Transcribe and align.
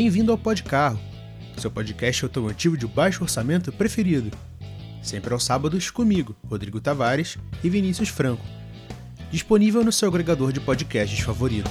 Bem-vindo 0.00 0.30
ao 0.30 0.38
Podcarro, 0.38 0.96
seu 1.56 1.72
podcast 1.72 2.24
automotivo 2.24 2.76
de 2.76 2.86
baixo 2.86 3.24
orçamento 3.24 3.72
preferido. 3.72 4.30
Sempre 5.02 5.32
aos 5.32 5.42
sábados 5.42 5.90
comigo, 5.90 6.36
Rodrigo 6.46 6.80
Tavares 6.80 7.36
e 7.64 7.68
Vinícius 7.68 8.08
Franco. 8.08 8.44
Disponível 9.28 9.82
no 9.82 9.90
seu 9.90 10.08
agregador 10.08 10.52
de 10.52 10.60
podcasts 10.60 11.18
favorito. 11.18 11.68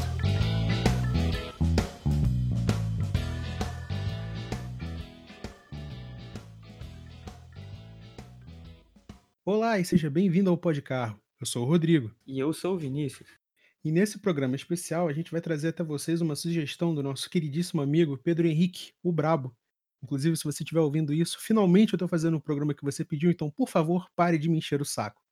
Olá 9.46 9.79
e 9.79 9.85
seja 9.85 10.09
bem-vindo 10.09 10.49
ao 10.49 10.57
Podcarro. 10.57 11.18
Eu 11.39 11.47
sou 11.47 11.63
o 11.63 11.65
Rodrigo. 11.65 12.11
E 12.27 12.37
eu 12.37 12.51
sou 12.51 12.75
o 12.75 12.77
Vinícius. 12.77 13.46
E 13.87 13.91
nesse 13.91 14.19
programa 14.19 14.54
especial, 14.54 15.07
a 15.07 15.14
gente 15.14 15.32
vai 15.32 15.39
trazer 15.39 15.69
até 15.69 15.82
vocês 15.82 16.19
uma 16.19 16.36
sugestão 16.36 16.93
do 16.93 17.01
nosso 17.01 17.29
queridíssimo 17.29 17.82
amigo 17.82 18.18
Pedro 18.18 18.46
Henrique, 18.46 18.91
o 19.01 19.13
Brabo. 19.13 19.55
Inclusive, 20.04 20.36
se 20.36 20.43
você 20.43 20.61
estiver 20.61 20.82
ouvindo 20.82 21.13
isso, 21.13 21.39
finalmente 21.39 21.93
eu 21.93 21.96
estou 21.96 22.05
fazendo 22.10 22.36
o 22.36 22.41
programa 22.41 22.73
que 22.73 22.83
você 22.83 23.05
pediu, 23.05 23.32
então, 23.32 23.50
por 23.50 23.69
favor, 23.69 24.11
pare 24.13 24.37
de 24.37 24.50
me 24.50 24.57
encher 24.57 24.82
o 24.82 24.86
saco. 24.86 25.23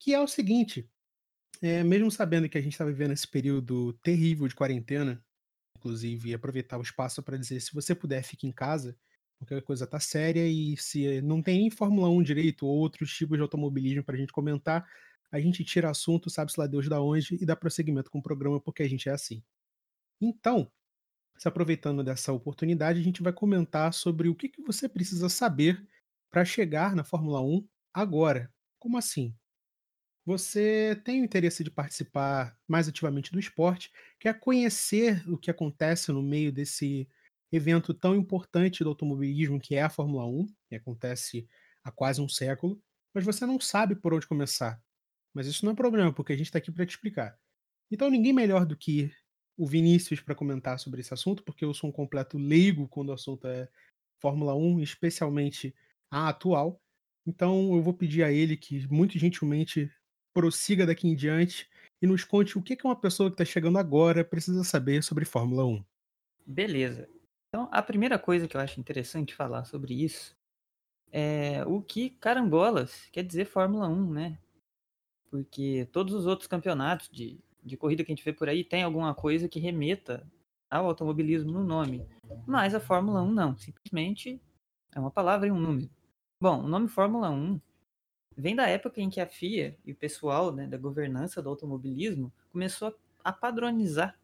Que 0.00 0.12
é 0.12 0.20
o 0.20 0.26
seguinte: 0.26 0.90
é, 1.62 1.84
mesmo 1.84 2.10
sabendo 2.10 2.48
que 2.48 2.58
a 2.58 2.60
gente 2.60 2.72
está 2.72 2.84
vivendo 2.84 3.12
esse 3.12 3.28
período 3.28 3.92
terrível 4.02 4.48
de 4.48 4.56
quarentena, 4.56 5.24
inclusive 5.78 6.34
aproveitar 6.34 6.76
o 6.76 6.82
espaço 6.82 7.22
para 7.22 7.38
dizer: 7.38 7.60
se 7.60 7.72
você 7.72 7.94
puder, 7.94 8.24
fique 8.24 8.48
em 8.48 8.52
casa, 8.52 8.98
porque 9.38 9.54
a 9.54 9.62
coisa 9.62 9.86
tá 9.86 10.00
séria 10.00 10.44
e 10.44 10.76
se 10.76 11.22
não 11.22 11.40
tem 11.40 11.60
nem 11.60 11.70
Fórmula 11.70 12.08
1 12.08 12.20
direito 12.24 12.66
ou 12.66 12.76
outros 12.76 13.16
tipos 13.16 13.38
de 13.38 13.42
automobilismo 13.42 14.02
para 14.02 14.16
a 14.16 14.18
gente 14.18 14.32
comentar, 14.32 14.84
a 15.30 15.40
gente 15.40 15.64
tira 15.64 15.90
assunto, 15.90 16.30
sabe-se 16.30 16.58
lá 16.58 16.66
Deus 16.66 16.88
da 16.88 17.00
onde, 17.00 17.36
e 17.40 17.46
dá 17.46 17.54
prosseguimento 17.54 18.10
com 18.10 18.18
o 18.18 18.22
programa, 18.22 18.60
porque 18.60 18.82
a 18.82 18.88
gente 18.88 19.08
é 19.08 19.12
assim. 19.12 19.42
Então, 20.20 20.70
se 21.38 21.48
aproveitando 21.48 22.04
dessa 22.04 22.32
oportunidade, 22.32 23.00
a 23.00 23.02
gente 23.02 23.22
vai 23.22 23.32
comentar 23.32 23.94
sobre 23.94 24.28
o 24.28 24.34
que, 24.34 24.48
que 24.48 24.62
você 24.62 24.88
precisa 24.88 25.28
saber 25.28 25.82
para 26.30 26.44
chegar 26.44 26.94
na 26.94 27.04
Fórmula 27.04 27.40
1 27.40 27.66
agora. 27.94 28.52
Como 28.78 28.98
assim? 28.98 29.34
Você 30.26 31.00
tem 31.04 31.22
o 31.22 31.24
interesse 31.24 31.64
de 31.64 31.70
participar 31.70 32.56
mais 32.68 32.88
ativamente 32.88 33.32
do 33.32 33.40
esporte, 33.40 33.90
quer 34.18 34.38
conhecer 34.38 35.26
o 35.28 35.38
que 35.38 35.50
acontece 35.50 36.12
no 36.12 36.22
meio 36.22 36.52
desse 36.52 37.08
evento 37.50 37.94
tão 37.94 38.14
importante 38.14 38.84
do 38.84 38.90
automobilismo 38.90 39.58
que 39.58 39.74
é 39.74 39.82
a 39.82 39.90
Fórmula 39.90 40.26
1, 40.26 40.46
que 40.68 40.74
acontece 40.74 41.48
há 41.82 41.90
quase 41.90 42.20
um 42.20 42.28
século, 42.28 42.80
mas 43.14 43.24
você 43.24 43.46
não 43.46 43.58
sabe 43.58 43.96
por 43.96 44.14
onde 44.14 44.26
começar. 44.26 44.80
Mas 45.34 45.46
isso 45.46 45.64
não 45.64 45.72
é 45.72 45.76
problema, 45.76 46.12
porque 46.12 46.32
a 46.32 46.36
gente 46.36 46.46
está 46.46 46.58
aqui 46.58 46.72
para 46.72 46.86
te 46.86 46.90
explicar. 46.90 47.38
Então, 47.90 48.10
ninguém 48.10 48.32
melhor 48.32 48.64
do 48.64 48.76
que 48.76 49.12
o 49.56 49.66
Vinícius 49.66 50.20
para 50.20 50.34
comentar 50.34 50.78
sobre 50.78 51.00
esse 51.00 51.12
assunto, 51.12 51.42
porque 51.42 51.64
eu 51.64 51.74
sou 51.74 51.90
um 51.90 51.92
completo 51.92 52.38
leigo 52.38 52.88
quando 52.88 53.10
o 53.10 53.12
assunto 53.12 53.46
é 53.46 53.68
Fórmula 54.20 54.54
1, 54.54 54.80
especialmente 54.80 55.74
a 56.10 56.28
atual. 56.28 56.80
Então, 57.26 57.74
eu 57.74 57.82
vou 57.82 57.92
pedir 57.92 58.22
a 58.22 58.32
ele 58.32 58.56
que, 58.56 58.86
muito 58.88 59.18
gentilmente, 59.18 59.92
prossiga 60.32 60.86
daqui 60.86 61.08
em 61.08 61.14
diante 61.14 61.68
e 62.02 62.06
nos 62.06 62.24
conte 62.24 62.56
o 62.56 62.62
que 62.62 62.78
uma 62.84 62.96
pessoa 62.96 63.28
que 63.28 63.34
está 63.34 63.44
chegando 63.44 63.78
agora 63.78 64.24
precisa 64.24 64.64
saber 64.64 65.02
sobre 65.02 65.24
Fórmula 65.24 65.64
1. 65.66 65.84
Beleza. 66.46 67.08
Então, 67.48 67.68
a 67.70 67.82
primeira 67.82 68.18
coisa 68.18 68.46
que 68.46 68.56
eu 68.56 68.60
acho 68.60 68.80
interessante 68.80 69.34
falar 69.34 69.64
sobre 69.64 70.04
isso 70.04 70.34
é 71.12 71.64
o 71.66 71.82
que 71.82 72.10
carambolas 72.10 73.08
quer 73.12 73.24
dizer 73.24 73.44
Fórmula 73.44 73.88
1, 73.88 74.12
né? 74.12 74.38
Porque 75.30 75.88
todos 75.92 76.12
os 76.12 76.26
outros 76.26 76.48
campeonatos 76.48 77.08
de, 77.08 77.38
de 77.62 77.76
corrida 77.76 78.04
que 78.04 78.10
a 78.10 78.14
gente 78.14 78.24
vê 78.24 78.32
por 78.32 78.48
aí 78.48 78.64
tem 78.64 78.82
alguma 78.82 79.14
coisa 79.14 79.48
que 79.48 79.60
remeta 79.60 80.26
ao 80.68 80.86
automobilismo 80.86 81.50
no 81.50 81.64
nome. 81.64 82.06
Mas 82.46 82.74
a 82.74 82.80
Fórmula 82.80 83.22
1 83.22 83.30
não, 83.32 83.56
simplesmente 83.56 84.40
é 84.94 84.98
uma 84.98 85.10
palavra 85.10 85.46
e 85.46 85.50
um 85.50 85.58
número. 85.58 85.90
Bom, 86.40 86.64
o 86.64 86.68
nome 86.68 86.88
Fórmula 86.88 87.30
1 87.30 87.60
vem 88.36 88.56
da 88.56 88.66
época 88.66 89.00
em 89.00 89.10
que 89.10 89.20
a 89.20 89.26
FIA 89.26 89.76
e 89.84 89.92
o 89.92 89.96
pessoal 89.96 90.52
né, 90.52 90.66
da 90.66 90.78
governança 90.78 91.42
do 91.42 91.48
automobilismo 91.48 92.32
começou 92.50 92.96
a 93.22 93.32
padronizar 93.32 94.18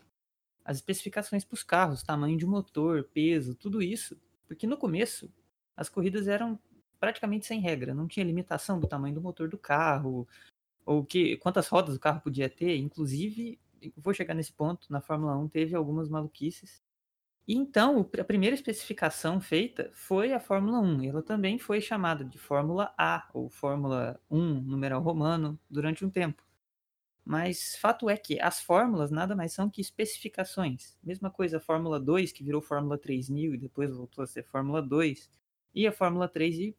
as 0.65 0.79
especificações 0.79 1.45
para 1.45 1.55
os 1.55 1.63
carros, 1.63 2.03
tamanho 2.03 2.37
de 2.37 2.47
motor, 2.47 3.05
peso, 3.13 3.55
tudo 3.55 3.83
isso, 3.83 4.19
porque 4.49 4.67
no 4.67 4.77
começo 4.77 5.31
as 5.77 5.89
corridas 5.89 6.27
eram 6.27 6.59
praticamente 6.99 7.47
sem 7.47 7.61
regra, 7.61 7.95
não 7.95 8.09
tinha 8.09 8.25
limitação 8.25 8.81
do 8.81 8.89
tamanho 8.89 9.15
do 9.15 9.21
motor 9.21 9.49
do 9.49 9.59
carro, 9.59 10.27
ou 10.87 11.05
que 11.05 11.37
quantas 11.39 11.69
rodas 11.69 11.97
o 11.97 12.01
carro 12.01 12.21
podia 12.21 12.49
ter, 12.49 12.77
inclusive, 12.77 13.59
vou 13.97 14.15
chegar 14.15 14.35
nesse 14.35 14.53
ponto, 14.53 14.87
na 14.91 15.01
Fórmula 15.01 15.37
1 15.37 15.49
teve 15.49 15.75
algumas 15.75 16.09
maluquices. 16.09 16.81
E 17.47 17.55
então, 17.55 18.09
a 18.19 18.25
primeira 18.25 18.55
especificação 18.55 19.41
feita 19.41 19.91
foi 19.93 20.33
a 20.33 20.41
Fórmula 20.41 20.81
1. 20.81 21.03
Ela 21.05 21.23
também 21.23 21.59
foi 21.59 21.81
chamada 21.81 22.25
de 22.25 22.39
Fórmula 22.39 22.95
A, 22.97 23.29
ou 23.35 23.51
Fórmula 23.51 24.21
1, 24.31 24.63
numeral 24.63 25.03
romano, 25.03 25.59
durante 25.69 26.05
um 26.05 26.11
tempo. 26.11 26.45
Mas 27.25 27.77
fato 27.77 28.09
é 28.09 28.17
que 28.17 28.41
as 28.41 28.61
fórmulas 28.61 29.11
nada 29.11 29.35
mais 29.35 29.53
são 29.53 29.69
que 29.69 29.81
especificações. 29.81 30.97
Mesma 31.03 31.31
coisa 31.31 31.57
a 31.57 31.61
Fórmula 31.61 31.99
2, 31.99 32.31
que 32.31 32.45
virou 32.45 32.63
Fórmula 32.63 32.97
3000 32.97 33.55
e 33.55 33.59
depois 33.59 33.91
voltou 33.91 34.23
a 34.23 34.27
ser 34.27 34.45
Fórmula 34.45 34.81
2, 34.81 35.29
e 35.75 35.87
a 35.87 35.93
Fórmula 35.93 36.29
3 36.29 36.59
e 36.59 36.77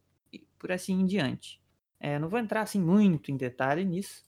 por 0.57 0.71
assim 0.71 0.93
em 0.93 1.05
diante. 1.05 1.61
É, 1.99 2.19
não 2.19 2.29
vou 2.29 2.39
entrar 2.39 2.61
assim 2.61 2.81
muito 2.81 3.31
em 3.31 3.37
detalhe 3.37 3.83
nisso, 3.83 4.25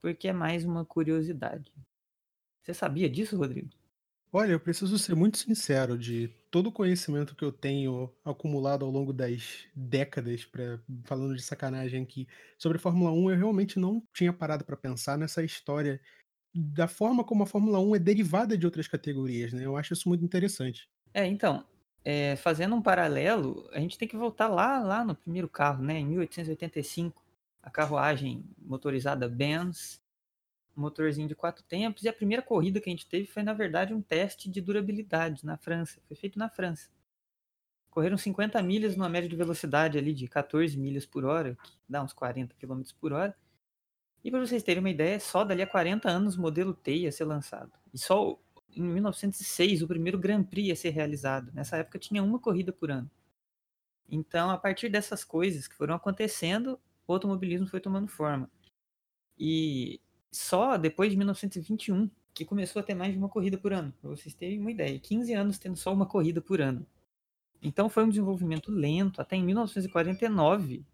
porque 0.00 0.28
é 0.28 0.32
mais 0.32 0.64
uma 0.64 0.84
curiosidade. 0.84 1.72
Você 2.62 2.74
sabia 2.74 3.08
disso, 3.08 3.36
Rodrigo? 3.36 3.70
Olha, 4.32 4.52
eu 4.52 4.60
preciso 4.60 4.98
ser 4.98 5.14
muito 5.14 5.38
sincero 5.38 5.96
de 5.96 6.28
todo 6.50 6.66
o 6.66 6.72
conhecimento 6.72 7.34
que 7.34 7.44
eu 7.44 7.52
tenho 7.52 8.12
acumulado 8.24 8.84
ao 8.84 8.90
longo 8.90 9.12
das 9.12 9.66
décadas, 9.74 10.44
pra, 10.44 10.78
falando 11.04 11.34
de 11.34 11.42
sacanagem 11.42 12.02
aqui, 12.02 12.26
sobre 12.58 12.76
Fórmula 12.76 13.12
1, 13.12 13.30
eu 13.30 13.36
realmente 13.36 13.78
não 13.78 14.02
tinha 14.12 14.32
parado 14.32 14.64
para 14.64 14.76
pensar 14.76 15.16
nessa 15.16 15.42
história 15.42 16.00
da 16.54 16.88
forma 16.88 17.22
como 17.24 17.44
a 17.44 17.46
Fórmula 17.46 17.78
1 17.78 17.96
é 17.96 17.98
derivada 17.98 18.58
de 18.58 18.66
outras 18.66 18.88
categorias, 18.88 19.52
né? 19.52 19.64
Eu 19.64 19.76
acho 19.76 19.92
isso 19.92 20.08
muito 20.08 20.24
interessante. 20.24 20.88
É, 21.14 21.24
então, 21.26 21.64
é, 22.08 22.36
fazendo 22.36 22.76
um 22.76 22.80
paralelo, 22.80 23.68
a 23.72 23.80
gente 23.80 23.98
tem 23.98 24.06
que 24.06 24.16
voltar 24.16 24.46
lá, 24.46 24.78
lá 24.78 25.04
no 25.04 25.16
primeiro 25.16 25.48
carro, 25.48 25.82
né, 25.82 25.98
em 25.98 26.06
1885, 26.06 27.20
a 27.60 27.68
carruagem 27.68 28.44
motorizada 28.60 29.28
Benz, 29.28 30.00
motorzinho 30.76 31.26
de 31.26 31.34
quatro 31.34 31.64
tempos, 31.64 32.04
e 32.04 32.08
a 32.08 32.12
primeira 32.12 32.40
corrida 32.40 32.80
que 32.80 32.88
a 32.88 32.92
gente 32.92 33.08
teve 33.08 33.26
foi, 33.26 33.42
na 33.42 33.52
verdade, 33.52 33.92
um 33.92 34.00
teste 34.00 34.48
de 34.48 34.60
durabilidade 34.60 35.44
na 35.44 35.56
França, 35.56 36.00
foi 36.06 36.16
feito 36.16 36.38
na 36.38 36.48
França. 36.48 36.88
Correram 37.90 38.16
50 38.16 38.62
milhas 38.62 38.94
numa 38.94 39.08
média 39.08 39.28
de 39.28 39.34
velocidade 39.34 39.98
ali 39.98 40.14
de 40.14 40.28
14 40.28 40.78
milhas 40.78 41.04
por 41.04 41.24
hora, 41.24 41.58
que 41.60 41.72
dá 41.88 42.04
uns 42.04 42.12
40 42.12 42.54
km 42.54 42.82
por 43.00 43.12
hora. 43.12 43.36
E 44.22 44.30
para 44.30 44.38
vocês 44.38 44.62
terem 44.62 44.78
uma 44.78 44.90
ideia, 44.90 45.18
só 45.18 45.42
dali 45.42 45.60
a 45.60 45.66
40 45.66 46.08
anos 46.08 46.36
o 46.36 46.40
modelo 46.40 46.72
T 46.72 46.94
ia 46.94 47.10
ser 47.10 47.24
lançado. 47.24 47.72
E 47.92 47.98
só 47.98 48.38
em 48.74 48.82
1906 48.82 49.82
o 49.82 49.88
primeiro 49.88 50.18
Grand 50.18 50.44
Prix 50.44 50.68
ia 50.68 50.76
ser 50.76 50.90
realizado. 50.90 51.52
Nessa 51.52 51.76
época 51.76 51.98
tinha 51.98 52.22
uma 52.22 52.38
corrida 52.38 52.72
por 52.72 52.90
ano. 52.90 53.10
Então, 54.08 54.50
a 54.50 54.58
partir 54.58 54.88
dessas 54.88 55.24
coisas 55.24 55.66
que 55.66 55.74
foram 55.74 55.94
acontecendo, 55.94 56.78
o 57.06 57.12
automobilismo 57.12 57.66
foi 57.66 57.80
tomando 57.80 58.08
forma. 58.08 58.50
E 59.38 60.00
só 60.30 60.76
depois 60.76 61.10
de 61.10 61.16
1921 61.16 62.10
que 62.34 62.44
começou 62.44 62.80
a 62.80 62.82
ter 62.82 62.94
mais 62.94 63.12
de 63.12 63.18
uma 63.18 63.28
corrida 63.28 63.56
por 63.56 63.72
ano. 63.72 63.92
Para 64.00 64.10
vocês 64.10 64.34
terem 64.34 64.60
uma 64.60 64.70
ideia, 64.70 64.98
15 64.98 65.32
anos 65.32 65.58
tendo 65.58 65.76
só 65.76 65.92
uma 65.92 66.06
corrida 66.06 66.40
por 66.40 66.60
ano. 66.60 66.86
Então 67.62 67.88
foi 67.88 68.04
um 68.04 68.10
desenvolvimento 68.10 68.70
lento. 68.70 69.22
Até 69.22 69.36
em 69.36 69.44
1949, 69.44 70.84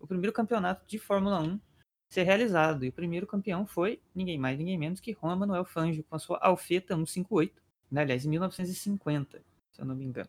o 0.00 0.06
primeiro 0.06 0.32
campeonato 0.32 0.84
de 0.86 0.98
Fórmula 0.98 1.40
1 1.40 1.60
ser 2.10 2.24
realizado. 2.24 2.84
E 2.84 2.88
o 2.88 2.92
primeiro 2.92 3.26
campeão 3.26 3.64
foi 3.66 4.00
ninguém 4.14 4.38
mais, 4.38 4.58
ninguém 4.58 4.76
menos 4.76 5.00
que 5.00 5.16
Juan 5.18 5.36
Manuel 5.36 5.64
Fangio, 5.64 6.04
com 6.04 6.16
a 6.16 6.18
sua 6.18 6.38
Alfeta 6.42 6.94
158, 6.94 7.54
né? 7.90 8.02
aliás, 8.02 8.26
em 8.26 8.28
1950, 8.28 9.42
se 9.72 9.80
eu 9.80 9.86
não 9.86 9.94
me 9.94 10.04
engano. 10.04 10.28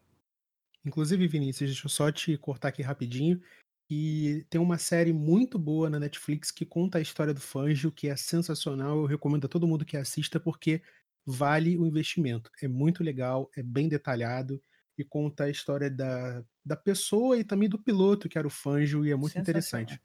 Inclusive, 0.85 1.27
Vinícius, 1.27 1.69
deixa 1.71 1.85
eu 1.85 1.89
só 1.89 2.11
te 2.11 2.37
cortar 2.37 2.69
aqui 2.69 2.81
rapidinho. 2.81 3.41
E 3.89 4.45
tem 4.49 4.61
uma 4.61 4.77
série 4.77 5.11
muito 5.11 5.59
boa 5.59 5.89
na 5.89 5.99
Netflix 5.99 6.49
que 6.49 6.65
conta 6.65 6.97
a 6.97 7.01
história 7.01 7.33
do 7.33 7.41
Fangio, 7.41 7.91
que 7.91 8.07
é 8.07 8.15
sensacional. 8.15 8.99
Eu 8.99 9.05
recomendo 9.05 9.45
a 9.45 9.49
todo 9.49 9.67
mundo 9.67 9.83
que 9.83 9.97
assista, 9.97 10.39
porque 10.39 10.81
vale 11.25 11.77
o 11.77 11.85
investimento. 11.85 12.49
É 12.61 12.67
muito 12.67 13.03
legal, 13.03 13.51
é 13.55 13.61
bem 13.61 13.89
detalhado 13.89 14.61
e 14.97 15.03
conta 15.03 15.43
a 15.43 15.49
história 15.49 15.89
da, 15.89 16.43
da 16.65 16.75
pessoa 16.75 17.37
e 17.37 17.43
também 17.43 17.67
do 17.67 17.77
piloto, 17.77 18.29
que 18.29 18.37
era 18.37 18.47
o 18.47 18.51
Fangio, 18.51 19.05
e 19.05 19.11
é 19.11 19.15
muito 19.15 19.37
interessante. 19.37 19.99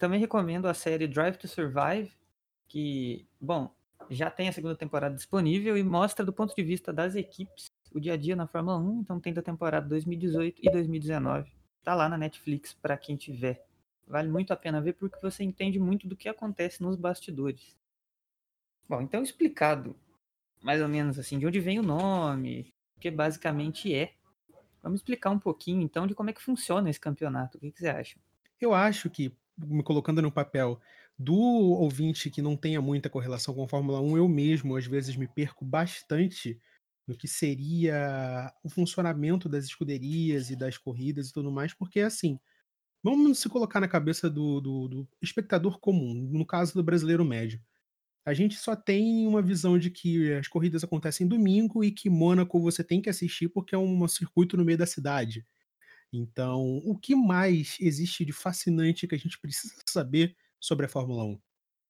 Também 0.00 0.18
recomendo 0.18 0.66
a 0.66 0.72
série 0.72 1.06
Drive 1.06 1.36
to 1.36 1.46
Survive, 1.46 2.10
que, 2.66 3.28
bom, 3.38 3.70
já 4.08 4.30
tem 4.30 4.48
a 4.48 4.52
segunda 4.52 4.74
temporada 4.74 5.14
disponível 5.14 5.76
e 5.76 5.82
mostra 5.82 6.24
do 6.24 6.32
ponto 6.32 6.56
de 6.56 6.62
vista 6.62 6.90
das 6.90 7.14
equipes 7.14 7.70
o 7.92 8.00
dia 8.00 8.14
a 8.14 8.16
dia 8.16 8.34
na 8.34 8.46
Fórmula 8.46 8.78
1. 8.78 9.00
Então 9.02 9.20
tem 9.20 9.34
da 9.34 9.42
temporada 9.42 9.86
2018 9.86 10.58
e 10.62 10.70
2019. 10.70 11.52
Tá 11.84 11.94
lá 11.94 12.08
na 12.08 12.16
Netflix 12.16 12.72
para 12.72 12.96
quem 12.96 13.14
tiver. 13.14 13.62
Vale 14.08 14.30
muito 14.30 14.54
a 14.54 14.56
pena 14.56 14.80
ver 14.80 14.94
porque 14.94 15.20
você 15.20 15.44
entende 15.44 15.78
muito 15.78 16.08
do 16.08 16.16
que 16.16 16.30
acontece 16.30 16.82
nos 16.82 16.96
bastidores. 16.96 17.76
Bom, 18.88 19.02
então 19.02 19.22
explicado 19.22 19.94
mais 20.62 20.80
ou 20.80 20.88
menos 20.88 21.18
assim 21.18 21.38
de 21.38 21.46
onde 21.46 21.60
vem 21.60 21.78
o 21.78 21.82
nome, 21.82 22.72
porque 22.94 23.10
basicamente 23.10 23.94
é. 23.94 24.14
Vamos 24.82 25.00
explicar 25.00 25.28
um 25.28 25.38
pouquinho 25.38 25.82
então 25.82 26.06
de 26.06 26.14
como 26.14 26.30
é 26.30 26.32
que 26.32 26.40
funciona 26.40 26.88
esse 26.88 26.98
campeonato. 26.98 27.58
O 27.58 27.60
que, 27.60 27.70
que 27.70 27.80
você 27.80 27.88
acha? 27.88 28.18
Eu 28.58 28.72
acho 28.72 29.10
que, 29.10 29.30
me 29.66 29.82
colocando 29.82 30.22
no 30.22 30.32
papel 30.32 30.80
do 31.18 31.36
ouvinte 31.36 32.30
que 32.30 32.40
não 32.42 32.56
tenha 32.56 32.80
muita 32.80 33.10
correlação 33.10 33.54
com 33.54 33.64
a 33.64 33.68
Fórmula 33.68 34.00
1, 34.00 34.16
eu 34.16 34.28
mesmo 34.28 34.76
às 34.76 34.86
vezes 34.86 35.16
me 35.16 35.28
perco 35.28 35.64
bastante 35.64 36.58
no 37.06 37.16
que 37.16 37.28
seria 37.28 38.52
o 38.62 38.70
funcionamento 38.70 39.48
das 39.48 39.64
escuderias 39.64 40.50
e 40.50 40.56
das 40.56 40.78
corridas 40.78 41.28
e 41.28 41.32
tudo 41.32 41.50
mais, 41.50 41.74
porque 41.74 42.00
assim, 42.00 42.38
vamos 43.02 43.38
se 43.38 43.48
colocar 43.48 43.80
na 43.80 43.88
cabeça 43.88 44.30
do, 44.30 44.60
do, 44.60 44.88
do 44.88 45.08
espectador 45.20 45.80
comum, 45.80 46.14
no 46.14 46.46
caso 46.46 46.74
do 46.74 46.84
brasileiro 46.84 47.24
médio. 47.24 47.60
A 48.24 48.34
gente 48.34 48.56
só 48.56 48.76
tem 48.76 49.26
uma 49.26 49.42
visão 49.42 49.78
de 49.78 49.90
que 49.90 50.32
as 50.34 50.46
corridas 50.46 50.84
acontecem 50.84 51.26
domingo 51.26 51.82
e 51.82 51.90
que 51.90 52.10
Mônaco 52.10 52.60
você 52.60 52.84
tem 52.84 53.00
que 53.00 53.10
assistir 53.10 53.48
porque 53.48 53.74
é 53.74 53.78
um 53.78 54.06
circuito 54.06 54.56
no 54.56 54.64
meio 54.64 54.78
da 54.78 54.86
cidade. 54.86 55.44
Então, 56.12 56.78
o 56.84 56.98
que 56.98 57.14
mais 57.14 57.76
existe 57.80 58.24
de 58.24 58.32
fascinante 58.32 59.06
que 59.06 59.14
a 59.14 59.18
gente 59.18 59.38
precisa 59.38 59.74
saber 59.86 60.36
sobre 60.58 60.86
a 60.86 60.88
Fórmula 60.88 61.24
1? 61.24 61.40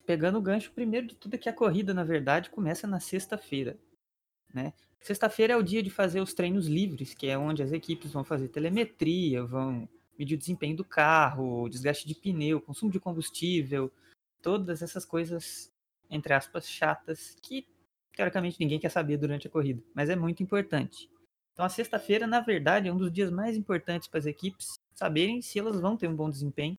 Pegando 0.06 0.38
o 0.38 0.42
gancho, 0.42 0.72
primeiro 0.72 1.06
de 1.06 1.14
tudo 1.14 1.34
é 1.34 1.38
que 1.38 1.48
a 1.48 1.52
corrida, 1.52 1.94
na 1.94 2.04
verdade, 2.04 2.50
começa 2.50 2.86
na 2.86 3.00
sexta-feira. 3.00 3.78
Né? 4.52 4.72
Sexta-feira 5.00 5.54
é 5.54 5.56
o 5.56 5.62
dia 5.62 5.82
de 5.82 5.90
fazer 5.90 6.20
os 6.20 6.34
treinos 6.34 6.66
livres, 6.66 7.14
que 7.14 7.28
é 7.28 7.38
onde 7.38 7.62
as 7.62 7.72
equipes 7.72 8.12
vão 8.12 8.24
fazer 8.24 8.48
telemetria, 8.48 9.44
vão 9.44 9.88
medir 10.18 10.34
o 10.34 10.38
desempenho 10.38 10.76
do 10.76 10.84
carro, 10.84 11.68
desgaste 11.68 12.06
de 12.06 12.14
pneu, 12.14 12.60
consumo 12.60 12.92
de 12.92 13.00
combustível, 13.00 13.90
todas 14.42 14.82
essas 14.82 15.04
coisas, 15.04 15.72
entre 16.10 16.34
aspas, 16.34 16.68
chatas, 16.68 17.36
que 17.40 17.66
teoricamente 18.14 18.58
ninguém 18.60 18.78
quer 18.78 18.90
saber 18.90 19.16
durante 19.16 19.46
a 19.46 19.50
corrida, 19.50 19.82
mas 19.94 20.10
é 20.10 20.16
muito 20.16 20.42
importante. 20.42 21.08
Então 21.60 21.66
a 21.66 21.68
sexta-feira, 21.68 22.26
na 22.26 22.40
verdade, 22.40 22.88
é 22.88 22.92
um 22.92 22.96
dos 22.96 23.12
dias 23.12 23.30
mais 23.30 23.54
importantes 23.54 24.08
para 24.08 24.18
as 24.18 24.24
equipes 24.24 24.80
saberem 24.94 25.42
se 25.42 25.58
elas 25.58 25.78
vão 25.78 25.94
ter 25.94 26.08
um 26.08 26.16
bom 26.16 26.30
desempenho 26.30 26.78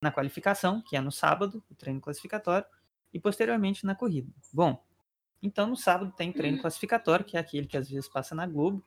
na 0.00 0.10
qualificação, 0.10 0.80
que 0.80 0.96
é 0.96 1.00
no 1.02 1.12
sábado, 1.12 1.62
o 1.70 1.74
treino 1.74 2.00
classificatório, 2.00 2.66
e 3.12 3.20
posteriormente 3.20 3.84
na 3.84 3.94
corrida. 3.94 4.32
Bom, 4.50 4.82
então 5.42 5.66
no 5.66 5.76
sábado 5.76 6.14
tem 6.16 6.32
treino 6.32 6.58
classificatório, 6.62 7.26
que 7.26 7.36
é 7.36 7.40
aquele 7.40 7.66
que 7.66 7.76
às 7.76 7.90
vezes 7.90 8.08
passa 8.08 8.34
na 8.34 8.46
Globo. 8.46 8.82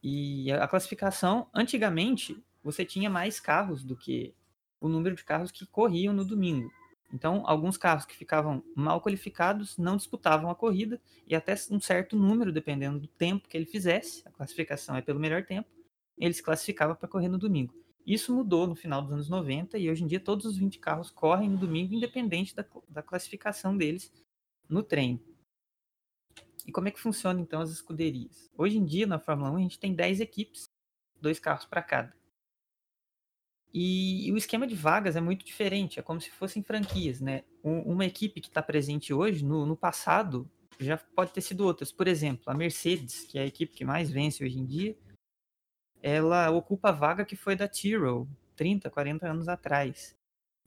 E 0.00 0.52
a 0.52 0.68
classificação, 0.68 1.48
antigamente, 1.52 2.40
você 2.62 2.84
tinha 2.84 3.10
mais 3.10 3.40
carros 3.40 3.82
do 3.82 3.96
que 3.96 4.32
o 4.80 4.88
número 4.88 5.16
de 5.16 5.24
carros 5.24 5.50
que 5.50 5.66
corriam 5.66 6.14
no 6.14 6.24
domingo. 6.24 6.70
Então, 7.12 7.42
alguns 7.46 7.76
carros 7.76 8.04
que 8.04 8.16
ficavam 8.16 8.62
mal 8.74 9.00
qualificados 9.00 9.78
não 9.78 9.96
disputavam 9.96 10.50
a 10.50 10.54
corrida 10.54 11.00
e 11.26 11.34
até 11.34 11.54
um 11.70 11.80
certo 11.80 12.16
número, 12.16 12.52
dependendo 12.52 12.98
do 12.98 13.06
tempo 13.06 13.48
que 13.48 13.56
ele 13.56 13.66
fizesse, 13.66 14.22
a 14.26 14.30
classificação 14.30 14.96
é 14.96 15.02
pelo 15.02 15.20
melhor 15.20 15.44
tempo, 15.44 15.68
ele 16.18 16.34
se 16.34 16.42
classificava 16.42 16.94
para 16.94 17.08
correr 17.08 17.28
no 17.28 17.38
domingo. 17.38 17.74
Isso 18.06 18.34
mudou 18.34 18.66
no 18.66 18.74
final 18.74 19.00
dos 19.00 19.12
anos 19.12 19.28
90 19.28 19.78
e 19.78 19.90
hoje 19.90 20.04
em 20.04 20.06
dia 20.06 20.20
todos 20.20 20.44
os 20.44 20.56
20 20.56 20.78
carros 20.78 21.10
correm 21.10 21.48
no 21.48 21.56
domingo, 21.56 21.94
independente 21.94 22.54
da, 22.54 22.64
da 22.88 23.02
classificação 23.02 23.76
deles 23.76 24.12
no 24.68 24.82
treino. 24.82 25.20
E 26.66 26.72
como 26.72 26.88
é 26.88 26.90
que 26.90 27.00
funciona 27.00 27.40
então 27.40 27.60
as 27.60 27.70
escuderias? 27.70 28.50
Hoje 28.56 28.76
em 28.76 28.84
dia 28.84 29.06
na 29.06 29.18
Fórmula 29.18 29.50
1 29.52 29.56
a 29.56 29.60
gente 29.60 29.78
tem 29.78 29.94
10 29.94 30.20
equipes, 30.20 30.64
dois 31.20 31.38
carros 31.38 31.64
para 31.64 31.82
cada. 31.82 32.14
E, 33.76 34.30
o 34.32 34.36
esquema 34.36 34.68
de 34.68 34.76
vagas 34.76 35.16
é 35.16 35.20
muito 35.20 35.44
diferente, 35.44 35.98
é 35.98 36.02
como 36.02 36.20
se 36.20 36.30
fossem 36.30 36.62
franquias, 36.62 37.20
né? 37.20 37.42
Um, 37.62 37.80
uma 37.80 38.06
equipe 38.06 38.40
que 38.40 38.46
está 38.46 38.62
presente 38.62 39.12
hoje, 39.12 39.44
no, 39.44 39.66
no, 39.66 39.76
passado, 39.76 40.48
já 40.78 40.96
pode 40.96 41.32
ter 41.32 41.40
sido 41.40 41.64
outras. 41.66 41.90
Por 41.90 42.06
exemplo, 42.06 42.44
a 42.46 42.54
Mercedes, 42.54 43.24
que 43.24 43.36
é 43.36 43.42
a 43.42 43.46
equipe 43.46 43.74
que 43.74 43.84
mais 43.84 44.08
vence 44.08 44.44
hoje 44.44 44.60
em 44.60 44.64
dia, 44.64 44.96
ela 46.00 46.50
ocupa 46.50 46.90
a 46.90 46.92
vaga 46.92 47.24
que 47.24 47.34
foi 47.34 47.56
da 47.56 47.66
Tyrrell 47.66 48.28
30, 48.54 48.88
40 48.90 49.28
anos 49.28 49.48
atrás. 49.48 50.14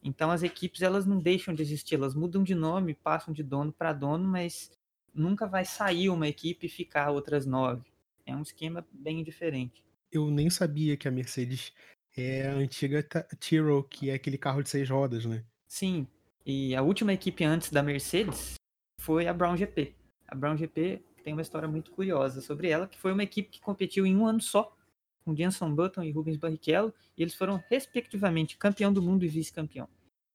Então 0.03 0.29
as 0.29 0.43
equipes 0.43 0.81
elas 0.81 1.05
não 1.05 1.17
deixam 1.17 1.53
de 1.53 1.61
existir, 1.61 1.95
elas 1.95 2.13
mudam 2.13 2.43
de 2.43 2.53
nome, 2.53 2.93
passam 2.93 3.33
de 3.33 3.41
dono 3.41 3.71
para 3.71 3.93
dono, 3.93 4.27
mas 4.27 4.69
nunca 5.13 5.47
vai 5.47 5.63
sair 5.63 6.09
uma 6.09 6.27
equipe 6.27 6.65
e 6.65 6.69
ficar 6.69 7.09
outras 7.11 7.45
nove. 7.45 7.89
É 8.25 8.35
um 8.35 8.41
esquema 8.41 8.85
bem 8.91 9.23
diferente. 9.23 9.81
Eu 10.11 10.29
nem 10.29 10.49
sabia 10.49 10.97
que 10.97 11.07
a 11.07 11.11
Mercedes 11.11 11.71
é 12.17 12.47
a 12.47 12.53
antiga 12.53 13.03
Tyrrell, 13.39 13.83
que 13.83 14.09
é 14.09 14.15
aquele 14.15 14.37
carro 14.37 14.63
de 14.63 14.69
seis 14.69 14.89
rodas, 14.89 15.25
né? 15.25 15.43
Sim. 15.67 16.07
E 16.45 16.75
a 16.75 16.81
última 16.81 17.13
equipe 17.13 17.43
antes 17.43 17.71
da 17.71 17.83
Mercedes 17.83 18.55
foi 18.99 19.27
a 19.27 19.33
Brown 19.33 19.55
GP. 19.55 19.93
A 20.27 20.35
Brown 20.35 20.57
GP 20.57 21.01
tem 21.23 21.33
uma 21.33 21.41
história 21.41 21.67
muito 21.67 21.91
curiosa 21.91 22.41
sobre 22.41 22.69
ela, 22.69 22.87
que 22.87 22.97
foi 22.97 23.11
uma 23.11 23.23
equipe 23.23 23.49
que 23.49 23.61
competiu 23.61 24.05
em 24.05 24.15
um 24.15 24.25
ano 24.25 24.41
só, 24.41 24.75
com 25.23 25.35
Jenson 25.35 25.73
Button 25.75 26.03
e 26.03 26.11
Rubens 26.11 26.37
Barrichello, 26.37 26.93
e 27.17 27.21
eles 27.21 27.35
foram 27.35 27.61
respectivamente 27.69 28.57
campeão 28.57 28.93
do 28.93 29.01
mundo 29.01 29.25
e 29.25 29.27
vice-campeão. 29.27 29.89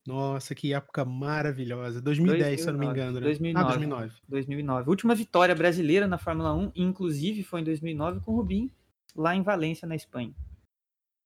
Nossa, 0.07 0.55
que 0.55 0.75
época 0.75 1.05
maravilhosa. 1.05 2.01
2010, 2.03 2.43
2009, 2.43 2.63
se 2.63 2.69
eu 2.69 2.73
não 2.73 2.81
me 2.81 2.87
engano, 2.87 3.21
né? 3.21 3.21
2009, 3.21 3.65
ah, 3.65 3.69
2009. 3.69 4.15
2009. 4.29 4.91
Última 4.91 5.15
vitória 5.15 5.55
brasileira 5.55 6.07
na 6.07 6.19
Fórmula 6.19 6.53
1, 6.55 6.73
inclusive 6.75 7.43
foi 7.43 7.61
em 7.61 7.65
2009 7.65 8.21
com 8.21 8.33
o 8.33 8.37
Rubinho, 8.37 8.71
lá 9.17 9.35
em 9.35 9.43
Valência, 9.43 9.87
na 9.87 9.95
Espanha. 9.95 10.35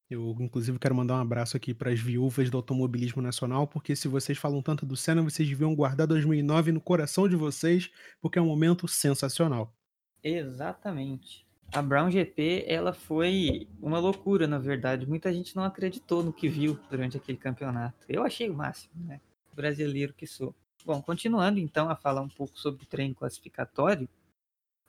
Eu, 0.09 0.37
inclusive, 0.39 0.79
quero 0.79 0.95
mandar 0.95 1.17
um 1.17 1.21
abraço 1.21 1.57
aqui 1.57 1.75
para 1.75 1.91
as 1.91 1.99
viúvas 1.99 2.49
do 2.49 2.57
automobilismo 2.57 3.21
nacional, 3.21 3.67
porque 3.67 3.97
se 3.97 4.07
vocês 4.07 4.39
falam 4.39 4.63
tanto 4.63 4.87
do 4.87 4.97
Senna, 4.97 5.21
vocês 5.21 5.49
deviam 5.49 5.75
guardar 5.75 6.07
2009 6.07 6.71
no 6.71 6.81
coração 6.81 7.29
de 7.29 7.35
vocês, 7.35 7.91
porque 8.21 8.39
é 8.39 8.43
um 8.43 8.47
momento 8.47 8.87
sensacional. 8.87 9.75
Exatamente. 10.23 11.45
A 11.73 11.83
Brown 11.83 12.09
GP, 12.09 12.65
ela 12.69 12.93
foi 12.93 13.67
uma 13.83 13.99
loucura, 13.99 14.47
na 14.47 14.59
verdade. 14.59 15.09
Muita 15.09 15.33
gente 15.33 15.57
não 15.57 15.65
acreditou 15.65 16.23
no 16.23 16.33
que 16.33 16.49
viu 16.49 16.79
durante 16.89 17.17
aquele 17.17 17.37
campeonato. 17.37 18.07
Eu 18.09 18.23
achei 18.23 18.49
o 18.49 18.55
máximo, 18.55 18.95
né? 19.05 19.21
Brasileiro 19.53 20.15
que 20.15 20.27
sou. 20.27 20.55
Bom, 20.85 21.03
continuando 21.03 21.59
então 21.59 21.91
a 21.91 21.97
falar 21.97 22.21
um 22.21 22.29
pouco 22.29 22.57
sobre 22.57 22.85
o 22.85 22.87
treino 22.87 23.15
classificatório, 23.15 24.09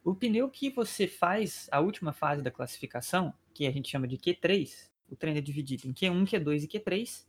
o 0.04 0.14
pneu 0.14 0.48
que 0.48 0.70
você 0.70 1.08
faz 1.08 1.68
a 1.72 1.80
última 1.80 2.14
fase 2.14 2.44
da 2.44 2.52
classificação, 2.52 3.34
que 3.52 3.66
a 3.66 3.72
gente 3.72 3.90
chama 3.90 4.08
de 4.08 4.18
Q3, 4.18 4.90
o 5.10 5.16
treino 5.16 5.40
é 5.40 5.42
dividido 5.42 5.88
em 5.88 5.94
Q1, 5.94 6.26
Q2 6.26 6.64
e 6.64 6.68
Q3. 6.68 7.26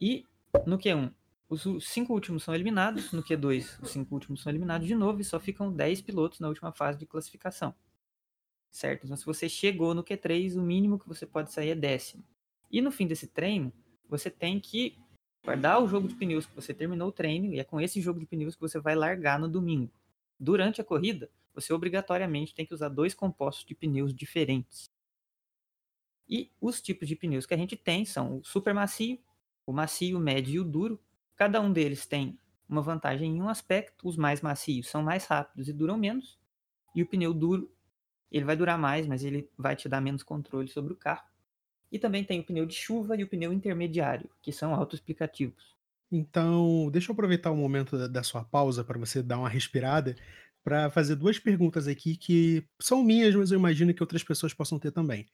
E 0.00 0.26
no 0.66 0.78
Q1, 0.78 1.12
os 1.48 1.86
cinco 1.86 2.14
últimos 2.14 2.42
são 2.42 2.54
eliminados, 2.54 3.12
no 3.12 3.22
Q2, 3.22 3.82
os 3.82 3.90
cinco 3.90 4.14
últimos 4.14 4.42
são 4.42 4.50
eliminados 4.50 4.86
de 4.86 4.94
novo 4.94 5.20
e 5.20 5.24
só 5.24 5.38
ficam 5.38 5.72
10 5.72 6.00
pilotos 6.00 6.40
na 6.40 6.48
última 6.48 6.72
fase 6.72 6.98
de 6.98 7.06
classificação. 7.06 7.74
Certo? 8.70 9.04
Então, 9.04 9.16
se 9.16 9.26
você 9.26 9.48
chegou 9.48 9.92
no 9.92 10.02
Q3, 10.02 10.56
o 10.56 10.62
mínimo 10.62 10.98
que 10.98 11.06
você 11.06 11.26
pode 11.26 11.52
sair 11.52 11.70
é 11.70 11.74
décimo. 11.74 12.24
E 12.70 12.80
no 12.80 12.90
fim 12.90 13.06
desse 13.06 13.26
treino, 13.26 13.70
você 14.08 14.30
tem 14.30 14.58
que 14.58 14.96
guardar 15.44 15.82
o 15.82 15.86
jogo 15.86 16.08
de 16.08 16.14
pneus 16.14 16.46
que 16.46 16.54
você 16.54 16.72
terminou 16.72 17.08
o 17.08 17.12
treino, 17.12 17.52
e 17.52 17.60
é 17.60 17.64
com 17.64 17.78
esse 17.78 18.00
jogo 18.00 18.18
de 18.18 18.26
pneus 18.26 18.54
que 18.54 18.60
você 18.60 18.80
vai 18.80 18.94
largar 18.94 19.38
no 19.38 19.48
domingo. 19.48 19.92
Durante 20.40 20.80
a 20.80 20.84
corrida, 20.84 21.30
você 21.54 21.72
obrigatoriamente 21.72 22.54
tem 22.54 22.64
que 22.64 22.72
usar 22.72 22.88
dois 22.88 23.12
compostos 23.12 23.64
de 23.66 23.74
pneus 23.74 24.14
diferentes. 24.14 24.90
E 26.28 26.50
os 26.60 26.80
tipos 26.80 27.08
de 27.08 27.16
pneus 27.16 27.46
que 27.46 27.54
a 27.54 27.56
gente 27.56 27.76
tem 27.76 28.04
são 28.04 28.38
o 28.38 28.44
super 28.44 28.72
macio, 28.74 29.18
o 29.66 29.72
macio, 29.72 30.16
o 30.16 30.20
médio 30.20 30.54
e 30.54 30.60
o 30.60 30.64
duro. 30.64 31.00
Cada 31.36 31.60
um 31.60 31.72
deles 31.72 32.06
tem 32.06 32.38
uma 32.68 32.82
vantagem 32.82 33.36
em 33.36 33.42
um 33.42 33.48
aspecto. 33.48 34.08
Os 34.08 34.16
mais 34.16 34.40
macios 34.40 34.88
são 34.88 35.02
mais 35.02 35.26
rápidos 35.26 35.68
e 35.68 35.72
duram 35.72 35.96
menos. 35.96 36.38
E 36.94 37.02
o 37.02 37.06
pneu 37.06 37.32
duro, 37.34 37.70
ele 38.30 38.44
vai 38.44 38.56
durar 38.56 38.78
mais, 38.78 39.06
mas 39.06 39.24
ele 39.24 39.50
vai 39.56 39.76
te 39.76 39.88
dar 39.88 40.00
menos 40.00 40.22
controle 40.22 40.68
sobre 40.68 40.92
o 40.92 40.96
carro. 40.96 41.26
E 41.90 41.98
também 41.98 42.24
tem 42.24 42.40
o 42.40 42.44
pneu 42.44 42.64
de 42.64 42.74
chuva 42.74 43.16
e 43.16 43.22
o 43.22 43.28
pneu 43.28 43.52
intermediário, 43.52 44.30
que 44.40 44.50
são 44.50 44.74
autoexplicativos. 44.74 45.74
Então, 46.10 46.90
deixa 46.90 47.10
eu 47.10 47.14
aproveitar 47.14 47.50
o 47.50 47.56
momento 47.56 48.08
da 48.08 48.22
sua 48.22 48.44
pausa 48.44 48.84
para 48.84 48.98
você 48.98 49.22
dar 49.22 49.38
uma 49.38 49.48
respirada, 49.48 50.14
para 50.62 50.90
fazer 50.90 51.16
duas 51.16 51.38
perguntas 51.38 51.88
aqui 51.88 52.16
que 52.16 52.66
são 52.80 53.02
minhas, 53.02 53.34
mas 53.34 53.50
eu 53.50 53.58
imagino 53.58 53.92
que 53.92 54.02
outras 54.02 54.22
pessoas 54.22 54.54
possam 54.54 54.78
ter 54.78 54.92
também. 54.92 55.26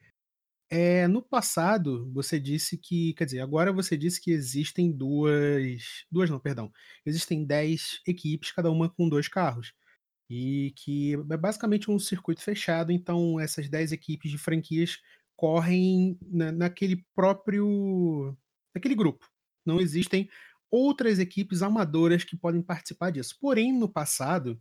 É, 0.71 1.09
no 1.09 1.23
passado, 1.23 2.11
você 2.13 2.39
disse 2.39 2.77
que 2.77 3.15
quer 3.15 3.25
dizer, 3.25 3.41
agora 3.41 3.73
você 3.73 3.97
disse 3.97 4.21
que 4.21 4.31
existem 4.31 4.93
duas 4.93 6.05
duas 6.11 6.29
não, 6.29 6.39
perdão, 6.39 6.71
existem 7.07 7.43
10 7.45 8.03
equipes, 8.07 8.53
cada 8.53 8.71
uma 8.71 8.91
com 8.91 9.09
2 9.09 9.29
carros, 9.29 9.73
e 10.31 10.73
que 10.77 11.15
é 11.15 11.37
basicamente 11.39 11.91
um 11.91 11.99
circuito 11.99 12.43
fechado, 12.43 12.93
então 12.93 13.41
essas 13.41 13.69
10 13.69 13.93
equipes 13.93 14.31
de 14.31 14.39
franquias 14.39 14.99
correm 15.37 16.19
na 16.23 16.53
naquele 16.53 17.07
próprio 17.15 18.37
naquele 18.75 18.95
grupo. 18.95 19.27
Não 19.67 19.81
existem 19.81 20.29
outras 20.71 21.19
equipes 21.19 21.63
amadoras 21.63 22.25
que 22.25 22.37
podem 22.37 22.63
participar 22.63 23.11
disso. 23.13 23.37
Porém, 23.41 23.73
no 23.73 23.89
passado, 23.89 24.61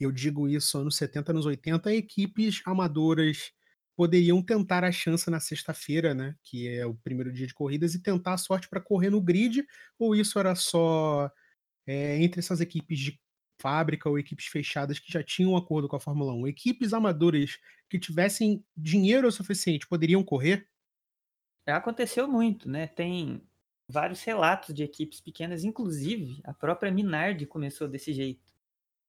eu 0.00 0.12
digo 0.12 0.48
isso 0.48 0.78
anos 0.78 0.96
70, 0.96 1.32
anos 1.32 1.46
80, 1.46 1.94
equipes 1.94 2.62
amadoras 2.66 3.52
poderiam 3.96 4.42
tentar 4.42 4.84
a 4.84 4.92
chance 4.92 5.30
na 5.30 5.40
sexta-feira, 5.40 6.14
né, 6.14 6.36
que 6.44 6.68
é 6.68 6.86
o 6.86 6.94
primeiro 6.94 7.32
dia 7.32 7.46
de 7.46 7.54
corridas, 7.54 7.94
e 7.94 8.02
tentar 8.02 8.34
a 8.34 8.38
sorte 8.38 8.68
para 8.68 8.80
correr 8.80 9.10
no 9.10 9.20
grid, 9.20 9.64
ou 9.98 10.14
isso 10.14 10.38
era 10.38 10.54
só 10.54 11.30
é, 11.86 12.22
entre 12.22 12.40
essas 12.40 12.60
equipes 12.60 12.98
de 12.98 13.20
fábrica 13.60 14.08
ou 14.08 14.18
equipes 14.18 14.46
fechadas 14.46 14.98
que 14.98 15.12
já 15.12 15.22
tinham 15.22 15.52
um 15.52 15.56
acordo 15.56 15.88
com 15.88 15.96
a 15.96 16.00
Fórmula 16.00 16.34
1. 16.34 16.46
Equipes 16.48 16.92
amadoras 16.92 17.58
que 17.90 17.98
tivessem 17.98 18.64
dinheiro 18.76 19.28
o 19.28 19.32
suficiente 19.32 19.88
poderiam 19.88 20.22
correr? 20.24 20.68
Já 21.68 21.76
aconteceu 21.76 22.28
muito, 22.28 22.68
né? 22.68 22.86
Tem 22.86 23.42
vários 23.88 24.22
relatos 24.22 24.74
de 24.74 24.82
equipes 24.82 25.20
pequenas, 25.20 25.64
inclusive 25.64 26.40
a 26.44 26.52
própria 26.54 26.90
Minardi 26.92 27.46
começou 27.46 27.88
desse 27.88 28.12
jeito. 28.12 28.45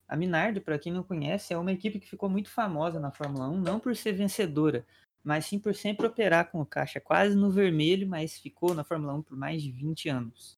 A 0.08 0.16
Minardi, 0.16 0.62
para 0.62 0.80
quem 0.80 0.92
não 0.94 1.04
conhece, 1.04 1.54
é 1.54 1.58
uma 1.58 1.72
equipe 1.72 2.00
que 2.00 2.08
ficou 2.08 2.30
muito 2.30 2.50
famosa 2.50 3.00
na 3.00 3.12
Fórmula 3.12 3.50
1, 3.50 3.60
não 3.60 3.80
por 3.80 3.96
ser 3.96 4.14
vencedora, 4.14 4.86
mas 5.24 5.46
sim 5.46 5.60
por 5.60 5.76
sempre 5.76 6.06
operar 6.08 6.50
com 6.50 6.62
o 6.62 6.66
caixa 6.66 7.02
quase 7.02 7.36
no 7.36 7.52
vermelho, 7.52 8.08
mas 8.08 8.40
ficou 8.40 8.74
na 8.74 8.84
Fórmula 8.86 9.14
1 9.14 9.22
por 9.22 9.36
mais 9.38 9.62
de 9.62 9.70
20 9.72 10.08
anos. 10.08 10.58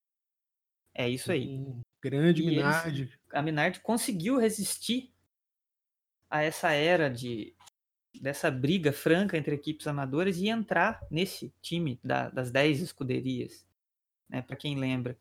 É 0.93 1.09
isso 1.09 1.31
aí. 1.31 1.47
Hum, 1.47 1.81
grande 2.01 2.41
E 2.43 2.45
Minardi. 2.45 3.01
eles- 3.01 3.19
a 3.33 3.41
Minardi 3.41 3.79
conseguiu 3.79 4.37
resistir 4.37 5.11
a 6.29 6.43
essa 6.43 6.71
era 6.71 7.09
de 7.09 7.55
dessa 8.21 8.49
briga 8.51 8.91
franca 8.91 9.37
entre 9.37 9.53
equipes 9.55 9.85
amadoras 9.87 10.37
e 10.37 10.47
entrar 10.49 10.99
nesse 11.11 11.53
time 11.61 11.99
da- 12.03 12.29
das 12.29 12.51
10 12.51 12.81
escuderias, 12.81 13.65
né, 14.27 14.41
para 14.41 14.55
quem 14.55 14.75
lembra. 14.77 15.15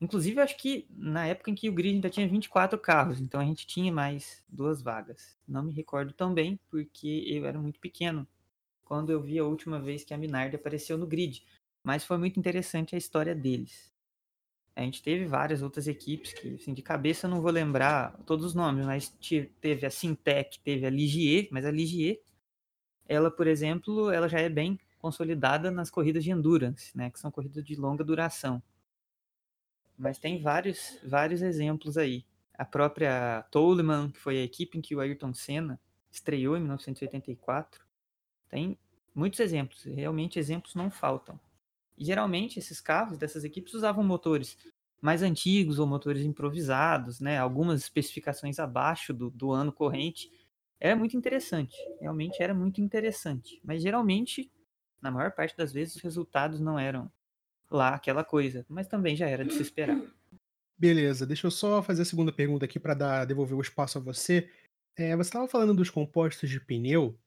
Inclusive, 0.00 0.40
acho 0.40 0.56
que 0.58 0.86
na 0.90 1.26
época 1.26 1.50
em 1.50 1.54
que 1.54 1.68
o 1.68 1.72
grid 1.72 1.94
ainda 1.94 2.10
tinha 2.10 2.28
24 2.28 2.78
carros, 2.78 3.20
então 3.20 3.40
a 3.40 3.44
gente 3.44 3.66
tinha 3.66 3.90
mais 3.90 4.42
duas 4.48 4.82
vagas. 4.82 5.36
Não 5.48 5.62
me 5.62 5.72
recordo 5.72 6.12
tão 6.12 6.34
bem, 6.34 6.60
porque 6.70 7.24
eu 7.26 7.46
era 7.46 7.58
muito 7.58 7.80
pequeno 7.80 8.26
quando 8.84 9.10
eu 9.10 9.22
vi 9.22 9.38
a 9.38 9.44
última 9.44 9.80
vez 9.80 10.04
que 10.04 10.12
a 10.12 10.18
Minardi 10.18 10.56
apareceu 10.56 10.98
no 10.98 11.06
grid. 11.06 11.44
Mas 11.82 12.04
foi 12.04 12.18
muito 12.18 12.38
interessante 12.38 12.94
a 12.94 12.98
história 12.98 13.34
deles. 13.34 13.92
A 14.74 14.82
gente 14.82 15.02
teve 15.02 15.24
várias 15.24 15.62
outras 15.62 15.88
equipes 15.88 16.34
que, 16.34 16.54
assim, 16.54 16.74
de 16.74 16.82
cabeça 16.82 17.26
eu 17.26 17.30
não 17.30 17.40
vou 17.40 17.50
lembrar 17.50 18.12
todos 18.26 18.44
os 18.44 18.54
nomes, 18.54 18.84
mas 18.84 19.08
teve 19.60 19.86
a 19.86 19.90
Sintec, 19.90 20.60
teve 20.60 20.84
a 20.84 20.90
Ligier, 20.90 21.48
mas 21.50 21.64
a 21.64 21.70
Ligier, 21.70 22.20
ela, 23.08 23.30
por 23.30 23.46
exemplo, 23.46 24.10
ela 24.10 24.28
já 24.28 24.40
é 24.40 24.48
bem 24.50 24.78
consolidada 24.98 25.70
nas 25.70 25.90
corridas 25.90 26.22
de 26.22 26.30
endurance, 26.30 26.96
né, 26.96 27.10
que 27.10 27.18
são 27.18 27.30
corridas 27.30 27.64
de 27.64 27.74
longa 27.74 28.04
duração. 28.04 28.62
Mas 29.98 30.18
tem 30.18 30.40
vários, 30.40 30.98
vários 31.04 31.42
exemplos 31.42 31.96
aí. 31.96 32.24
A 32.54 32.64
própria 32.64 33.42
Toleman, 33.50 34.10
que 34.10 34.18
foi 34.18 34.38
a 34.38 34.44
equipe 34.44 34.78
em 34.78 34.80
que 34.80 34.94
o 34.94 35.00
Ayrton 35.00 35.32
Senna 35.34 35.80
estreou 36.10 36.56
em 36.56 36.60
1984. 36.60 37.84
Tem 38.48 38.78
muitos 39.14 39.40
exemplos, 39.40 39.84
realmente 39.84 40.38
exemplos 40.38 40.74
não 40.74 40.90
faltam. 40.90 41.38
E 41.96 42.04
geralmente 42.04 42.58
esses 42.58 42.80
carros 42.80 43.18
dessas 43.18 43.44
equipes 43.44 43.74
usavam 43.74 44.04
motores 44.04 44.56
mais 45.00 45.22
antigos 45.22 45.78
ou 45.78 45.86
motores 45.86 46.22
improvisados, 46.24 47.20
né? 47.20 47.38
Algumas 47.38 47.80
especificações 47.82 48.58
abaixo 48.58 49.12
do, 49.14 49.30
do 49.30 49.52
ano 49.52 49.72
corrente. 49.72 50.30
Era 50.78 50.96
muito 50.96 51.16
interessante, 51.16 51.76
realmente 52.00 52.42
era 52.42 52.54
muito 52.54 52.80
interessante. 52.80 53.60
Mas 53.64 53.82
geralmente, 53.82 54.50
na 55.00 55.10
maior 55.10 55.32
parte 55.32 55.56
das 55.56 55.72
vezes, 55.72 55.96
os 55.96 56.02
resultados 56.02 56.60
não 56.60 56.78
eram 56.78 57.10
lá 57.70 57.94
aquela 57.94 58.24
coisa, 58.24 58.64
mas 58.68 58.86
também 58.86 59.16
já 59.16 59.28
era 59.28 59.44
de 59.44 59.54
se 59.54 59.62
esperar. 59.62 60.00
Beleza, 60.78 61.26
deixa 61.26 61.46
eu 61.46 61.50
só 61.50 61.82
fazer 61.82 62.02
a 62.02 62.04
segunda 62.04 62.32
pergunta 62.32 62.64
aqui 62.66 62.78
para 62.78 62.94
dar 62.94 63.24
devolver 63.24 63.56
o 63.56 63.62
espaço 63.62 63.98
a 63.98 64.00
você. 64.00 64.50
Eh, 64.96 65.16
você 65.16 65.28
estava 65.28 65.48
falando 65.48 65.74
dos 65.74 65.90
compostos 65.90 66.50
de 66.50 66.60
pneu. 66.60 67.18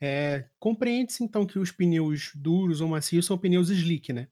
Eh, 0.00 0.48
compreende-se 0.58 1.22
então 1.24 1.46
que 1.46 1.58
os 1.58 1.70
pneus 1.70 2.32
duros 2.34 2.80
ou 2.80 2.88
macios 2.88 3.26
são 3.26 3.38
pneus 3.38 3.70
slick, 3.70 4.12
né? 4.12 4.28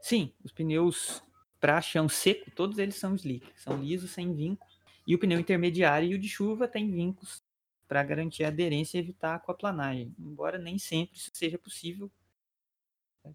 Sim, 0.00 0.32
os 0.42 0.52
pneus 0.52 1.22
para 1.60 1.80
chão 1.80 2.08
seco, 2.08 2.50
todos 2.50 2.78
eles 2.78 2.96
são 2.96 3.14
slick, 3.14 3.46
são 3.56 3.80
lisos, 3.82 4.10
sem 4.10 4.34
vinco. 4.34 4.66
E 5.06 5.14
o 5.14 5.18
pneu 5.18 5.38
intermediário 5.38 6.10
e 6.10 6.14
o 6.14 6.18
de 6.18 6.28
chuva 6.28 6.66
tem 6.68 6.90
vincos 6.90 7.42
para 7.86 8.02
garantir 8.02 8.44
a 8.44 8.48
aderência 8.48 8.98
e 8.98 9.00
evitar 9.00 9.32
a 9.32 9.34
aquaplanagem. 9.36 10.14
Embora 10.18 10.58
nem 10.58 10.78
sempre 10.78 11.16
isso 11.16 11.30
seja 11.32 11.58
possível. 11.58 12.10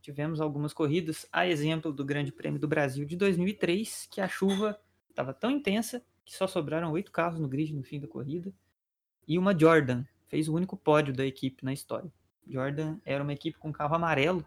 Tivemos 0.02 0.42
algumas 0.42 0.74
corridas, 0.74 1.26
a 1.32 1.48
exemplo 1.48 1.94
do 1.94 2.04
Grande 2.04 2.32
Prêmio 2.32 2.60
do 2.60 2.68
Brasil 2.68 3.06
de 3.06 3.16
2003, 3.16 4.08
que 4.12 4.20
a 4.20 4.28
chuva 4.28 4.80
estava 5.10 5.34
tão 5.34 5.50
intensa 5.50 6.04
que 6.26 6.36
só 6.36 6.46
sobraram 6.46 6.92
oito 6.92 7.12
carros 7.12 7.40
no 7.40 7.48
grid 7.48 7.74
no 7.74 7.84
fim 7.84 8.00
da 8.00 8.08
corrida. 8.08 8.54
E 9.28 9.38
uma 9.38 9.58
Jordan 9.58 10.04
fez 10.28 10.48
o 10.48 10.54
único 10.54 10.76
pódio 10.76 11.14
da 11.14 11.26
equipe 11.26 11.64
na 11.64 11.74
história. 11.74 12.12
Jordan 12.46 13.00
era 13.06 13.24
uma 13.24 13.34
equipe 13.34 13.58
com 13.58 13.72
carro 13.72 13.96
amarelo, 13.96 14.46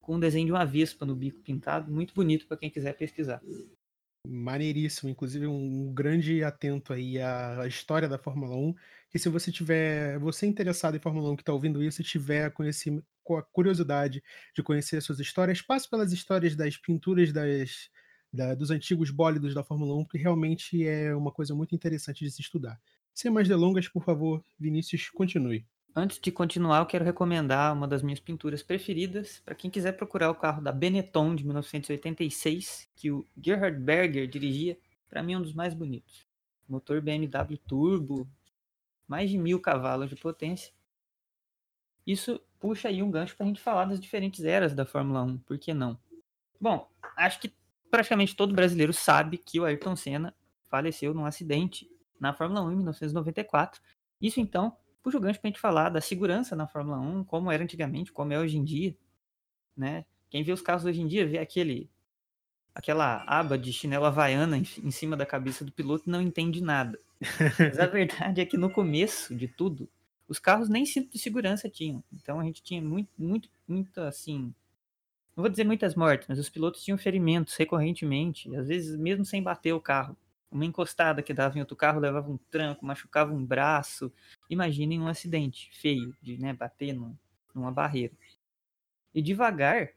com 0.00 0.14
um 0.14 0.20
desenho 0.20 0.46
de 0.46 0.52
uma 0.52 0.64
vespa 0.64 1.04
no 1.04 1.16
bico 1.16 1.40
pintado, 1.40 1.90
muito 1.90 2.14
bonito 2.14 2.46
para 2.46 2.56
quem 2.56 2.70
quiser 2.70 2.92
pesquisar. 2.94 3.42
Maneiríssimo, 4.28 5.10
inclusive 5.10 5.46
um 5.46 5.92
grande 5.92 6.42
atento 6.42 6.92
aí 6.92 7.20
à 7.20 7.66
história 7.66 8.08
da 8.08 8.18
Fórmula 8.18 8.56
1, 8.56 8.74
que 9.10 9.18
se 9.18 9.28
você 9.28 9.50
tiver 9.50 10.18
você 10.18 10.46
interessado 10.46 10.96
em 10.96 11.00
Fórmula 11.00 11.30
1 11.30 11.36
que 11.36 11.42
está 11.42 11.52
ouvindo 11.52 11.82
isso 11.82 12.00
e 12.00 12.04
tiver 12.04 12.44
com 13.26 13.36
a 13.36 13.42
curiosidade 13.42 14.22
de 14.54 14.62
conhecer 14.62 14.98
as 14.98 15.04
suas 15.04 15.18
histórias, 15.18 15.60
passe 15.60 15.90
pelas 15.90 16.12
histórias 16.12 16.54
das 16.54 16.76
pinturas 16.76 17.32
das 17.32 17.90
da 18.32 18.54
dos 18.54 18.70
antigos 18.70 19.10
bólidos 19.10 19.52
da 19.52 19.64
Fórmula 19.64 19.96
1, 19.96 20.04
porque 20.04 20.18
realmente 20.18 20.86
é 20.86 21.14
uma 21.14 21.32
coisa 21.32 21.54
muito 21.54 21.74
interessante 21.74 22.24
de 22.24 22.30
se 22.30 22.40
estudar. 22.40 22.80
Sem 23.12 23.30
mais 23.30 23.48
delongas, 23.48 23.88
por 23.88 24.04
favor, 24.04 24.44
Vinícius, 24.58 25.10
continue. 25.10 25.66
Antes 25.94 26.20
de 26.20 26.30
continuar, 26.30 26.80
eu 26.80 26.86
quero 26.86 27.04
recomendar 27.04 27.72
uma 27.72 27.88
das 27.88 28.02
minhas 28.02 28.20
pinturas 28.20 28.62
preferidas 28.62 29.40
para 29.44 29.54
quem 29.54 29.70
quiser 29.70 29.92
procurar 29.92 30.30
o 30.30 30.34
carro 30.34 30.62
da 30.62 30.70
Benetton 30.70 31.34
de 31.34 31.42
1986, 31.42 32.88
que 32.94 33.10
o 33.10 33.26
Gerhard 33.42 33.80
Berger 33.80 34.28
dirigia. 34.28 34.78
Para 35.08 35.22
mim, 35.22 35.32
é 35.32 35.38
um 35.38 35.42
dos 35.42 35.54
mais 35.54 35.72
bonitos. 35.72 36.26
Motor 36.68 37.00
BMW 37.00 37.56
turbo, 37.66 38.28
mais 39.08 39.30
de 39.30 39.38
mil 39.38 39.58
cavalos 39.58 40.10
de 40.10 40.16
potência. 40.16 40.72
Isso 42.06 42.40
puxa 42.58 42.88
aí 42.88 43.02
um 43.02 43.10
gancho 43.10 43.36
para 43.36 43.44
a 43.44 43.48
gente 43.48 43.60
falar 43.60 43.84
das 43.84 44.00
diferentes 44.00 44.44
eras 44.44 44.74
da 44.74 44.84
Fórmula 44.84 45.22
1, 45.22 45.38
por 45.38 45.58
que 45.58 45.72
não? 45.72 45.98
Bom, 46.60 46.88
acho 47.16 47.40
que 47.40 47.54
praticamente 47.90 48.34
todo 48.34 48.54
brasileiro 48.54 48.92
sabe 48.92 49.38
que 49.38 49.60
o 49.60 49.64
Ayrton 49.64 49.96
Senna 49.96 50.34
faleceu 50.64 51.14
num 51.14 51.24
acidente 51.24 51.88
na 52.18 52.32
Fórmula 52.32 52.62
1 52.62 52.72
em 52.72 52.76
1994. 52.76 53.80
Isso 54.20 54.40
então 54.40 54.76
puxa 55.02 55.18
o 55.18 55.20
gancho 55.20 55.40
para 55.40 55.48
a 55.48 55.50
gente 55.52 55.60
falar 55.60 55.88
da 55.88 56.00
segurança 56.00 56.56
na 56.56 56.66
Fórmula 56.66 56.98
1, 56.98 57.24
como 57.24 57.50
era 57.50 57.62
antigamente, 57.62 58.12
como 58.12 58.32
é 58.32 58.38
hoje 58.38 58.58
em 58.58 58.64
dia, 58.64 58.96
né? 59.76 60.04
Quem 60.28 60.42
vê 60.42 60.52
os 60.52 60.60
carros 60.60 60.84
hoje 60.84 61.00
em 61.00 61.06
dia 61.06 61.26
vê 61.26 61.38
aquele 61.38 61.88
aquela 62.74 63.24
aba 63.26 63.56
de 63.56 63.72
chinelo 63.72 64.04
havaiana 64.04 64.58
em, 64.58 64.90
cima 64.90 65.16
da 65.16 65.24
cabeça 65.24 65.64
do 65.64 65.72
piloto 65.72 66.04
e 66.06 66.10
não 66.10 66.20
entende 66.20 66.60
nada. 66.62 67.00
Mas 67.58 67.78
a 67.78 67.86
verdade 67.86 68.40
é 68.40 68.44
que 68.44 68.58
no 68.58 68.68
começo 68.68 69.34
de 69.34 69.48
tudo, 69.48 69.88
os 70.28 70.38
carros 70.38 70.68
nem 70.68 70.84
cinto 70.84 71.12
de 71.12 71.18
segurança 71.18 71.68
tinham. 71.68 72.02
Então 72.12 72.40
a 72.40 72.44
gente 72.44 72.62
tinha 72.62 72.82
muito, 72.82 73.10
muito, 73.18 73.48
muito 73.66 74.00
assim. 74.00 74.54
Não 75.36 75.42
vou 75.42 75.50
dizer 75.50 75.64
muitas 75.64 75.94
mortes, 75.94 76.26
mas 76.28 76.38
os 76.38 76.48
pilotos 76.48 76.82
tinham 76.82 76.98
ferimentos 76.98 77.54
recorrentemente, 77.56 78.54
às 78.56 78.68
vezes 78.68 78.96
mesmo 78.96 79.24
sem 79.24 79.42
bater 79.42 79.72
o 79.72 79.80
carro. 79.80 80.16
Uma 80.50 80.64
encostada 80.64 81.22
que 81.22 81.34
dava 81.34 81.56
em 81.58 81.60
outro 81.60 81.76
carro 81.76 82.00
levava 82.00 82.30
um 82.30 82.38
tranco, 82.50 82.86
machucava 82.86 83.34
um 83.34 83.44
braço. 83.44 84.12
Imaginem 84.48 85.00
um 85.00 85.08
acidente 85.08 85.70
feio 85.74 86.16
de 86.22 86.38
né, 86.38 86.52
bater 86.54 86.94
num, 86.94 87.14
numa 87.54 87.70
barreira. 87.70 88.14
E 89.14 89.20
devagar, 89.20 89.90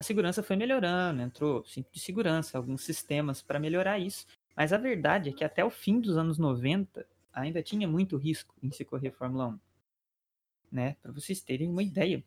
a 0.00 0.04
segurança 0.04 0.42
foi 0.42 0.56
melhorando, 0.56 1.22
entrou 1.22 1.64
cinto 1.64 1.90
de 1.92 2.00
segurança, 2.00 2.56
alguns 2.56 2.82
sistemas 2.82 3.42
para 3.42 3.58
melhorar 3.58 3.98
isso. 3.98 4.26
Mas 4.56 4.72
a 4.72 4.78
verdade 4.78 5.30
é 5.30 5.32
que 5.32 5.44
até 5.44 5.64
o 5.64 5.70
fim 5.70 6.00
dos 6.00 6.16
anos 6.16 6.38
90 6.38 7.06
ainda 7.32 7.62
tinha 7.62 7.86
muito 7.86 8.16
risco 8.16 8.54
em 8.62 8.70
se 8.70 8.84
correr 8.84 9.10
Fórmula 9.10 9.48
1. 9.48 9.65
Né? 10.70 10.96
Para 11.02 11.12
vocês 11.12 11.40
terem 11.40 11.68
uma 11.70 11.82
ideia. 11.82 12.22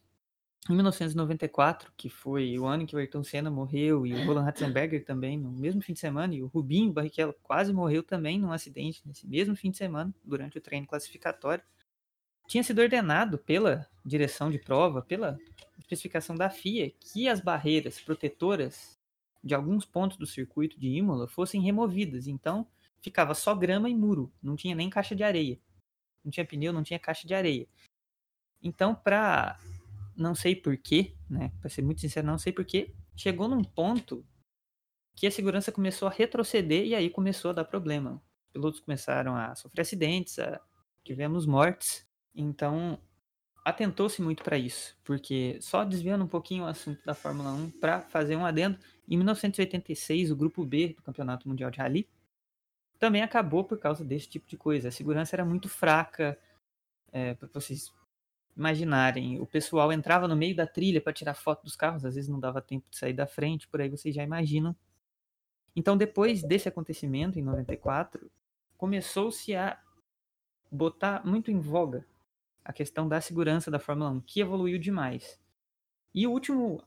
Em 0.70 0.74
1994, 0.74 1.92
que 1.96 2.10
foi 2.10 2.60
o 2.60 2.66
ano 2.66 2.84
em 2.84 2.86
que 2.86 2.96
o 2.96 3.00
Ayrton 3.00 3.24
Senna 3.24 3.50
morreu 3.50 4.06
e 4.06 4.14
o 4.14 4.26
Roland 4.26 4.44
Ratzenberger 4.44 5.04
também, 5.06 5.38
no 5.38 5.52
mesmo 5.52 5.82
fim 5.82 5.94
de 5.94 6.00
semana, 6.00 6.36
e 6.36 6.44
o 6.44 6.48
Rubinho 6.48 6.92
Barrichello 6.92 7.34
quase 7.42 7.72
morreu 7.72 8.04
também 8.04 8.38
num 8.38 8.52
acidente 8.52 9.02
nesse 9.06 9.26
mesmo 9.26 9.56
fim 9.56 9.72
de 9.72 9.78
semana, 9.78 10.14
durante 10.24 10.58
o 10.58 10.62
treino 10.62 10.86
classificatório, 10.86 11.64
tinha 12.48 12.64
sido 12.64 12.82
ordenado 12.82 13.38
pela 13.38 13.88
direção 14.04 14.52
de 14.52 14.60
prova, 14.60 15.02
pela 15.02 15.38
especificação 15.78 16.36
da 16.36 16.50
FIA, 16.50 16.92
que 17.00 17.30
as 17.30 17.40
barreiras 17.40 18.00
protetoras 18.00 18.98
de 19.44 19.54
alguns 19.54 19.86
pontos 19.86 20.18
do 20.18 20.26
circuito 20.26 20.80
de 20.80 20.88
Imola 20.88 21.28
fossem 21.28 21.62
removidas. 21.62 22.28
Então, 22.28 22.68
ficava 23.02 23.34
só 23.34 23.56
grama 23.56 23.90
e 23.90 23.96
muro, 23.96 24.32
não 24.42 24.56
tinha 24.56 24.76
nem 24.76 24.90
caixa 24.90 25.16
de 25.16 25.24
areia. 25.24 25.60
Não 26.24 26.32
tinha 26.32 26.46
pneu, 26.46 26.74
não 26.74 26.84
tinha 26.84 27.00
caixa 27.00 27.28
de 27.28 27.34
areia. 27.34 27.68
Então, 28.62 28.94
para 28.94 29.58
não 30.16 30.36
sei 30.36 30.56
porquê, 30.56 31.16
né? 31.30 31.52
Para 31.60 31.70
ser 31.70 31.82
muito 31.82 32.02
sincero, 32.02 32.28
não 32.28 32.38
sei 32.38 32.52
porquê, 32.52 32.94
chegou 33.16 33.48
num 33.48 33.64
ponto 33.64 34.26
que 35.16 35.28
a 35.28 35.32
segurança 35.32 35.72
começou 35.72 36.08
a 36.08 36.12
retroceder 36.12 36.86
e 36.86 36.96
aí 36.96 37.10
começou 37.10 37.52
a 37.52 37.54
dar 37.54 37.66
problema. 37.66 38.22
Os 38.46 38.52
pilotos 38.52 38.80
começaram 38.80 39.36
a 39.36 39.56
sofrer 39.56 39.82
acidentes, 39.82 40.40
a... 40.40 40.60
tivemos 41.04 41.46
mortes. 41.46 42.06
Então, 42.36 43.00
atentou-se 43.66 44.22
muito 44.22 44.44
para 44.44 44.58
isso, 44.58 44.98
porque 45.04 45.58
só 45.62 45.84
desviando 45.84 46.24
um 46.24 46.28
pouquinho 46.28 46.64
o 46.64 46.68
assunto 46.68 47.04
da 47.06 47.14
Fórmula 47.14 47.52
1 47.52 47.72
para 47.72 48.02
fazer 48.02 48.36
um 48.36 48.46
adendo, 48.46 48.78
em 49.08 49.18
1986, 49.18 50.32
o 50.32 50.36
grupo 50.36 50.66
B 50.66 50.94
do 50.96 51.02
Campeonato 51.02 51.48
Mundial 51.48 51.72
de 51.72 51.80
Rally 51.80 52.08
também 53.00 53.22
acabou 53.22 53.64
por 53.64 53.80
causa 53.80 54.04
desse 54.04 54.28
tipo 54.28 54.48
de 54.48 54.58
coisa. 54.58 54.90
A 54.90 54.92
segurança 54.92 55.36
era 55.36 55.46
muito 55.46 55.70
fraca, 55.70 56.38
é, 57.12 57.34
para 57.34 57.50
vocês 57.54 57.92
imaginarem. 58.56 59.40
O 59.40 59.46
pessoal 59.46 59.92
entrava 59.92 60.28
no 60.28 60.36
meio 60.36 60.56
da 60.56 60.68
trilha 60.68 61.02
para 61.02 61.14
tirar 61.14 61.34
foto 61.34 61.64
dos 61.64 61.76
carros, 61.76 62.06
às 62.06 62.16
vezes 62.16 62.30
não 62.30 62.40
dava 62.40 62.62
tempo 62.62 62.90
de 62.90 62.98
sair 62.98 63.14
da 63.14 63.26
frente, 63.26 63.68
por 63.68 63.82
aí 63.82 63.90
vocês 63.90 64.14
já 64.14 64.24
imaginam. 64.24 64.76
Então, 65.76 65.96
depois 65.96 66.44
desse 66.44 66.68
acontecimento, 66.68 67.40
em 67.40 67.42
94, 67.42 68.30
começou-se 68.78 69.56
a 69.56 69.80
botar 70.72 71.26
muito 71.26 71.52
em 71.52 71.60
voga 71.60 72.06
a 72.64 72.74
questão 72.74 73.08
da 73.08 73.22
segurança 73.22 73.72
da 73.72 73.80
Fórmula 73.80 74.12
1, 74.12 74.22
que 74.22 74.42
evoluiu 74.42 74.78
demais. 74.78 75.40
E 76.14 76.28
o 76.28 76.32
último 76.32 76.84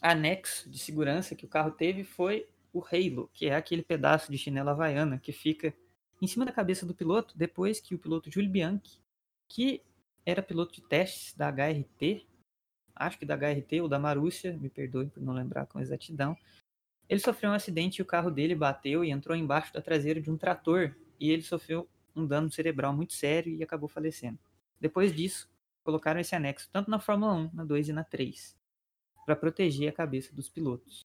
anexo 0.00 0.68
de 0.68 0.78
segurança 0.78 1.34
que 1.34 1.44
o 1.44 1.48
carro 1.48 1.70
teve 1.70 2.04
foi 2.04 2.46
o 2.72 2.80
Halo, 2.80 3.30
que 3.32 3.46
é 3.46 3.54
aquele 3.54 3.82
pedaço 3.82 4.30
de 4.30 4.36
chinela 4.36 4.72
havaiana 4.72 5.18
que 5.18 5.32
fica 5.32 5.72
em 6.20 6.26
cima 6.26 6.44
da 6.44 6.52
cabeça 6.52 6.84
do 6.84 6.94
piloto 6.94 7.36
depois 7.36 7.80
que 7.80 7.94
o 7.94 7.98
piloto 7.98 8.30
Júlio 8.30 8.50
Bianchi, 8.50 9.00
que 9.48 9.82
era 10.24 10.42
piloto 10.42 10.72
de 10.74 10.82
testes 10.82 11.34
da 11.34 11.48
HRT, 11.50 12.26
acho 12.94 13.18
que 13.18 13.26
da 13.26 13.34
HRT 13.36 13.80
ou 13.80 13.88
da 13.88 13.98
Marúcia, 13.98 14.56
me 14.56 14.70
perdoe 14.70 15.06
por 15.06 15.22
não 15.22 15.32
lembrar 15.32 15.66
com 15.66 15.80
exatidão, 15.80 16.36
ele 17.08 17.20
sofreu 17.20 17.50
um 17.50 17.54
acidente 17.54 17.98
e 17.98 18.02
o 18.02 18.06
carro 18.06 18.30
dele 18.30 18.54
bateu 18.54 19.04
e 19.04 19.10
entrou 19.10 19.36
embaixo 19.36 19.72
da 19.72 19.82
traseira 19.82 20.20
de 20.20 20.30
um 20.30 20.36
trator 20.36 20.96
e 21.20 21.30
ele 21.30 21.42
sofreu 21.42 21.88
um 22.16 22.26
dano 22.26 22.50
cerebral 22.50 22.94
muito 22.94 23.12
sério 23.12 23.54
e 23.54 23.62
acabou 23.62 23.88
falecendo. 23.88 24.38
Depois 24.80 25.14
disso, 25.14 25.50
colocaram 25.82 26.20
esse 26.20 26.34
anexo 26.34 26.68
tanto 26.72 26.90
na 26.90 26.98
Fórmula 26.98 27.34
1, 27.34 27.50
na 27.52 27.64
2 27.64 27.88
e 27.88 27.92
na 27.92 28.04
3, 28.04 28.56
para 29.26 29.36
proteger 29.36 29.88
a 29.88 29.92
cabeça 29.92 30.34
dos 30.34 30.48
pilotos. 30.48 31.04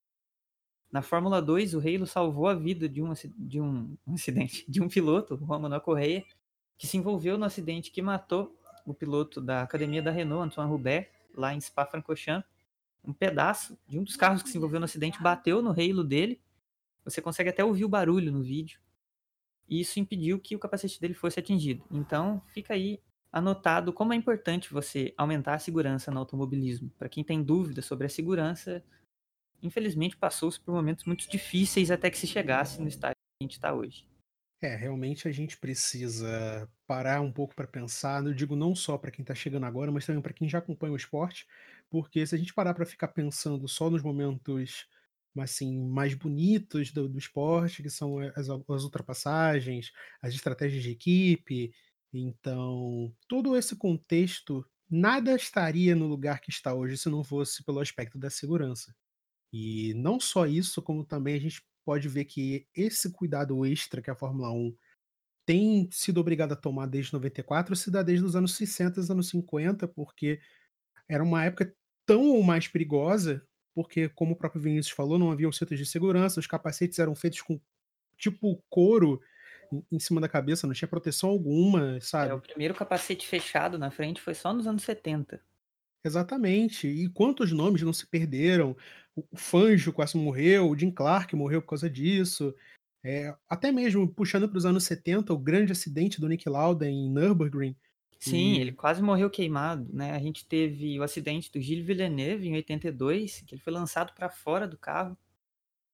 Na 0.91 1.01
Fórmula 1.01 1.41
2, 1.41 1.75
o 1.75 1.79
Halo 1.79 2.07
salvou 2.07 2.47
a 2.47 2.55
vida 2.55 2.89
de 2.89 3.01
um, 3.01 3.13
de 3.37 3.61
um, 3.61 3.95
um 4.07 4.13
acidente 4.13 4.69
de 4.69 4.81
um 4.81 4.87
piloto, 4.87 5.35
o 5.35 5.37
Romano 5.37 5.79
Correia, 5.81 6.25
que 6.77 6.87
se 6.87 6.97
envolveu 6.97 7.37
no 7.37 7.45
acidente 7.45 7.91
que 7.91 8.01
matou 8.01 8.57
o 8.85 8.93
piloto 8.93 9.41
da 9.41 9.61
academia 9.61 10.01
da 10.01 10.11
Renault, 10.11 10.45
Antoine 10.47 10.71
Hubert, 10.71 11.09
lá 11.35 11.53
em 11.53 11.59
Spa-Francorchamps. 11.59 12.49
Um 13.03 13.13
pedaço 13.13 13.77
de 13.87 13.97
um 13.97 14.03
dos 14.03 14.15
carros 14.15 14.43
que 14.43 14.49
se 14.49 14.57
envolveu 14.57 14.79
no 14.79 14.85
acidente 14.85 15.21
bateu 15.21 15.61
no 15.61 15.71
Halo 15.71 16.03
dele. 16.03 16.41
Você 17.05 17.21
consegue 17.21 17.49
até 17.49 17.63
ouvir 17.63 17.85
o 17.85 17.89
barulho 17.89 18.31
no 18.31 18.43
vídeo. 18.43 18.79
E 19.67 19.79
isso 19.79 19.99
impediu 19.99 20.39
que 20.39 20.55
o 20.55 20.59
capacete 20.59 20.99
dele 20.99 21.13
fosse 21.13 21.39
atingido. 21.39 21.83
Então, 21.91 22.41
fica 22.53 22.73
aí 22.73 22.99
anotado 23.31 23.93
como 23.93 24.13
é 24.13 24.15
importante 24.15 24.73
você 24.73 25.13
aumentar 25.15 25.53
a 25.53 25.59
segurança 25.59 26.11
no 26.11 26.19
automobilismo. 26.19 26.91
Para 26.97 27.07
quem 27.07 27.23
tem 27.23 27.43
dúvidas 27.43 27.85
sobre 27.85 28.07
a 28.07 28.09
segurança, 28.09 28.83
infelizmente 29.61 30.17
passou-se 30.17 30.59
por 30.59 30.73
momentos 30.73 31.05
muito 31.05 31.29
difíceis 31.29 31.91
até 31.91 32.09
que 32.09 32.17
se 32.17 32.27
chegasse 32.27 32.81
no 32.81 32.87
estágio 32.87 33.15
que 33.15 33.43
a 33.43 33.43
gente 33.43 33.53
está 33.53 33.73
hoje. 33.73 34.07
É, 34.61 34.75
realmente 34.75 35.25
a 35.27 35.31
gente 35.31 35.57
precisa 35.57 36.69
parar 36.85 37.21
um 37.21 37.31
pouco 37.31 37.55
para 37.55 37.65
pensar, 37.65 38.25
eu 38.25 38.33
digo 38.33 38.57
não 38.57 38.75
só 38.75 38.97
para 38.97 39.09
quem 39.09 39.23
está 39.23 39.33
chegando 39.33 39.65
agora, 39.65 39.89
mas 39.89 40.05
também 40.05 40.21
para 40.21 40.33
quem 40.33 40.49
já 40.49 40.57
acompanha 40.57 40.91
o 40.91 40.97
esporte, 40.97 41.47
porque 41.89 42.25
se 42.27 42.35
a 42.35 42.37
gente 42.37 42.53
parar 42.53 42.73
para 42.73 42.85
ficar 42.85 43.07
pensando 43.09 43.67
só 43.69 43.89
nos 43.89 44.03
momentos 44.03 44.85
assim, 45.39 45.87
mais 45.87 46.13
bonitos 46.13 46.91
do, 46.91 47.07
do 47.07 47.17
esporte, 47.17 47.81
que 47.81 47.89
são 47.89 48.19
as, 48.19 48.49
as 48.49 48.83
ultrapassagens, 48.83 49.91
as 50.21 50.33
estratégias 50.33 50.83
de 50.83 50.91
equipe, 50.91 51.71
então 52.11 53.15
todo 53.29 53.55
esse 53.55 53.77
contexto, 53.77 54.65
nada 54.89 55.35
estaria 55.35 55.95
no 55.95 56.05
lugar 56.07 56.41
que 56.41 56.49
está 56.51 56.73
hoje 56.73 56.97
se 56.97 57.07
não 57.09 57.23
fosse 57.23 57.63
pelo 57.63 57.79
aspecto 57.79 58.17
da 58.19 58.29
segurança. 58.29 58.93
E 59.53 59.93
não 59.95 60.19
só 60.19 60.45
isso, 60.45 60.81
como 60.81 61.05
também 61.05 61.35
a 61.35 61.39
gente 61.39 61.61
pode 61.89 62.07
ver 62.07 62.25
que 62.25 62.67
esse 62.75 63.11
cuidado 63.11 63.65
extra 63.65 63.99
que 63.99 64.11
a 64.11 64.15
Fórmula 64.15 64.51
1 64.51 64.77
tem 65.43 65.89
sido 65.91 66.19
obrigada 66.19 66.53
a 66.53 66.55
tomar 66.55 66.85
desde 66.85 67.11
94 67.11 67.75
se 67.75 67.89
dá 67.89 68.03
desde 68.03 68.23
os 68.23 68.35
anos 68.35 68.53
60 68.53 69.01
e 69.01 69.11
anos 69.11 69.29
50, 69.29 69.87
porque 69.87 70.39
era 71.09 71.23
uma 71.23 71.43
época 71.43 71.75
tão 72.05 72.27
ou 72.27 72.43
mais 72.43 72.67
perigosa, 72.67 73.43
porque, 73.73 74.07
como 74.09 74.33
o 74.33 74.35
próprio 74.35 74.61
Vinícius 74.61 74.95
falou, 74.95 75.17
não 75.17 75.31
havia 75.31 75.51
cintos 75.51 75.79
de 75.79 75.85
segurança, 75.87 76.39
os 76.39 76.45
capacetes 76.45 76.99
eram 76.99 77.15
feitos 77.15 77.41
com 77.41 77.59
tipo 78.19 78.63
couro 78.69 79.19
em 79.91 79.99
cima 79.99 80.21
da 80.21 80.29
cabeça, 80.29 80.67
não 80.67 80.73
tinha 80.75 80.87
proteção 80.87 81.31
alguma, 81.31 81.99
sabe? 82.01 82.29
É, 82.29 82.35
o 82.35 82.39
primeiro 82.39 82.75
capacete 82.75 83.27
fechado 83.27 83.79
na 83.79 83.89
frente 83.89 84.21
foi 84.21 84.35
só 84.35 84.53
nos 84.53 84.67
anos 84.67 84.83
70. 84.83 85.41
Exatamente. 86.05 86.87
E 86.87 87.09
quantos 87.09 87.51
nomes 87.51 87.81
não 87.81 87.93
se 87.93 88.05
perderam? 88.05 88.77
O 89.31 89.37
Fangio 89.37 89.93
quase 89.93 90.17
morreu, 90.17 90.69
o 90.69 90.77
Jim 90.77 90.91
Clark 90.91 91.35
morreu 91.35 91.61
por 91.61 91.69
causa 91.69 91.89
disso. 91.89 92.53
É, 93.03 93.33
até 93.47 93.71
mesmo 93.71 94.07
puxando 94.07 94.47
para 94.47 94.57
os 94.57 94.65
anos 94.65 94.83
70, 94.83 95.33
o 95.33 95.37
grande 95.37 95.71
acidente 95.71 96.19
do 96.19 96.27
Nick 96.27 96.47
Lauda 96.49 96.87
em 96.87 97.09
Nürburgring. 97.09 97.75
Sim, 98.19 98.53
e... 98.53 98.59
ele 98.59 98.73
quase 98.73 99.01
morreu 99.01 99.29
queimado, 99.29 99.87
né? 99.93 100.11
A 100.11 100.19
gente 100.19 100.45
teve 100.45 100.99
o 100.99 101.03
acidente 101.03 101.51
do 101.51 101.61
Gilles 101.61 101.85
Villeneuve 101.85 102.49
em 102.49 102.55
82, 102.55 103.43
que 103.47 103.55
ele 103.55 103.61
foi 103.61 103.71
lançado 103.71 104.13
para 104.13 104.29
fora 104.29 104.67
do 104.67 104.77
carro. 104.77 105.17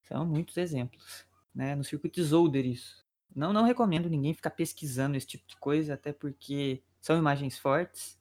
São 0.03 0.25
muitos 0.25 0.57
exemplos, 0.57 1.25
né? 1.53 1.75
No 1.75 1.83
circuito 1.83 2.15
de 2.15 2.23
Zolder 2.23 2.65
isso. 2.65 3.05
Não, 3.35 3.53
não 3.53 3.63
recomendo 3.63 4.09
ninguém 4.09 4.33
ficar 4.33 4.51
pesquisando 4.51 5.17
esse 5.17 5.27
tipo 5.27 5.45
de 5.47 5.57
coisa, 5.57 5.93
até 5.93 6.11
porque 6.11 6.81
são 7.01 7.17
imagens 7.17 7.57
fortes 7.59 8.17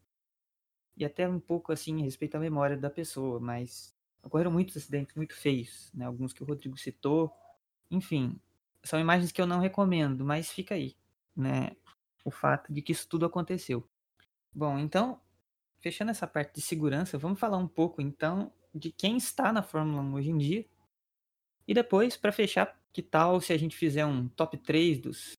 e 0.96 1.04
até 1.04 1.28
um 1.28 1.40
pouco 1.40 1.72
assim 1.72 2.02
respeito 2.02 2.36
à 2.36 2.40
memória 2.40 2.76
da 2.76 2.90
pessoa, 2.90 3.40
mas 3.40 3.93
ocorreram 4.24 4.50
muitos 4.50 4.76
acidentes 4.76 5.14
muito 5.14 5.34
feios, 5.34 5.90
né? 5.94 6.06
Alguns 6.06 6.32
que 6.32 6.42
o 6.42 6.46
Rodrigo 6.46 6.76
citou. 6.76 7.32
Enfim, 7.90 8.38
são 8.82 8.98
imagens 8.98 9.30
que 9.30 9.40
eu 9.40 9.46
não 9.46 9.60
recomendo, 9.60 10.24
mas 10.24 10.50
fica 10.50 10.74
aí, 10.74 10.96
né? 11.36 11.76
O 12.24 12.30
fato 12.30 12.72
de 12.72 12.82
que 12.82 12.92
isso 12.92 13.08
tudo 13.08 13.26
aconteceu. 13.26 13.86
Bom, 14.52 14.78
então, 14.78 15.20
fechando 15.80 16.10
essa 16.10 16.26
parte 16.26 16.54
de 16.54 16.62
segurança, 16.62 17.18
vamos 17.18 17.38
falar 17.38 17.58
um 17.58 17.68
pouco 17.68 18.00
então 18.00 18.52
de 18.74 18.90
quem 18.90 19.16
está 19.16 19.52
na 19.52 19.62
Fórmula 19.62 20.02
1 20.02 20.14
hoje 20.14 20.30
em 20.30 20.38
dia. 20.38 20.66
E 21.66 21.74
depois, 21.74 22.16
para 22.16 22.32
fechar, 22.32 22.78
que 22.92 23.02
tal 23.02 23.40
se 23.40 23.52
a 23.52 23.58
gente 23.58 23.76
fizer 23.76 24.06
um 24.06 24.28
top 24.28 24.56
3 24.58 25.00
dos 25.00 25.34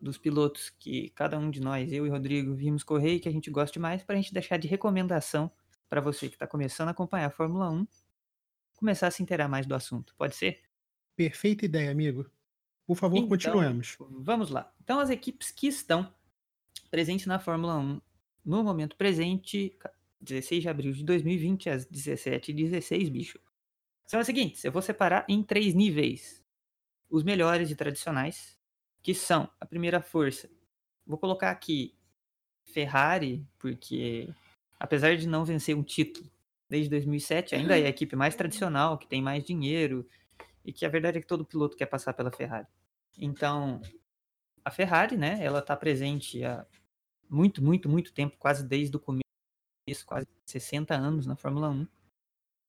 dos 0.00 0.18
pilotos 0.18 0.68
que 0.68 1.08
cada 1.10 1.38
um 1.38 1.50
de 1.50 1.60
nós, 1.60 1.90
eu 1.90 2.06
e 2.06 2.10
Rodrigo, 2.10 2.54
vimos 2.54 2.82
correr 2.82 3.14
e 3.14 3.20
que 3.20 3.28
a 3.28 3.32
gente 3.32 3.50
gosta 3.50 3.80
mais, 3.80 4.02
para 4.02 4.16
a 4.16 4.20
gente 4.20 4.34
deixar 4.34 4.58
de 4.58 4.68
recomendação 4.68 5.50
para 5.88 6.00
você 6.00 6.28
que 6.28 6.34
está 6.34 6.46
começando 6.46 6.88
a 6.88 6.90
acompanhar 6.90 7.26
a 7.26 7.30
Fórmula 7.30 7.70
1, 7.70 7.86
começar 8.76 9.06
a 9.06 9.10
se 9.10 9.22
inteirar 9.22 9.48
mais 9.48 9.66
do 9.66 9.74
assunto. 9.74 10.14
Pode 10.16 10.34
ser? 10.34 10.62
Perfeita 11.16 11.64
ideia, 11.64 11.90
amigo. 11.90 12.30
Por 12.86 12.96
favor, 12.96 13.16
então, 13.16 13.28
continuemos. 13.28 13.96
Vamos 13.98 14.50
lá. 14.50 14.72
Então, 14.82 15.00
as 15.00 15.10
equipes 15.10 15.50
que 15.50 15.66
estão 15.66 16.12
presentes 16.90 17.26
na 17.26 17.38
Fórmula 17.38 17.78
1 17.78 18.00
no 18.44 18.62
momento 18.62 18.96
presente, 18.96 19.76
16 20.20 20.62
de 20.62 20.68
abril 20.68 20.92
de 20.92 21.04
2020, 21.04 21.70
às 21.70 21.86
17h16, 21.86 23.10
bicho. 23.10 23.40
São 24.06 24.20
as 24.20 24.26
seguintes: 24.26 24.64
eu 24.64 24.72
vou 24.72 24.82
separar 24.82 25.24
em 25.28 25.42
três 25.42 25.74
níveis. 25.74 26.44
Os 27.08 27.22
melhores 27.22 27.70
e 27.70 27.76
tradicionais, 27.76 28.58
que 29.02 29.14
são 29.14 29.48
a 29.60 29.64
primeira 29.64 30.02
força. 30.02 30.50
Vou 31.06 31.16
colocar 31.16 31.50
aqui 31.50 31.94
Ferrari, 32.64 33.46
porque 33.58 34.34
apesar 34.78 35.16
de 35.16 35.26
não 35.28 35.44
vencer 35.44 35.76
um 35.76 35.82
título 35.82 36.30
desde 36.68 36.90
2007, 36.90 37.54
ainda 37.54 37.78
é 37.78 37.86
a 37.86 37.88
equipe 37.88 38.16
mais 38.16 38.34
tradicional, 38.34 38.98
que 38.98 39.06
tem 39.06 39.22
mais 39.22 39.44
dinheiro 39.44 40.08
e 40.64 40.72
que 40.72 40.86
a 40.86 40.88
verdade 40.88 41.18
é 41.18 41.20
que 41.20 41.26
todo 41.26 41.44
piloto 41.44 41.76
quer 41.76 41.86
passar 41.86 42.14
pela 42.14 42.30
Ferrari. 42.30 42.66
Então, 43.18 43.80
a 44.64 44.70
Ferrari, 44.70 45.16
né, 45.16 45.38
ela 45.40 45.60
está 45.60 45.76
presente 45.76 46.42
há 46.44 46.66
muito, 47.28 47.62
muito, 47.62 47.88
muito 47.88 48.12
tempo, 48.12 48.36
quase 48.38 48.66
desde 48.66 48.96
o 48.96 49.00
começo, 49.00 49.24
quase 50.06 50.26
60 50.46 50.94
anos 50.94 51.26
na 51.26 51.36
Fórmula 51.36 51.68
1. 51.68 51.86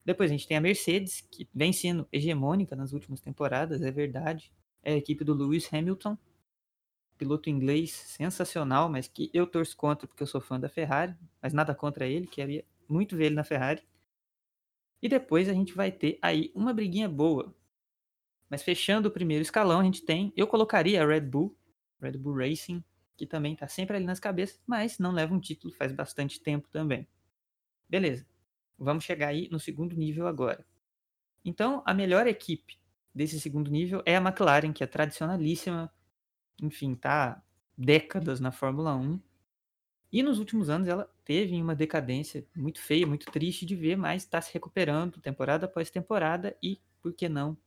Depois 0.03 0.29
a 0.29 0.33
gente 0.33 0.47
tem 0.47 0.57
a 0.57 0.61
Mercedes, 0.61 1.21
que 1.21 1.47
vem 1.53 1.73
sendo 1.73 2.07
hegemônica 2.11 2.75
nas 2.75 2.93
últimas 2.93 3.19
temporadas, 3.21 3.81
é 3.81 3.91
verdade 3.91 4.53
é 4.85 4.93
a 4.93 4.97
equipe 4.97 5.23
do 5.23 5.33
Lewis 5.33 5.67
Hamilton, 5.73 6.15
piloto 7.17 7.49
inglês 7.49 7.91
sensacional, 7.91 8.89
mas 8.89 9.07
que 9.07 9.29
eu 9.33 9.47
torço 9.47 9.75
contra 9.75 10.07
porque 10.07 10.23
eu 10.23 10.27
sou 10.27 10.41
fã 10.41 10.59
da 10.59 10.69
Ferrari, 10.69 11.15
mas 11.41 11.53
nada 11.53 11.73
contra 11.73 12.05
ele, 12.05 12.27
queria 12.27 12.65
muito 12.87 13.15
ver 13.15 13.27
ele 13.27 13.35
na 13.35 13.43
Ferrari. 13.43 13.81
E 15.01 15.09
depois 15.09 15.49
a 15.49 15.53
gente 15.53 15.73
vai 15.73 15.91
ter 15.91 16.17
aí 16.21 16.51
uma 16.55 16.73
briguinha 16.73 17.07
boa. 17.07 17.55
Mas 18.49 18.63
fechando 18.63 19.07
o 19.07 19.11
primeiro 19.11 19.41
escalão, 19.41 19.79
a 19.79 19.83
gente 19.83 20.03
tem, 20.03 20.31
eu 20.35 20.47
colocaria 20.47 21.03
a 21.03 21.05
Red 21.05 21.21
Bull, 21.21 21.55
Red 22.01 22.17
Bull 22.17 22.37
Racing, 22.37 22.83
que 23.17 23.25
também 23.25 23.53
está 23.53 23.67
sempre 23.67 23.95
ali 23.95 24.05
nas 24.05 24.19
cabeças, 24.19 24.61
mas 24.65 24.99
não 24.99 25.11
leva 25.11 25.33
um 25.33 25.39
título 25.39 25.73
faz 25.73 25.91
bastante 25.91 26.41
tempo 26.41 26.67
também. 26.69 27.07
Beleza. 27.89 28.25
Vamos 28.77 29.03
chegar 29.03 29.29
aí 29.29 29.47
no 29.51 29.59
segundo 29.59 29.95
nível 29.95 30.27
agora. 30.27 30.65
Então, 31.43 31.81
a 31.85 31.93
melhor 31.93 32.27
equipe 32.27 32.77
desse 33.13 33.39
segundo 33.39 33.71
nível 33.71 34.01
é 34.05 34.17
a 34.17 34.21
McLaren, 34.21 34.73
que 34.73 34.83
é 34.83 34.87
tradicionalíssima, 34.87 35.93
enfim, 36.61 36.95
tá 36.95 37.41
décadas 37.77 38.39
na 38.39 38.51
Fórmula 38.51 38.95
1. 38.95 39.19
E 40.11 40.23
nos 40.23 40.39
últimos 40.39 40.69
anos 40.69 40.87
ela 40.87 41.09
teve 41.25 41.61
uma 41.61 41.75
decadência 41.75 42.45
muito 42.55 42.79
feia, 42.79 43.05
muito 43.05 43.25
triste 43.31 43.65
de 43.65 43.75
ver, 43.75 43.97
mas 43.97 44.23
está 44.23 44.39
se 44.39 44.53
recuperando 44.53 45.19
temporada 45.19 45.65
após 45.65 45.89
temporada 45.89 46.55
e, 46.61 46.79
por 47.01 47.13
que 47.13 47.27
não, 47.27 47.57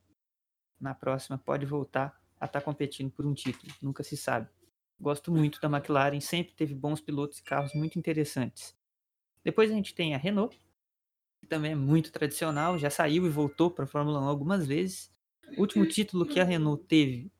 na 0.81 0.95
próxima 0.95 1.37
pode 1.37 1.67
voltar 1.67 2.19
a 2.41 2.47
estar 2.47 2.61
tá 2.61 2.65
competindo 2.65 3.11
por 3.11 3.27
um 3.27 3.35
título, 3.35 3.73
nunca 3.83 4.03
se 4.03 4.17
sabe. 4.17 4.49
Gosto 5.01 5.31
muito 5.31 5.61
da 5.61 5.69
McLaren, 5.69 6.21
sempre 6.21 6.55
teve 6.55 6.75
bons 6.75 7.01
pilotos 7.01 7.39
e 7.39 7.43
carros 7.43 7.75
muito 7.75 7.99
interessantes. 7.99 8.77
Depois 9.45 9.71
a 9.71 9.75
gente 9.75 9.95
tem 9.95 10.15
a 10.15 10.19
Renault, 10.19 10.59
que 11.41 11.47
também 11.47 11.73
é 11.73 11.77
muito 11.77 12.11
tradicional, 12.11 12.79
já 12.79 12.91
saiu 12.91 13.27
e 13.27 13.29
voltou 13.29 13.71
para 13.71 13.85
a 13.85 13.89
Fórmula 13.89 14.21
1 14.21 14.25
algumas 14.25 14.67
vezes. 14.67 15.13
O 15.57 15.61
último 15.61 15.87
título 15.87 16.27
que 16.27 16.41
a 16.41 16.45
Renault 16.45 16.85
teve 16.85 17.31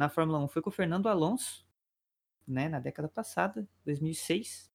na 0.00 0.08
Fórmula 0.08 0.38
1 0.38 0.48
foi 0.48 0.62
com 0.62 0.70
o 0.70 0.72
Fernando 0.72 1.10
Alonso, 1.10 1.62
né, 2.48 2.70
na 2.70 2.80
década 2.80 3.06
passada, 3.06 3.68
2006. 3.84 4.72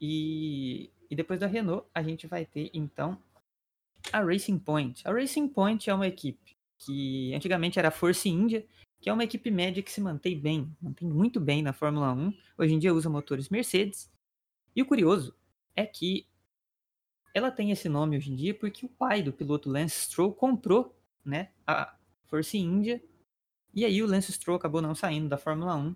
E, 0.00 0.90
e 1.10 1.14
depois 1.14 1.38
da 1.38 1.46
Renault, 1.46 1.86
a 1.94 2.02
gente 2.02 2.26
vai 2.26 2.46
ter 2.46 2.70
então 2.72 3.22
a 4.10 4.22
Racing 4.22 4.58
Point. 4.58 5.06
A 5.06 5.12
Racing 5.12 5.46
Point 5.46 5.90
é 5.90 5.94
uma 5.94 6.06
equipe 6.06 6.56
que 6.78 7.34
antigamente 7.34 7.78
era 7.78 7.88
a 7.88 7.90
Force 7.90 8.26
India, 8.26 8.66
que 8.98 9.10
é 9.10 9.12
uma 9.12 9.24
equipe 9.24 9.50
média 9.50 9.82
que 9.82 9.92
se 9.92 10.00
mantém 10.00 10.40
bem, 10.40 10.74
mantém 10.80 11.06
muito 11.06 11.38
bem 11.38 11.60
na 11.60 11.74
Fórmula 11.74 12.10
1. 12.10 12.32
Hoje 12.56 12.72
em 12.72 12.78
dia 12.78 12.94
usa 12.94 13.10
motores 13.10 13.50
Mercedes. 13.50 14.10
E 14.74 14.80
o 14.80 14.86
curioso 14.86 15.36
é 15.76 15.84
que 15.84 16.26
ela 17.34 17.50
tem 17.50 17.72
esse 17.72 17.90
nome 17.90 18.16
hoje 18.16 18.32
em 18.32 18.36
dia 18.36 18.54
porque 18.54 18.86
o 18.86 18.88
pai 18.88 19.22
do 19.22 19.34
piloto 19.34 19.68
Lance 19.68 20.00
Stroll 20.00 20.32
comprou 20.32 20.98
né, 21.22 21.50
a 21.66 21.94
Force 22.26 22.56
India. 22.56 23.02
E 23.72 23.84
aí 23.84 24.02
o 24.02 24.06
Lance 24.06 24.32
Stroll 24.32 24.56
acabou 24.56 24.82
não 24.82 24.94
saindo 24.94 25.28
da 25.28 25.38
Fórmula 25.38 25.76
1. 25.76 25.94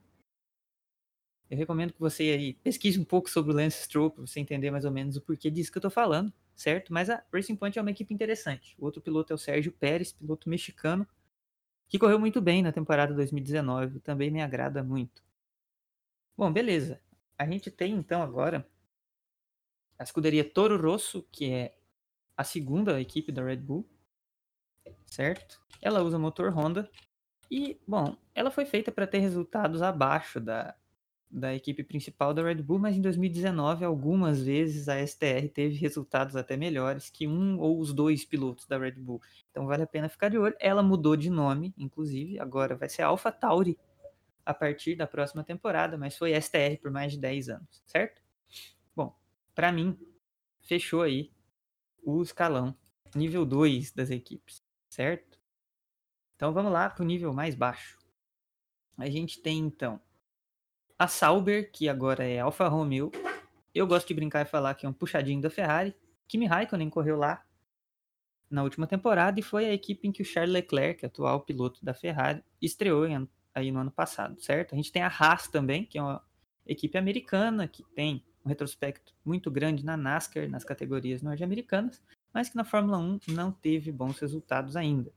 Eu 1.51 1.59
recomendo 1.59 1.93
que 1.93 2.01
você 2.01 2.23
aí 2.23 2.55
pesquise 2.55 2.99
um 2.99 3.05
pouco 3.05 3.29
sobre 3.29 3.53
o 3.53 3.55
Lance 3.55 3.83
Stroll 3.83 4.11
para 4.11 4.27
você 4.27 4.41
entender 4.41 4.71
mais 4.71 4.85
ou 4.85 4.91
menos 4.91 5.17
o 5.17 5.21
porquê 5.21 5.51
disso 5.51 5.71
que 5.71 5.79
eu 5.79 5.81
estou 5.81 5.91
falando, 5.91 6.33
certo? 6.55 6.93
Mas 6.93 7.11
a 7.11 7.25
Racing 7.33 7.57
Point 7.57 7.79
é 7.79 7.83
uma 7.83 7.91
equipe 7.91 8.15
interessante. 8.15 8.75
O 8.79 8.85
outro 8.85 9.03
piloto 9.03 9.33
é 9.33 9.37
o 9.37 9.39
Sérgio 9.39 9.73
Pérez, 9.73 10.13
piloto 10.13 10.49
mexicano, 10.49 11.07
que 11.89 11.99
correu 11.99 12.19
muito 12.19 12.41
bem 12.41 12.63
na 12.63 12.73
temporada 12.73 13.13
2019, 13.13 14.01
também 14.01 14.31
me 14.31 14.41
agrada 14.41 14.83
muito. 14.83 15.23
Bom, 16.37 16.53
beleza. 16.53 17.01
A 17.39 17.47
gente 17.47 17.71
tem 17.71 17.95
então 17.95 18.23
agora 18.23 18.67
a 19.99 20.05
escuderia 20.05 20.49
Toro 20.49 20.81
Rosso, 20.81 21.23
que 21.31 21.51
é 21.51 21.77
a 22.37 22.43
segunda 22.43 23.01
equipe 23.01 23.31
da 23.31 23.45
Red 23.45 23.59
Bull, 23.59 23.89
certo? 25.07 25.61
Ela 25.81 26.03
usa 26.03 26.19
motor 26.19 26.51
Honda 26.53 26.91
e, 27.51 27.79
bom, 27.87 28.17
ela 28.35 28.51
foi 28.51 28.65
feita 28.65 28.91
para 28.93 29.07
ter 29.07 29.19
resultados 29.19 29.83
abaixo 29.83 30.41
da, 30.41 30.75
da 31.31 31.55
equipe 31.55 31.83
principal 31.83 32.33
da 32.33 32.43
Red 32.43 32.57
Bull, 32.63 32.79
mas 32.79 32.97
em 32.97 33.01
2019 33.01 33.85
algumas 33.85 34.43
vezes 34.43 34.89
a 34.89 35.05
STR 35.05 35.49
teve 35.53 35.77
resultados 35.77 36.37
até 36.37 36.57
melhores 36.57 37.11
que 37.11 37.27
um 37.27 37.59
ou 37.59 37.79
os 37.79 37.93
dois 37.93 38.25
pilotos 38.25 38.67
da 38.67 38.79
Red 38.79 38.93
Bull. 38.93 39.21
Então 39.51 39.67
vale 39.67 39.83
a 39.83 39.87
pena 39.87 40.09
ficar 40.09 40.29
de 40.29 40.39
olho. 40.39 40.55
Ela 40.61 40.83
mudou 40.83 41.17
de 41.17 41.31
nome, 41.31 41.75
inclusive, 41.77 42.39
agora 42.39 42.77
vai 42.77 42.89
ser 42.89 43.03
Alpha 43.03 43.33
Tauri 43.33 43.79
a 44.45 44.53
partir 44.53 44.95
da 44.95 45.07
próxima 45.07 45.43
temporada, 45.43 45.97
mas 45.97 46.17
foi 46.17 46.39
STR 46.41 46.79
por 46.81 46.91
mais 46.91 47.13
de 47.13 47.19
10 47.19 47.49
anos, 47.49 47.83
certo? 47.87 48.23
Bom, 48.95 49.17
para 49.55 49.73
mim, 49.73 49.99
fechou 50.61 51.03
aí 51.03 51.33
o 52.03 52.23
escalão 52.23 52.77
nível 53.15 53.47
2 53.47 53.93
das 53.93 54.11
equipes 54.11 54.63
certo? 54.95 55.34
Então 56.37 56.53
vamos 56.53 56.73
lá 56.73 56.91
para 56.91 57.03
o 57.03 57.07
nível 57.07 57.33
mais 57.33 57.55
baixo. 57.55 57.99
A 58.99 59.09
gente 59.09 59.41
tem 59.41 59.59
então 59.59 60.01
a 60.99 61.09
Sauber, 61.09 61.71
que 61.73 61.89
agora 61.89 62.25
é 62.25 62.39
Alfa 62.39 62.69
Romeo. 62.69 63.11
Eu 63.75 63.87
gosto 63.87 64.09
de 64.09 64.15
brincar 64.15 64.43
e 64.43 64.49
falar 64.49 64.75
que 64.75 64.87
é 64.87 64.89
um 64.89 64.93
puxadinho 64.93 65.41
da 65.41 65.51
Ferrari. 65.51 65.95
Kimi 66.29 66.47
Raikkonen 66.47 66.89
correu 66.89 67.17
lá 67.17 67.45
na 68.49 68.63
última 68.63 68.87
temporada 68.87 69.39
e 69.41 69.43
foi 69.43 69.67
a 69.67 69.73
equipe 69.73 70.07
em 70.07 70.13
que 70.13 70.23
o 70.23 70.25
Charles 70.25 70.53
Leclerc, 70.53 71.05
atual 71.05 71.41
piloto 71.41 71.85
da 71.85 71.93
Ferrari, 71.93 72.43
estreou 72.63 73.07
em, 73.07 73.29
aí 73.53 73.73
no 73.73 73.81
ano 73.81 73.91
passado, 73.91 74.41
certo? 74.41 74.75
A 74.75 74.77
gente 74.77 74.93
tem 74.93 75.03
a 75.03 75.09
Haas 75.09 75.49
também, 75.49 75.85
que 75.85 75.99
é 75.99 76.03
uma 76.03 76.23
equipe 76.65 76.97
americana 76.97 77.67
que 77.67 77.83
tem 77.83 78.25
um 78.45 78.49
retrospecto 78.49 79.13
muito 79.25 79.51
grande 79.51 79.85
na 79.85 79.97
NASCAR, 79.97 80.49
nas 80.49 80.65
categorias 80.65 81.23
norte-americanas, 81.23 82.03
mas 82.33 82.49
que 82.49 82.57
na 82.57 82.65
Fórmula 82.65 82.99
1 82.99 83.21
não 83.29 83.51
teve 83.51 83.91
bons 83.91 84.19
resultados 84.19 84.77
ainda. 84.77 85.13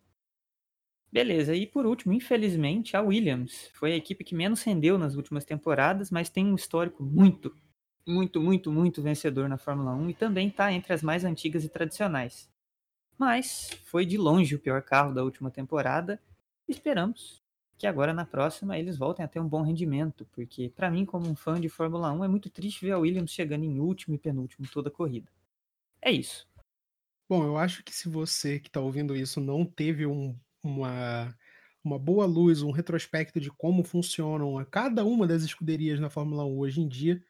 Beleza, 1.11 1.55
e 1.55 1.65
por 1.65 1.85
último, 1.85 2.13
infelizmente, 2.13 2.97
a 2.97 3.01
Williams 3.01 3.69
foi 3.73 3.93
a 3.93 3.95
equipe 3.95 4.23
que 4.23 4.35
menos 4.35 4.61
rendeu 4.63 4.97
nas 4.97 5.15
últimas 5.15 5.45
temporadas, 5.45 6.11
mas 6.11 6.29
tem 6.29 6.45
um 6.45 6.55
histórico 6.55 7.01
muito, 7.01 7.55
muito, 8.05 8.41
muito, 8.41 8.71
muito 8.71 9.01
vencedor 9.01 9.47
na 9.47 9.57
Fórmula 9.57 9.93
1 9.93 10.09
e 10.09 10.13
também 10.13 10.49
está 10.49 10.71
entre 10.71 10.93
as 10.93 11.01
mais 11.01 11.23
antigas 11.23 11.63
e 11.63 11.69
tradicionais. 11.69 12.49
Mas 13.17 13.69
foi 13.85 14.05
de 14.05 14.17
longe 14.17 14.55
o 14.55 14.59
pior 14.59 14.81
carro 14.81 15.13
da 15.13 15.23
última 15.23 15.49
temporada. 15.49 16.21
Esperamos 16.67 17.41
que 17.77 17.87
agora 17.87 18.13
na 18.13 18.25
próxima 18.25 18.77
eles 18.77 18.97
voltem 18.97 19.23
a 19.23 19.27
ter 19.27 19.39
um 19.39 19.47
bom 19.47 19.61
rendimento, 19.61 20.27
porque 20.33 20.69
para 20.75 20.91
mim, 20.91 21.05
como 21.05 21.27
um 21.27 21.35
fã 21.35 21.59
de 21.59 21.69
Fórmula 21.69 22.11
1, 22.11 22.25
é 22.25 22.27
muito 22.27 22.49
triste 22.49 22.85
ver 22.85 22.91
a 22.91 22.99
Williams 22.99 23.31
chegando 23.31 23.63
em 23.63 23.79
último 23.79 24.15
e 24.15 24.17
penúltimo 24.17 24.67
toda 24.71 24.89
a 24.89 24.91
corrida. 24.91 25.31
É 26.01 26.11
isso. 26.11 26.47
Bom, 27.29 27.43
eu 27.43 27.57
acho 27.57 27.83
que 27.83 27.93
se 27.93 28.09
você 28.09 28.59
que 28.59 28.67
está 28.67 28.79
ouvindo 28.79 29.15
isso 29.15 29.39
não 29.41 29.65
teve 29.65 30.05
um, 30.05 30.37
uma, 30.67 31.35
uma 31.83 31.99
boa 31.99 32.25
luz, 32.25 32.61
um 32.61 32.71
retrospecto 32.71 33.39
de 33.39 33.49
como 33.51 33.83
funcionam 33.83 34.57
a 34.57 34.65
cada 34.65 35.05
uma 35.05 35.27
das 35.27 35.43
escuderias 35.43 35.99
na 35.99 36.09
Fórmula 36.09 36.45
1 36.45 36.57
hoje 36.57 36.81
em 36.81 36.87
dia, 36.87 37.21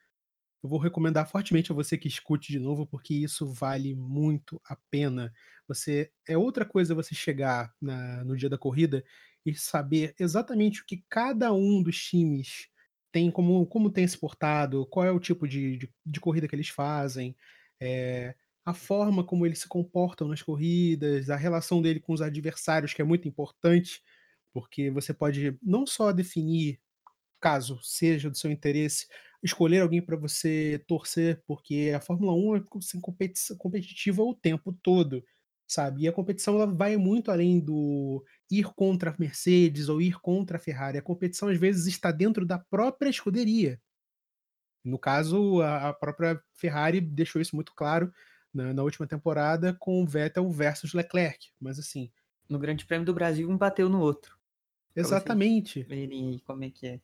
eu 0.62 0.68
vou 0.68 0.78
recomendar 0.78 1.28
fortemente 1.28 1.70
a 1.70 1.74
você 1.74 1.96
que 1.96 2.08
escute 2.08 2.50
de 2.50 2.58
novo, 2.58 2.86
porque 2.86 3.14
isso 3.14 3.46
vale 3.46 3.94
muito 3.94 4.60
a 4.64 4.76
pena. 4.90 5.32
Você 5.68 6.10
é 6.26 6.36
outra 6.36 6.64
coisa 6.64 6.94
você 6.94 7.14
chegar 7.14 7.72
na, 7.80 8.24
no 8.24 8.36
dia 8.36 8.48
da 8.48 8.58
corrida 8.58 9.04
e 9.46 9.54
saber 9.54 10.14
exatamente 10.18 10.82
o 10.82 10.86
que 10.86 11.04
cada 11.08 11.52
um 11.52 11.82
dos 11.82 12.02
times 12.02 12.68
tem, 13.12 13.30
como, 13.30 13.66
como 13.66 13.90
tem 13.90 14.06
se 14.06 14.18
portado, 14.18 14.86
qual 14.86 15.06
é 15.06 15.12
o 15.12 15.20
tipo 15.20 15.46
de, 15.46 15.76
de, 15.76 15.94
de 16.04 16.20
corrida 16.20 16.48
que 16.48 16.56
eles 16.56 16.68
fazem. 16.68 17.36
É, 17.80 18.34
a 18.68 18.74
forma 18.74 19.24
como 19.24 19.46
eles 19.46 19.60
se 19.60 19.66
comportam 19.68 20.28
nas 20.28 20.42
corridas, 20.42 21.30
a 21.30 21.36
relação 21.36 21.80
dele 21.80 22.00
com 22.00 22.12
os 22.12 22.20
adversários, 22.20 22.92
que 22.92 23.00
é 23.00 23.04
muito 23.04 23.26
importante, 23.26 24.02
porque 24.52 24.90
você 24.90 25.14
pode 25.14 25.58
não 25.62 25.86
só 25.86 26.12
definir, 26.12 26.78
caso 27.40 27.80
seja 27.82 28.28
do 28.28 28.36
seu 28.36 28.50
interesse, 28.50 29.06
escolher 29.42 29.80
alguém 29.80 30.02
para 30.02 30.18
você 30.18 30.84
torcer, 30.86 31.42
porque 31.46 31.94
a 31.96 32.00
Fórmula 32.00 32.34
1 32.34 32.56
é 32.56 32.64
assim, 32.76 33.00
competitiva 33.56 34.22
o 34.22 34.34
tempo 34.34 34.70
todo, 34.82 35.24
sabe? 35.66 36.02
E 36.02 36.08
a 36.08 36.12
competição 36.12 36.56
ela 36.56 36.66
vai 36.66 36.98
muito 36.98 37.30
além 37.30 37.58
do 37.60 38.22
ir 38.50 38.66
contra 38.74 39.12
a 39.12 39.16
Mercedes 39.18 39.88
ou 39.88 40.02
ir 40.02 40.20
contra 40.20 40.58
a 40.58 40.60
Ferrari. 40.60 40.98
A 40.98 41.02
competição 41.02 41.48
às 41.48 41.58
vezes 41.58 41.86
está 41.86 42.12
dentro 42.12 42.44
da 42.44 42.58
própria 42.58 43.08
escuderia. 43.08 43.80
No 44.84 44.98
caso, 44.98 45.62
a 45.62 45.94
própria 45.94 46.38
Ferrari 46.54 47.00
deixou 47.00 47.40
isso 47.40 47.56
muito 47.56 47.72
claro 47.74 48.12
na, 48.58 48.74
na 48.74 48.82
última 48.82 49.06
temporada 49.06 49.72
com 49.78 50.04
Vettel 50.04 50.50
versus 50.50 50.92
Leclerc. 50.92 51.50
Mas 51.60 51.78
assim. 51.78 52.10
No 52.48 52.58
Grande 52.58 52.84
Prêmio 52.84 53.06
do 53.06 53.14
Brasil, 53.14 53.48
um 53.48 53.56
bateu 53.56 53.88
no 53.88 54.00
outro. 54.00 54.36
Exatamente. 54.96 55.82
Verem 55.84 56.40
como 56.44 56.64
é 56.64 56.70
que 56.70 56.86
é. 56.86 57.00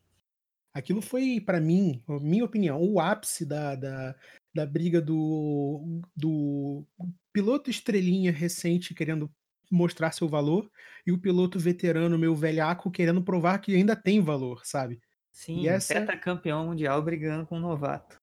Aquilo 0.73 1.01
foi, 1.01 1.41
para 1.41 1.61
mim, 1.61 2.03
minha 2.21 2.45
opinião, 2.45 2.83
o 2.83 2.99
ápice 2.99 3.47
da, 3.47 3.77
da, 3.77 4.17
da 4.53 4.67
briga 4.67 5.01
do, 5.01 6.01
do 6.17 6.85
piloto 7.33 7.71
estrelinha 7.71 8.33
recente 8.33 8.93
querendo 8.93 9.31
mostrar 9.71 10.11
seu 10.11 10.29
valor 10.29 10.69
e 11.07 11.13
o 11.13 11.19
piloto 11.19 11.61
veterano, 11.61 12.19
meu 12.19 12.35
velhaco, 12.35 12.91
querendo 12.91 13.23
provar 13.23 13.59
que 13.59 13.75
ainda 13.75 13.95
tem 13.95 14.21
valor, 14.21 14.63
sabe? 14.65 15.01
Sim, 15.31 15.61
e 15.61 15.69
essa... 15.69 16.17
campeão 16.17 16.67
mundial 16.67 17.01
brigando 17.03 17.47
com 17.47 17.57
um 17.57 17.61
novato. 17.61 18.21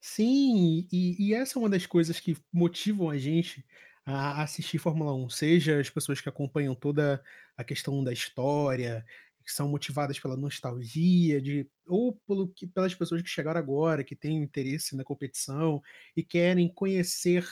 Sim, 0.00 0.88
e, 0.90 1.28
e 1.28 1.34
essa 1.34 1.58
é 1.58 1.60
uma 1.60 1.68
das 1.68 1.84
coisas 1.86 2.18
que 2.18 2.36
motivam 2.52 3.10
a 3.10 3.18
gente 3.18 3.64
a 4.04 4.42
assistir 4.42 4.78
Fórmula 4.78 5.14
1, 5.14 5.28
seja 5.28 5.78
as 5.78 5.90
pessoas 5.90 6.20
que 6.20 6.28
acompanham 6.28 6.74
toda 6.74 7.22
a 7.56 7.62
questão 7.62 8.02
da 8.02 8.12
história, 8.12 9.04
que 9.44 9.52
são 9.52 9.68
motivadas 9.68 10.18
pela 10.18 10.36
nostalgia, 10.36 11.40
de, 11.40 11.68
ou 11.86 12.14
pelo, 12.26 12.48
que, 12.48 12.66
pelas 12.66 12.94
pessoas 12.94 13.20
que 13.22 13.28
chegaram 13.28 13.60
agora, 13.60 14.02
que 14.02 14.16
têm 14.16 14.38
interesse 14.42 14.96
na 14.96 15.04
competição 15.04 15.82
e 16.16 16.22
querem 16.24 16.72
conhecer 16.72 17.46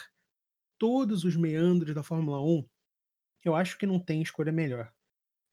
todos 0.79 1.25
os 1.25 1.37
meandros 1.37 1.95
da 1.95 2.03
Fórmula 2.03 2.41
1, 2.43 2.67
eu 3.45 3.55
acho 3.57 3.79
que 3.79 3.87
não 3.87 4.01
tem 4.01 4.23
escolha 4.23 4.53
melhor. 4.53 4.93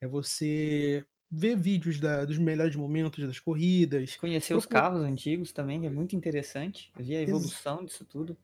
É 0.01 0.07
você 0.07 1.05
ver 1.31 1.55
vídeos 1.55 1.99
da, 1.99 2.25
dos 2.25 2.37
melhores 2.37 2.75
momentos 2.75 3.25
das 3.25 3.39
corridas. 3.39 4.15
Conhecer 4.15 4.55
os 4.55 4.65
carros 4.65 5.01
antigos 5.03 5.51
também 5.51 5.85
é 5.85 5.89
muito 5.89 6.15
interessante. 6.15 6.91
Ver 6.97 7.17
a 7.17 7.21
evolução 7.21 7.81
Ex 7.81 7.91
disso 7.91 8.05
tudo. 8.05 8.37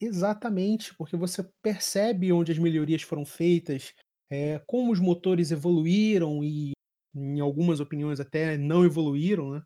Exatamente, 0.00 0.94
porque 0.94 1.16
você 1.16 1.42
percebe 1.60 2.32
onde 2.32 2.52
as 2.52 2.58
melhorias 2.58 3.02
foram 3.02 3.24
feitas, 3.24 3.94
é, 4.30 4.60
como 4.66 4.92
os 4.92 5.00
motores 5.00 5.50
evoluíram 5.50 6.44
e, 6.44 6.72
em 7.14 7.40
algumas 7.40 7.80
opiniões, 7.80 8.20
até 8.20 8.56
não 8.56 8.84
evoluíram, 8.84 9.50
né? 9.50 9.62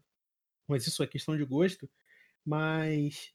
Mas 0.66 0.86
isso 0.86 1.02
é 1.02 1.06
questão 1.06 1.36
de 1.36 1.44
gosto. 1.44 1.88
Mas 2.44 3.32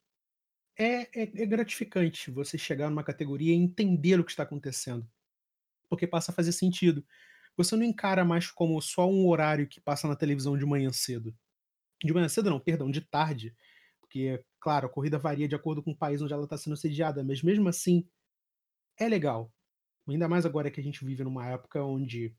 é, 0.77 1.01
é, 1.01 1.23
é 1.23 1.45
gratificante 1.45 2.31
você 2.31 2.57
chegar 2.57 2.89
numa 2.89 3.03
categoria 3.03 3.53
e 3.53 3.57
entender 3.57 4.19
o 4.19 4.23
que 4.23 4.31
está 4.31 4.43
acontecendo. 4.43 5.07
Porque 5.89 6.07
passa 6.07 6.31
a 6.31 6.35
fazer 6.35 6.51
sentido 6.51 7.05
você 7.57 7.75
não 7.75 7.83
encara 7.83 8.23
mais 8.23 8.51
como 8.51 8.79
só 8.81 9.09
um 9.09 9.27
horário 9.27 9.67
que 9.67 9.81
passa 9.81 10.07
na 10.07 10.15
televisão 10.15 10.57
de 10.57 10.65
manhã 10.65 10.91
cedo. 10.93 11.35
De 12.03 12.13
manhã 12.13 12.29
cedo 12.29 12.49
não, 12.49 12.59
perdão, 12.59 12.91
de 12.91 13.01
tarde. 13.01 13.55
Porque, 13.99 14.43
claro, 14.61 14.87
a 14.87 14.89
corrida 14.89 15.17
varia 15.17 15.47
de 15.47 15.55
acordo 15.55 15.81
com 15.83 15.91
o 15.91 15.97
país 15.97 16.21
onde 16.21 16.33
ela 16.33 16.43
está 16.43 16.57
sendo 16.57 16.77
sediada, 16.77 17.23
mas 17.23 17.41
mesmo 17.41 17.67
assim 17.67 18.07
é 18.99 19.09
legal. 19.09 19.51
Ainda 20.07 20.29
mais 20.29 20.45
agora 20.45 20.71
que 20.71 20.79
a 20.79 20.83
gente 20.83 21.03
vive 21.03 21.23
numa 21.23 21.47
época 21.47 21.83
onde 21.83 22.33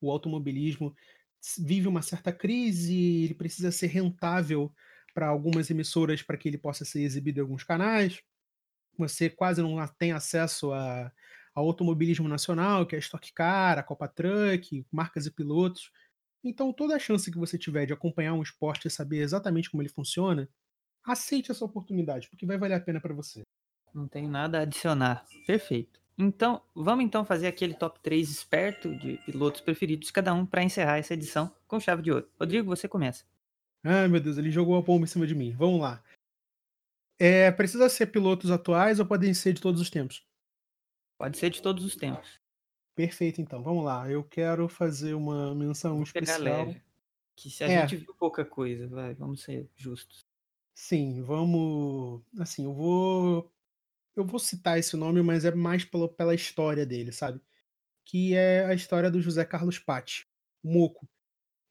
o 0.00 0.10
automobilismo 0.10 0.94
vive 1.58 1.88
uma 1.88 2.02
certa 2.02 2.32
crise, 2.32 3.24
ele 3.24 3.34
precisa 3.34 3.70
ser 3.70 3.88
rentável 3.88 4.72
para 5.14 5.28
algumas 5.28 5.70
emissoras 5.70 6.22
para 6.22 6.36
que 6.36 6.48
ele 6.48 6.58
possa 6.58 6.84
ser 6.84 7.02
exibido 7.02 7.38
em 7.38 7.42
alguns 7.42 7.64
canais. 7.64 8.22
Você 8.96 9.28
quase 9.28 9.62
não 9.62 9.76
tem 9.98 10.12
acesso 10.12 10.72
a, 10.72 11.12
ao 11.58 11.66
automobilismo 11.66 12.28
nacional, 12.28 12.86
que 12.86 12.94
é 12.94 12.98
a 12.98 13.00
Stock 13.00 13.32
Car, 13.32 13.78
a 13.78 13.82
Copa 13.82 14.06
Truck, 14.06 14.86
marcas 14.92 15.26
e 15.26 15.30
pilotos. 15.30 15.90
Então, 16.42 16.72
toda 16.72 16.94
a 16.94 16.98
chance 17.00 17.30
que 17.30 17.38
você 17.38 17.58
tiver 17.58 17.84
de 17.84 17.92
acompanhar 17.92 18.34
um 18.34 18.42
esporte 18.42 18.86
e 18.86 18.90
saber 18.90 19.18
exatamente 19.18 19.68
como 19.68 19.82
ele 19.82 19.88
funciona, 19.88 20.48
aceite 21.04 21.50
essa 21.50 21.64
oportunidade, 21.64 22.28
porque 22.28 22.46
vai 22.46 22.56
valer 22.56 22.74
a 22.74 22.80
pena 22.80 23.00
para 23.00 23.12
você. 23.12 23.42
Não 23.92 24.06
tenho 24.06 24.28
nada 24.28 24.58
a 24.58 24.62
adicionar. 24.62 25.26
Perfeito. 25.46 26.00
Então, 26.16 26.62
vamos 26.74 27.04
então 27.04 27.24
fazer 27.24 27.48
aquele 27.48 27.74
top 27.74 27.98
3 28.00 28.30
esperto 28.30 28.94
de 28.96 29.16
pilotos 29.26 29.60
preferidos, 29.60 30.12
cada 30.12 30.32
um, 30.32 30.46
para 30.46 30.62
encerrar 30.62 30.98
essa 30.98 31.14
edição 31.14 31.52
com 31.66 31.80
chave 31.80 32.02
de 32.02 32.12
ouro. 32.12 32.28
Rodrigo, 32.38 32.68
você 32.68 32.86
começa. 32.86 33.24
Ai, 33.82 34.06
meu 34.06 34.20
Deus, 34.20 34.38
ele 34.38 34.50
jogou 34.50 34.76
a 34.76 34.82
bomba 34.82 35.04
em 35.04 35.08
cima 35.08 35.26
de 35.26 35.34
mim. 35.34 35.52
Vamos 35.52 35.80
lá. 35.80 36.02
É, 37.18 37.50
precisa 37.50 37.88
ser 37.88 38.06
pilotos 38.06 38.50
atuais 38.52 39.00
ou 39.00 39.06
podem 39.06 39.34
ser 39.34 39.52
de 39.52 39.60
todos 39.60 39.80
os 39.80 39.90
tempos? 39.90 40.27
Pode 41.18 41.36
ser 41.36 41.50
de 41.50 41.60
todos 41.60 41.84
os 41.84 41.96
tempos. 41.96 42.40
Perfeito, 42.94 43.40
então. 43.40 43.62
Vamos 43.62 43.84
lá. 43.84 44.08
Eu 44.08 44.24
quero 44.24 44.68
fazer 44.68 45.14
uma 45.14 45.54
menção 45.54 45.96
Vou 45.96 46.04
especial. 46.04 46.40
Leve, 46.40 46.82
que 47.36 47.50
se 47.50 47.64
a 47.64 47.68
é. 47.68 47.80
gente 47.80 47.96
viu 47.96 48.14
pouca 48.14 48.44
coisa, 48.44 48.86
vai, 48.88 49.14
vamos 49.14 49.42
ser 49.42 49.68
justos. 49.76 50.24
Sim, 50.74 51.22
vamos. 51.22 52.22
Assim, 52.38 52.64
eu 52.64 52.72
vou 52.72 53.52
eu 54.18 54.24
vou 54.24 54.40
citar 54.40 54.78
esse 54.78 54.96
nome, 54.96 55.22
mas 55.22 55.44
é 55.44 55.54
mais 55.54 55.84
pela, 55.84 56.08
pela 56.08 56.34
história 56.34 56.84
dele, 56.84 57.12
sabe? 57.12 57.40
Que 58.04 58.34
é 58.34 58.64
a 58.64 58.74
história 58.74 59.10
do 59.10 59.20
José 59.20 59.44
Carlos 59.44 59.78
Patti, 59.78 60.26
o 60.62 60.72
Moco. 60.72 61.08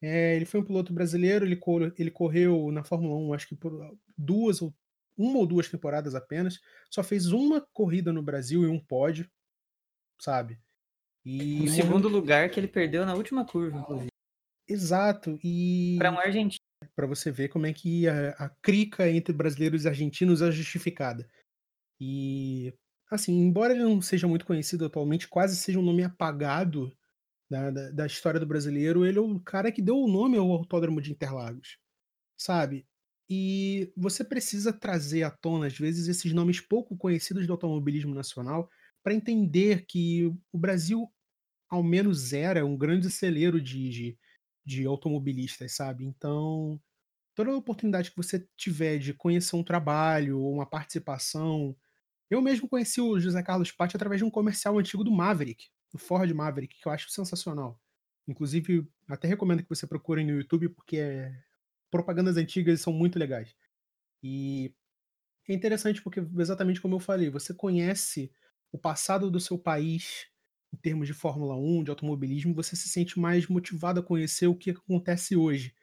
É, 0.00 0.34
ele 0.34 0.46
foi 0.46 0.60
um 0.60 0.64
piloto 0.64 0.92
brasileiro, 0.92 1.44
ele, 1.44 1.56
cor, 1.56 1.92
ele 1.98 2.10
correu 2.10 2.70
na 2.72 2.82
Fórmula 2.82 3.16
1, 3.16 3.34
acho 3.34 3.48
que 3.48 3.54
por 3.54 3.96
duas 4.16 4.62
ou 4.62 4.74
uma 5.16 5.38
ou 5.38 5.46
duas 5.46 5.68
temporadas 5.68 6.14
apenas. 6.14 6.58
Só 6.90 7.02
fez 7.02 7.32
uma 7.32 7.60
corrida 7.60 8.12
no 8.12 8.22
Brasil 8.22 8.62
e 8.62 8.66
um 8.66 8.78
pódio, 8.78 9.28
sabe? 10.18 10.58
E 11.24 11.62
o 11.62 11.68
segundo 11.68 12.08
lugar 12.08 12.48
que 12.50 12.58
ele 12.58 12.68
perdeu 12.68 13.04
na 13.04 13.14
última 13.14 13.44
curva, 13.44 13.78
inclusive. 13.78 14.08
Exato. 14.66 15.38
E 15.42 15.96
para 15.98 16.10
um 16.10 16.18
argentino. 16.18 16.58
Para 16.94 17.06
você 17.06 17.30
ver 17.30 17.48
como 17.48 17.66
é 17.66 17.72
que 17.72 18.08
a, 18.08 18.30
a 18.30 18.48
crica 18.62 19.10
entre 19.10 19.32
brasileiros 19.32 19.84
e 19.84 19.88
argentinos 19.88 20.42
é 20.42 20.50
justificada. 20.50 21.28
E, 22.00 22.72
assim, 23.10 23.32
embora 23.32 23.72
ele 23.72 23.82
não 23.82 24.00
seja 24.00 24.28
muito 24.28 24.46
conhecido 24.46 24.84
atualmente, 24.84 25.28
quase 25.28 25.56
seja 25.56 25.78
um 25.78 25.82
nome 25.82 26.04
apagado 26.04 26.96
da, 27.50 27.70
da, 27.70 27.90
da 27.90 28.06
história 28.06 28.38
do 28.38 28.46
brasileiro, 28.46 29.04
ele 29.04 29.18
é 29.18 29.20
o 29.20 29.40
cara 29.40 29.72
que 29.72 29.82
deu 29.82 29.96
o 29.96 30.08
nome 30.08 30.36
ao 30.36 30.50
Autódromo 30.50 31.00
de 31.00 31.10
Interlagos, 31.10 31.78
sabe? 32.38 32.86
E 33.28 33.92
você 33.96 34.22
precisa 34.22 34.72
trazer 34.72 35.22
à 35.22 35.30
tona, 35.30 35.66
às 35.66 35.76
vezes, 35.76 36.08
esses 36.08 36.32
nomes 36.32 36.60
pouco 36.60 36.96
conhecidos 36.96 37.46
do 37.46 37.52
automobilismo 37.52 38.14
nacional 38.14 38.70
para 39.08 39.14
entender 39.14 39.86
que 39.86 40.26
o 40.52 40.58
Brasil, 40.58 41.10
ao 41.66 41.82
menos, 41.82 42.34
era 42.34 42.66
um 42.66 42.76
grande 42.76 43.10
celeiro 43.10 43.58
de, 43.58 43.88
de, 43.88 44.18
de 44.66 44.84
automobilistas, 44.84 45.72
sabe? 45.72 46.04
Então, 46.04 46.78
toda 47.34 47.56
oportunidade 47.56 48.10
que 48.10 48.16
você 48.18 48.46
tiver 48.54 48.98
de 48.98 49.14
conhecer 49.14 49.56
um 49.56 49.64
trabalho 49.64 50.38
ou 50.38 50.52
uma 50.52 50.66
participação 50.66 51.74
eu 52.30 52.42
mesmo 52.42 52.68
conheci 52.68 53.00
o 53.00 53.18
José 53.18 53.42
Carlos 53.42 53.72
Patti 53.72 53.96
através 53.96 54.20
de 54.20 54.26
um 54.26 54.30
comercial 54.30 54.78
antigo 54.78 55.02
do 55.02 55.10
Maverick, 55.10 55.70
do 55.90 55.96
Ford 55.96 56.30
Maverick, 56.30 56.78
que 56.78 56.86
eu 56.86 56.92
acho 56.92 57.08
sensacional. 57.08 57.80
Inclusive, 58.26 58.86
até 59.08 59.26
recomendo 59.26 59.62
que 59.62 59.70
você 59.70 59.86
procure 59.86 60.22
no 60.22 60.32
YouTube, 60.32 60.68
porque 60.68 60.98
é... 60.98 61.34
propagandas 61.90 62.36
antigas 62.36 62.82
são 62.82 62.92
muito 62.92 63.18
legais. 63.18 63.56
E 64.22 64.74
é 65.48 65.54
interessante 65.54 66.02
porque, 66.02 66.20
exatamente 66.36 66.82
como 66.82 66.96
eu 66.96 67.00
falei, 67.00 67.30
você 67.30 67.54
conhece 67.54 68.30
o 68.72 68.78
passado 68.78 69.30
do 69.30 69.40
seu 69.40 69.58
país 69.58 70.26
em 70.72 70.76
termos 70.76 71.06
de 71.06 71.14
Fórmula 71.14 71.56
1, 71.56 71.84
de 71.84 71.90
automobilismo, 71.90 72.54
você 72.54 72.76
se 72.76 72.88
sente 72.88 73.18
mais 73.18 73.46
motivado 73.48 74.00
a 74.00 74.02
conhecer 74.02 74.46
o 74.46 74.54
que 74.56 74.70
acontece 74.70 75.36
hoje. 75.36 75.74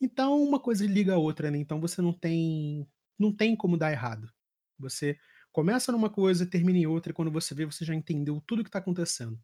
Então, 0.00 0.42
uma 0.42 0.60
coisa 0.60 0.86
liga 0.86 1.14
a 1.14 1.18
outra, 1.18 1.50
né? 1.50 1.58
Então 1.58 1.80
você 1.80 2.02
não 2.02 2.12
tem 2.12 2.86
não 3.18 3.34
tem 3.34 3.56
como 3.56 3.76
dar 3.76 3.92
errado. 3.92 4.32
Você 4.78 5.18
Começa 5.52 5.90
numa 5.90 6.08
coisa, 6.08 6.46
termina 6.46 6.78
em 6.78 6.86
outra, 6.86 7.10
e 7.10 7.14
quando 7.14 7.32
você 7.32 7.54
vê, 7.54 7.64
você 7.64 7.84
já 7.84 7.94
entendeu 7.94 8.40
tudo 8.46 8.60
o 8.60 8.62
que 8.62 8.68
está 8.68 8.78
acontecendo. 8.78 9.40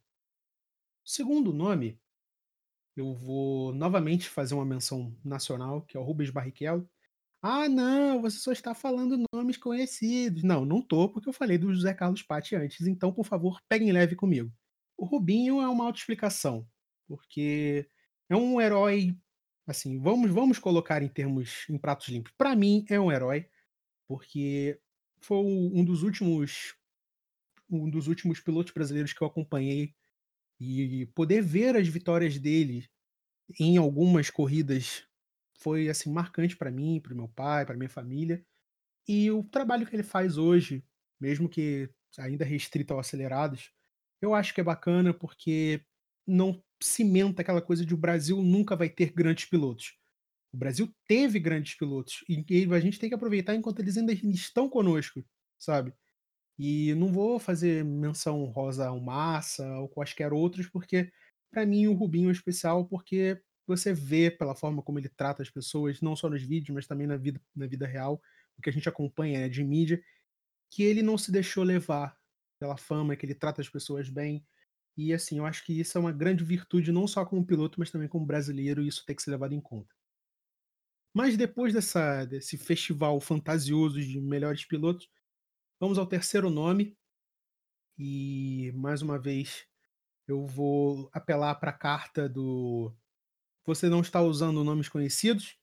Segundo 1.05 1.53
nome, 1.53 1.99
eu 2.97 3.15
vou 3.15 3.75
novamente 3.75 4.29
fazer 4.29 4.55
uma 4.55 4.65
menção 4.65 5.17
nacional, 5.25 5.83
que 5.83 5.97
é 5.97 6.01
o 6.01 6.05
Rubens 6.05 6.31
Barrichello. 6.31 6.89
Ah, 7.47 7.69
não, 7.69 8.23
você 8.23 8.39
só 8.39 8.53
está 8.53 8.75
falando 8.75 9.23
nomes 9.31 9.59
conhecidos. 9.59 10.43
Não, 10.43 10.65
não 10.65 10.81
tô, 10.81 11.11
porque 11.11 11.29
eu 11.29 11.33
falei 11.33 11.59
do 11.59 11.75
José 11.75 11.93
Carlos 11.93 12.23
Patti 12.23 12.57
antes, 12.57 12.87
então, 12.87 13.13
por 13.13 13.27
favor, 13.27 13.61
peguem 13.69 13.93
leve 13.93 14.17
comigo. 14.17 14.51
O 14.97 15.05
Rubinho 15.05 15.61
é 15.61 15.69
uma 15.69 15.85
autoexplicação, 15.85 16.67
porque 17.07 17.87
é 18.31 18.35
um 18.35 18.59
herói, 18.59 19.15
assim, 19.67 20.01
vamos, 20.01 20.31
vamos 20.31 20.59
colocar 20.59 21.03
em 21.03 21.09
termos, 21.09 21.67
em 21.69 21.77
pratos 21.77 22.09
limpos. 22.09 22.33
Para 22.39 22.57
mim, 22.57 22.83
é 22.89 22.99
um 22.99 23.13
herói, 23.13 23.47
porque 24.09 24.81
foi 25.21 25.37
um 25.37 25.85
dos 25.85 26.03
últimos 26.03 26.75
um 27.71 27.91
dos 27.91 28.09
últimos 28.09 28.41
pilotos 28.41 28.73
brasileiros 28.73 29.13
que 29.13 29.23
eu 29.23 29.27
acompanhei 29.27 29.95
e 30.59 31.07
poder 31.15 31.43
ver 31.43 31.77
as 31.77 31.89
vitórias 31.89 32.39
dele 32.39 32.89
em 33.61 33.77
algumas 33.77 34.31
corridas 34.31 35.07
foi 35.65 35.89
assim 35.89 36.13
marcante 36.13 36.55
para 36.57 36.71
mim, 36.71 37.01
para 37.01 37.15
meu 37.15 37.27
pai, 37.27 37.65
para 37.65 37.77
minha 37.77 37.89
família. 37.89 38.45
E 39.09 39.31
o 39.31 39.43
trabalho 39.43 39.87
que 39.87 39.97
ele 39.97 40.03
faz 40.03 40.37
hoje, 40.37 40.85
mesmo 41.19 41.49
que 41.49 41.89
ainda 42.19 42.45
restrito 42.45 42.93
ao 42.93 43.01
acelerados, 43.01 43.73
eu 44.21 44.35
acho 44.35 44.53
que 44.55 44.61
é 44.61 44.65
bacana 44.65 45.15
porque 45.15 45.83
não 46.27 46.63
cimenta 46.83 47.41
aquela 47.41 47.63
coisa 47.63 47.85
de 47.85 47.95
o 47.95 47.99
Brasil 47.99 48.43
nunca 48.43 48.77
vai 48.77 48.91
ter 48.91 49.11
grandes 49.11 49.47
pilotos. 49.47 49.97
O 50.53 50.57
Brasil 50.57 50.95
teve 51.09 51.41
grandes 51.41 51.75
pilotos 51.75 52.23
e 52.29 52.67
a 52.73 52.81
gente 52.81 52.99
tem 52.99 53.09
que 53.09 53.15
aproveitar 53.15 53.55
enquanto 53.55 53.81
eles 53.81 53.97
ainda 53.97 54.13
estão 54.13 54.69
conosco, 54.69 55.25
sabe? 55.59 55.95
E 56.59 56.95
não 56.95 57.09
vou 57.09 57.39
fazer 57.39 57.85
menção 57.85 58.45
rosa 58.45 58.87
ao 58.87 59.01
Massa 59.01 59.67
ou 59.79 59.89
quaisquer 59.89 60.33
outros, 60.33 60.69
porque 60.69 61.11
para 61.51 61.67
mim 61.67 61.87
o 61.87 61.95
Rubinho 61.95 62.29
é 62.29 62.33
especial 62.33 62.87
porque 62.87 63.41
você 63.67 63.93
vê 63.93 64.31
pela 64.31 64.55
forma 64.55 64.83
como 64.83 64.99
ele 64.99 65.09
trata 65.09 65.43
as 65.43 65.51
pessoas, 65.51 66.01
não 66.01 66.17
só 66.17 66.29
nos 66.29 66.43
vídeos, 66.43 66.75
mas 66.75 66.87
também 66.87 67.07
na 67.07 67.17
vida, 67.17 67.41
na 67.55 67.67
vida 67.67 67.87
real, 67.87 68.21
o 68.57 68.63
que 68.63 68.71
a 68.71 68.73
gente 68.73 68.89
acompanha 68.89 69.41
né, 69.41 69.49
de 69.49 69.65
mídia, 69.65 70.03
que 70.71 70.83
ele 70.83 71.03
não 71.03 71.17
se 71.19 71.33
deixou 71.33 71.65
levar 71.65 72.17
pela 72.59 72.77
fama, 72.77 73.17
que 73.17 73.27
ele 73.27 73.35
trata 73.35 73.61
as 73.61 73.69
pessoas 73.69 74.09
bem. 74.09 74.47
E 74.97 75.13
assim, 75.13 75.39
eu 75.39 75.47
acho 75.47 75.65
que 75.65 75.79
isso 75.79 75.99
é 75.99 76.01
uma 76.01 76.13
grande 76.13 76.45
virtude, 76.45 76.93
não 76.93 77.07
só 77.07 77.25
como 77.25 77.47
piloto, 77.47 77.81
mas 77.81 77.91
também 77.91 78.09
como 78.09 78.27
brasileiro, 78.27 78.83
e 78.83 78.89
isso 78.89 79.05
tem 79.07 79.17
que 79.17 79.23
ser 79.23 79.31
levado 79.31 79.55
em 79.55 79.61
conta. 79.61 79.95
Mas 81.13 81.37
depois 81.37 81.73
dessa, 81.73 82.25
desse 82.25 82.59
festival 82.59 83.21
fantasioso 83.21 84.01
de 84.01 84.21
melhores 84.21 84.65
pilotos, 84.65 85.09
vamos 85.79 85.97
ao 85.97 86.07
terceiro 86.07 86.51
nome. 86.51 86.97
E 87.97 88.73
mais 88.75 89.01
uma 89.01 89.19
vez 89.19 89.67
eu 90.27 90.47
vou 90.47 91.09
apelar 91.13 91.55
para 91.57 91.71
a 91.71 91.79
carta 91.79 92.29
do. 92.29 92.93
Você 93.67 93.89
não 93.89 94.01
está 94.01 94.21
usando 94.21 94.63
nomes 94.63 94.89
conhecidos, 94.89 95.57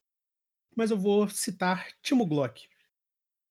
mas 0.75 0.91
eu 0.91 0.97
vou 0.97 1.29
citar 1.29 1.87
Timo 2.01 2.25
Glock. 2.25 2.67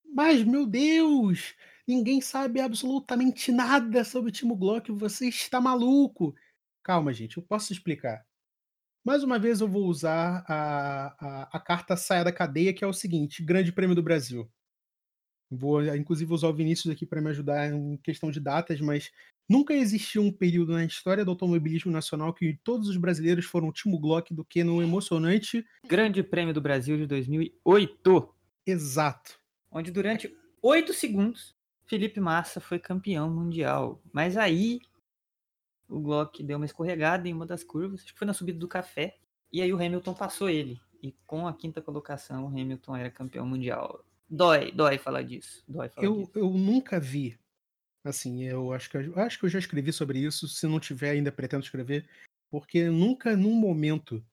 Mas, 0.04 0.42
meu 0.42 0.66
Deus! 0.66 1.54
Ninguém 1.86 2.20
sabe 2.20 2.60
absolutamente 2.60 3.52
nada 3.52 4.04
sobre 4.04 4.32
Timo 4.32 4.56
Glock. 4.56 4.90
Você 4.92 5.28
está 5.28 5.60
maluco! 5.60 6.34
Calma, 6.82 7.12
gente, 7.12 7.36
eu 7.36 7.42
posso 7.42 7.72
explicar. 7.72 8.24
Mais 9.04 9.22
uma 9.22 9.38
vez 9.38 9.60
eu 9.60 9.68
vou 9.68 9.86
usar 9.86 10.44
a, 10.46 11.06
a, 11.18 11.56
a 11.56 11.60
carta 11.60 11.96
saia 11.96 12.24
da 12.24 12.32
cadeia, 12.32 12.74
que 12.74 12.84
é 12.84 12.86
o 12.86 12.92
seguinte: 12.92 13.42
Grande 13.42 13.72
Prêmio 13.72 13.94
do 13.94 14.02
Brasil. 14.02 14.50
Vou, 15.50 15.84
inclusive, 15.96 16.32
usar 16.32 16.48
o 16.48 16.54
Vinícius 16.54 16.92
aqui 16.92 17.04
para 17.04 17.20
me 17.20 17.30
ajudar 17.30 17.72
em 17.72 17.96
questão 17.98 18.30
de 18.30 18.38
datas, 18.38 18.80
mas 18.80 19.10
nunca 19.50 19.74
existiu 19.74 20.22
um 20.22 20.32
período 20.32 20.72
na 20.72 20.84
história 20.84 21.24
do 21.24 21.32
automobilismo 21.32 21.90
nacional 21.90 22.32
que 22.32 22.56
todos 22.62 22.88
os 22.88 22.96
brasileiros 22.96 23.44
foram 23.44 23.72
Timo 23.72 23.98
Glock 23.98 24.32
do 24.32 24.44
que 24.44 24.62
no 24.62 24.80
emocionante 24.80 25.66
Grande 25.84 26.22
Prêmio 26.22 26.54
do 26.54 26.60
Brasil 26.60 26.96
de 26.96 27.06
2008. 27.06 28.34
Exato. 28.64 29.40
Onde 29.70 29.90
durante 29.90 30.32
oito 30.62 30.94
segundos 30.94 31.54
Felipe 31.86 32.20
Massa 32.20 32.60
foi 32.60 32.78
campeão 32.78 33.28
mundial. 33.28 34.00
Mas 34.12 34.36
aí 34.36 34.78
o 35.88 35.98
Glock 35.98 36.40
deu 36.44 36.56
uma 36.56 36.66
escorregada 36.66 37.28
em 37.28 37.34
uma 37.34 37.44
das 37.44 37.64
curvas, 37.64 38.02
acho 38.04 38.12
que 38.12 38.18
foi 38.18 38.26
na 38.26 38.32
subida 38.32 38.60
do 38.60 38.68
café, 38.68 39.18
e 39.52 39.60
aí 39.60 39.72
o 39.72 39.76
Hamilton 39.76 40.14
passou 40.14 40.48
ele. 40.48 40.80
E 41.02 41.12
com 41.26 41.48
a 41.48 41.52
quinta 41.52 41.82
colocação, 41.82 42.44
o 42.44 42.48
Hamilton 42.48 42.94
era 42.94 43.10
campeão 43.10 43.44
mundial. 43.44 44.04
Dói, 44.28 44.70
dói 44.70 44.98
falar 44.98 45.22
disso. 45.22 45.64
Dói 45.66 45.88
falar 45.88 46.06
Eu, 46.06 46.18
disso. 46.18 46.32
eu 46.36 46.50
nunca 46.50 47.00
vi. 47.00 47.36
Assim, 48.04 48.44
eu 48.44 48.72
acho 48.72 48.88
que 48.90 48.96
eu 48.96 49.18
acho 49.18 49.38
que 49.38 49.44
eu 49.44 49.50
já 49.50 49.58
escrevi 49.58 49.92
sobre 49.92 50.18
isso. 50.18 50.48
Se 50.48 50.66
não 50.66 50.80
tiver, 50.80 51.10
ainda 51.10 51.30
pretendo 51.32 51.64
escrever. 51.64 52.08
Porque 52.50 52.88
nunca, 52.88 53.36
num 53.36 53.54
momento, 53.54 54.24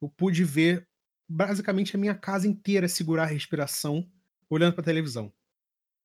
eu 0.00 0.08
pude 0.08 0.44
ver 0.44 0.86
basicamente 1.28 1.96
a 1.96 1.98
minha 1.98 2.14
casa 2.14 2.48
inteira 2.48 2.88
segurar 2.88 3.24
a 3.24 3.26
respiração 3.26 4.10
olhando 4.48 4.74
pra 4.74 4.84
televisão. 4.84 5.32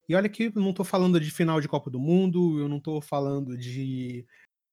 E 0.07 0.15
olha 0.15 0.29
que 0.29 0.45
eu 0.45 0.61
não 0.61 0.73
tô 0.73 0.83
falando 0.83 1.19
de 1.19 1.31
final 1.31 1.59
de 1.59 1.67
Copa 1.67 1.89
do 1.89 1.99
Mundo, 1.99 2.59
eu 2.59 2.69
não 2.69 2.79
tô 2.79 3.01
falando 3.01 3.57
de 3.57 4.25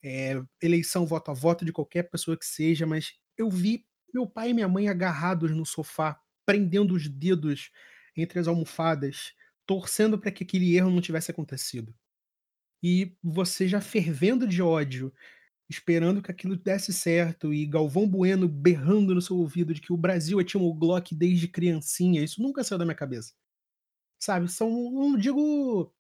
eh, 0.02 0.42
eleição 0.60 1.06
voto 1.06 1.30
a 1.30 1.34
voto 1.34 1.64
de 1.64 1.72
qualquer 1.72 2.04
pessoa 2.10 2.36
que 2.36 2.44
seja, 2.44 2.86
mas 2.86 3.14
eu 3.38 3.48
vi 3.50 3.86
meu 4.12 4.26
pai 4.26 4.50
e 4.50 4.54
minha 4.54 4.68
mãe 4.68 4.88
agarrados 4.88 5.50
no 5.52 5.64
sofá, 5.64 6.20
prendendo 6.44 6.94
os 6.94 7.08
dedos 7.08 7.70
entre 8.14 8.38
as 8.38 8.46
almofadas, 8.46 9.32
torcendo 9.66 10.18
para 10.18 10.30
que 10.30 10.44
aquele 10.44 10.76
erro 10.76 10.90
não 10.90 11.00
tivesse 11.00 11.30
acontecido. 11.30 11.94
E 12.82 13.14
você 13.22 13.68
já 13.68 13.80
fervendo 13.80 14.46
de 14.46 14.62
ódio, 14.62 15.12
esperando 15.70 16.22
que 16.22 16.30
aquilo 16.32 16.56
desse 16.56 16.92
certo, 16.92 17.54
e 17.54 17.66
Galvão 17.66 18.08
Bueno 18.08 18.48
berrando 18.48 19.14
no 19.14 19.22
seu 19.22 19.36
ouvido 19.38 19.74
de 19.74 19.80
que 19.82 19.92
o 19.92 19.96
Brasil 19.98 20.40
é 20.40 20.44
Timo 20.44 20.72
Glock 20.74 21.14
desde 21.14 21.48
criancinha, 21.48 22.22
isso 22.22 22.42
nunca 22.42 22.64
saiu 22.64 22.78
da 22.78 22.84
minha 22.86 22.96
cabeça. 22.96 23.34
Sabe, 24.20 24.48
são 24.48 24.70
não 24.70 25.16
digo 25.18 25.92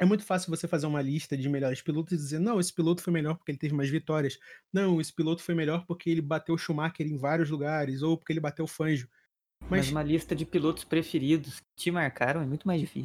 é 0.00 0.04
muito 0.04 0.24
fácil 0.24 0.50
você 0.50 0.68
fazer 0.68 0.86
uma 0.86 1.02
lista 1.02 1.36
de 1.36 1.48
melhores 1.48 1.82
pilotos 1.82 2.12
e 2.14 2.16
dizer: 2.16 2.38
"Não, 2.40 2.60
esse 2.60 2.72
piloto 2.74 3.02
foi 3.02 3.12
melhor 3.12 3.36
porque 3.36 3.52
ele 3.52 3.58
teve 3.58 3.74
mais 3.74 3.90
vitórias. 3.90 4.38
Não, 4.72 5.00
esse 5.00 5.14
piloto 5.14 5.42
foi 5.42 5.54
melhor 5.54 5.86
porque 5.86 6.10
ele 6.10 6.22
bateu 6.22 6.54
o 6.54 6.58
Schumacher 6.58 7.06
em 7.06 7.16
vários 7.18 7.50
lugares 7.50 8.02
ou 8.02 8.16
porque 8.18 8.32
ele 8.32 8.40
bateu 8.40 8.64
o 8.64 8.68
Fangio". 8.68 9.08
Mas 9.70 9.86
Mas 9.86 9.88
uma 9.88 10.02
lista 10.02 10.34
de 10.36 10.44
pilotos 10.44 10.84
preferidos 10.84 11.60
que 11.60 11.84
te 11.84 11.90
marcaram 11.90 12.42
é 12.42 12.46
muito 12.46 12.66
mais 12.66 12.80
difícil. 12.80 13.04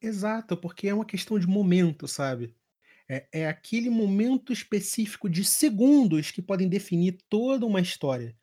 exato, 0.00 0.54
porque 0.56 0.86
é 0.88 0.94
uma 0.94 1.04
questão 1.06 1.38
de 1.38 1.46
momento, 1.46 2.06
sabe. 2.08 2.54
É 3.08 3.26
é 3.32 3.48
aquele 3.48 3.90
momento 3.90 4.52
específico 4.52 5.28
de 5.28 5.44
segundos 5.44 6.30
que 6.30 6.42
podem 6.42 6.68
definir 6.68 7.18
toda 7.28 7.66
uma 7.66 7.80
história. 7.80 8.36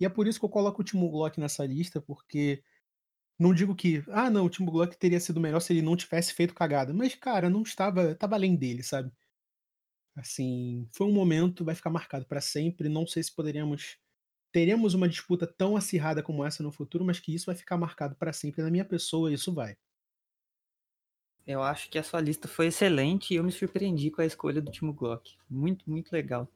E 0.00 0.06
é 0.06 0.10
por 0.10 0.26
isso 0.28 0.38
que 0.40 0.44
eu 0.46 0.50
coloco 0.50 0.82
o 0.82 0.84
Timo 0.84 1.10
Glock 1.10 1.40
nessa 1.40 1.66
lista, 1.66 2.00
porque 2.02 2.62
não 3.38 3.54
digo 3.54 3.74
que: 3.76 4.04
"Ah 4.10 4.30
não, 4.30 4.46
o 4.46 4.50
Timo 4.50 4.70
Glock 4.72 4.96
teria 4.98 5.20
sido 5.20 5.40
melhor 5.40 5.60
se 5.60 5.72
ele 5.74 5.82
não 5.82 5.96
tivesse 5.96 6.34
feito 6.34 6.54
cagada", 6.54 6.94
mas 6.94 7.14
cara, 7.16 7.50
não 7.50 7.62
estava 7.62 8.12
estava 8.12 8.36
além 8.36 8.56
dele, 8.56 8.82
sabe. 8.84 9.12
Assim, 10.16 10.88
foi 10.92 11.06
um 11.06 11.12
momento, 11.12 11.64
vai 11.64 11.74
ficar 11.74 11.90
marcado 11.90 12.26
para 12.26 12.40
sempre, 12.40 12.88
não 12.88 13.06
sei 13.06 13.22
se 13.22 13.34
poderíamos 13.34 13.96
teremos 14.52 14.94
uma 14.94 15.08
disputa 15.08 15.46
tão 15.46 15.76
acirrada 15.76 16.22
como 16.24 16.44
essa 16.44 16.62
no 16.62 16.72
futuro, 16.72 17.04
mas 17.04 17.20
que 17.20 17.34
isso 17.34 17.46
vai 17.46 17.54
ficar 17.56 17.76
marcado 17.78 18.16
para 18.16 18.32
sempre 18.34 18.62
na 18.62 18.70
minha 18.70 18.84
pessoa, 18.84 19.32
isso 19.32 19.54
vai. 19.54 19.76
Eu 21.48 21.62
acho 21.62 21.88
que 21.88 21.98
a 21.98 22.02
sua 22.02 22.20
lista 22.20 22.46
foi 22.46 22.66
excelente 22.66 23.32
e 23.32 23.38
eu 23.38 23.42
me 23.42 23.50
surpreendi 23.50 24.10
com 24.10 24.20
a 24.20 24.26
escolha 24.26 24.60
do 24.60 24.70
Timo 24.70 24.92
Glock. 24.92 25.34
Muito, 25.48 25.88
muito 25.88 26.12
legal. 26.12 26.46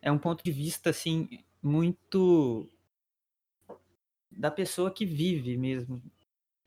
É 0.00 0.12
um 0.12 0.18
ponto 0.18 0.44
de 0.44 0.52
vista, 0.52 0.90
assim, 0.90 1.28
muito 1.60 2.70
da 4.30 4.52
pessoa 4.52 4.88
que 4.88 5.04
vive 5.04 5.56
mesmo 5.56 6.00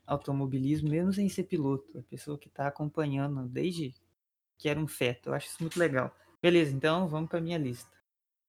automobilismo, 0.06 0.90
mesmo 0.90 1.10
sem 1.10 1.26
ser 1.30 1.44
piloto. 1.44 1.98
A 1.98 2.02
pessoa 2.02 2.36
que 2.36 2.48
está 2.48 2.66
acompanhando 2.66 3.48
desde 3.48 3.94
que 4.58 4.68
era 4.68 4.78
um 4.78 4.86
feto. 4.86 5.30
Eu 5.30 5.34
acho 5.34 5.46
isso 5.46 5.62
muito 5.62 5.78
legal. 5.78 6.14
Beleza, 6.42 6.76
então 6.76 7.08
vamos 7.08 7.30
para 7.30 7.40
minha 7.40 7.56
lista. 7.56 7.96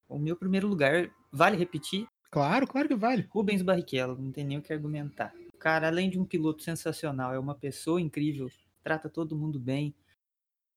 O 0.09 0.19
meu 0.19 0.35
primeiro 0.35 0.67
lugar, 0.67 1.09
vale 1.31 1.55
repetir, 1.55 2.05
Claro, 2.31 2.67
claro 2.67 2.88
que 2.88 2.95
vale. 2.95 3.27
Rubens 3.31 3.63
Barrichello, 3.63 4.15
não 4.15 4.31
tem 4.31 4.45
nem 4.45 4.59
o 4.59 4.62
que 4.62 4.71
argumentar. 4.71 5.33
O 5.51 5.57
cara, 5.57 5.88
além 5.88 6.12
de 6.12 6.19
um 6.19 6.25
piloto 6.25 6.62
sensacional, 6.62 7.33
é 7.33 7.39
uma 7.39 7.55
pessoa 7.55 7.99
incrível, 7.99 8.51
trata 8.89 9.08
todo 9.08 9.36
mundo 9.36 9.60
bem, 9.60 9.93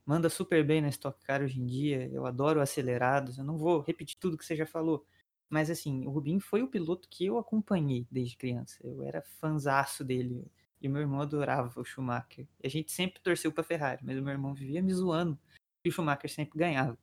manda 0.05 0.29
super 0.29 0.63
bem 0.63 0.83
na 0.83 0.89
Stock 0.91 1.19
Car 1.25 1.41
hoje 1.41 1.59
em 1.59 1.65
dia. 1.65 2.11
Eu 2.13 2.27
adoro 2.27 2.61
acelerados. 2.61 3.39
Eu 3.39 3.45
não 3.45 3.57
vou 3.57 3.81
repetir 3.81 4.19
tudo 4.21 4.37
que 4.37 4.45
você 4.45 4.55
já 4.55 4.67
falou, 4.67 5.07
mas 5.49 5.71
assim, 5.71 6.07
o 6.07 6.11
Rubinho 6.11 6.39
foi 6.39 6.63
o 6.63 6.69
piloto 6.69 7.09
que 7.09 7.25
eu 7.25 7.39
acompanhei 7.39 8.07
desde 8.11 8.37
criança. 8.37 8.79
Eu 8.85 9.03
era 9.03 9.23
fanzaço 9.23 10.05
dele. 10.05 10.45
E 10.79 10.89
meu 10.91 11.01
irmão 11.01 11.23
adorava 11.23 11.81
o 11.81 11.85
Schumacher. 11.85 12.47
E 12.63 12.67
a 12.67 12.71
gente 12.71 12.93
sempre 12.93 13.19
torceu 13.23 13.51
pra 13.51 13.65
Ferrari, 13.65 14.05
mas 14.05 14.19
o 14.19 14.23
meu 14.23 14.33
irmão 14.33 14.53
vivia 14.53 14.83
me 14.83 14.93
zoando 14.93 15.39
e 15.83 15.89
o 15.89 15.93
Schumacher 15.93 16.31
sempre 16.31 16.59
ganhava. 16.59 16.99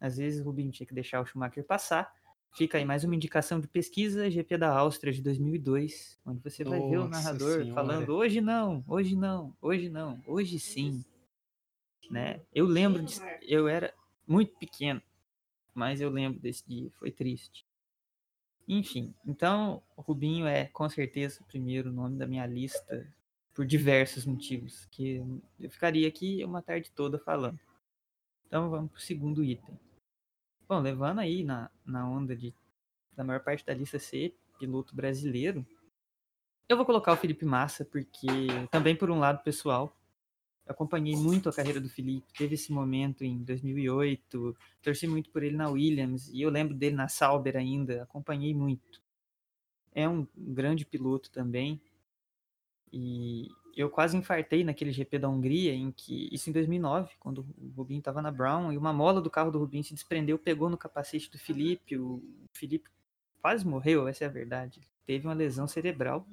Às 0.00 0.16
vezes 0.16 0.40
o 0.40 0.44
Rubinho 0.44 0.72
tinha 0.72 0.88
que 0.88 0.94
deixar 0.94 1.20
o 1.20 1.24
Schumacher 1.24 1.64
passar. 1.64 2.12
Fica 2.54 2.76
aí 2.76 2.84
mais 2.84 3.02
uma 3.02 3.14
indicação 3.14 3.58
de 3.58 3.66
pesquisa, 3.66 4.30
GP 4.30 4.58
da 4.58 4.76
Áustria 4.76 5.10
de 5.10 5.22
2002, 5.22 6.20
onde 6.26 6.40
você 6.42 6.62
vai 6.62 6.80
ver 6.80 6.98
o 6.98 7.08
narrador 7.08 7.62
senhora. 7.62 7.72
falando 7.72 8.10
hoje 8.14 8.42
não, 8.42 8.84
hoje 8.86 9.16
não, 9.16 9.56
hoje 9.60 9.88
não, 9.88 10.20
hoje 10.26 10.58
sim. 10.58 11.02
Né? 12.10 12.42
Eu 12.54 12.66
lembro, 12.66 13.02
de, 13.02 13.18
eu 13.40 13.66
era 13.66 13.94
muito 14.26 14.54
pequeno, 14.58 15.00
mas 15.72 16.02
eu 16.02 16.10
lembro 16.10 16.38
desse 16.40 16.62
dia, 16.68 16.90
foi 16.98 17.10
triste. 17.10 17.64
Enfim, 18.68 19.14
então 19.26 19.82
o 19.96 20.02
Rubinho 20.02 20.46
é 20.46 20.66
com 20.66 20.86
certeza 20.90 21.40
o 21.40 21.46
primeiro 21.46 21.90
nome 21.90 22.18
da 22.18 22.26
minha 22.26 22.44
lista 22.44 23.10
por 23.54 23.64
diversos 23.64 24.26
motivos, 24.26 24.84
que 24.90 25.22
eu 25.58 25.70
ficaria 25.70 26.06
aqui 26.06 26.44
uma 26.44 26.60
tarde 26.60 26.90
toda 26.90 27.18
falando. 27.18 27.58
Então 28.46 28.68
vamos 28.68 28.90
pro 28.90 29.00
segundo 29.00 29.42
item. 29.42 29.74
Bom, 30.72 30.80
levando 30.80 31.18
aí 31.18 31.44
na, 31.44 31.70
na 31.84 32.08
onda 32.08 32.34
de 32.34 32.54
da 33.14 33.22
maior 33.22 33.40
parte 33.40 33.62
da 33.62 33.74
lista 33.74 33.98
ser 33.98 34.34
piloto 34.58 34.96
brasileiro, 34.96 35.66
eu 36.66 36.78
vou 36.78 36.86
colocar 36.86 37.12
o 37.12 37.16
Felipe 37.18 37.44
Massa, 37.44 37.84
porque 37.84 38.26
também 38.70 38.96
por 38.96 39.10
um 39.10 39.18
lado 39.18 39.42
pessoal, 39.42 39.94
acompanhei 40.66 41.14
muito 41.14 41.50
a 41.50 41.52
carreira 41.52 41.78
do 41.78 41.90
Felipe, 41.90 42.32
teve 42.32 42.54
esse 42.54 42.72
momento 42.72 43.22
em 43.22 43.44
2008, 43.44 44.56
torci 44.80 45.06
muito 45.06 45.28
por 45.28 45.42
ele 45.42 45.58
na 45.58 45.68
Williams, 45.68 46.30
e 46.30 46.40
eu 46.40 46.48
lembro 46.48 46.74
dele 46.74 46.96
na 46.96 47.06
Sauber 47.06 47.54
ainda, 47.54 48.04
acompanhei 48.04 48.54
muito. 48.54 49.02
É 49.94 50.08
um 50.08 50.26
grande 50.34 50.86
piloto 50.86 51.30
também, 51.30 51.78
e 52.90 53.50
eu 53.74 53.88
quase 53.90 54.16
infartei 54.16 54.64
naquele 54.64 54.92
GP 54.92 55.18
da 55.18 55.28
Hungria, 55.28 55.74
em 55.74 55.90
que, 55.90 56.28
isso 56.32 56.50
em 56.50 56.52
2009, 56.52 57.14
quando 57.18 57.46
o 57.58 57.68
Rubinho 57.76 57.98
estava 57.98 58.20
na 58.20 58.30
Brown, 58.30 58.72
e 58.72 58.78
uma 58.78 58.92
mola 58.92 59.20
do 59.20 59.30
carro 59.30 59.50
do 59.50 59.58
Rubinho 59.58 59.84
se 59.84 59.94
desprendeu, 59.94 60.38
pegou 60.38 60.68
no 60.68 60.76
capacete 60.76 61.30
do 61.30 61.38
Felipe, 61.38 61.96
o 61.96 62.22
Felipe 62.52 62.90
quase 63.40 63.66
morreu, 63.66 64.06
essa 64.06 64.24
é 64.24 64.26
a 64.26 64.30
verdade. 64.30 64.80
Teve 65.04 65.26
uma 65.26 65.34
lesão 65.34 65.66
cerebral, 65.66 66.26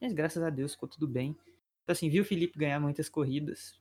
mas 0.00 0.12
graças 0.12 0.42
a 0.42 0.50
Deus 0.50 0.72
ficou 0.72 0.88
tudo 0.88 1.08
bem. 1.08 1.36
Então, 1.82 1.92
assim, 1.92 2.08
vi 2.08 2.20
o 2.20 2.24
Felipe 2.24 2.58
ganhar 2.58 2.78
muitas 2.78 3.08
corridas. 3.08 3.80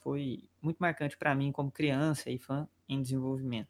Foi 0.00 0.48
muito 0.62 0.78
marcante 0.78 1.16
para 1.16 1.34
mim 1.34 1.50
como 1.50 1.70
criança 1.70 2.30
e 2.30 2.38
fã 2.38 2.68
em 2.88 3.02
desenvolvimento. 3.02 3.68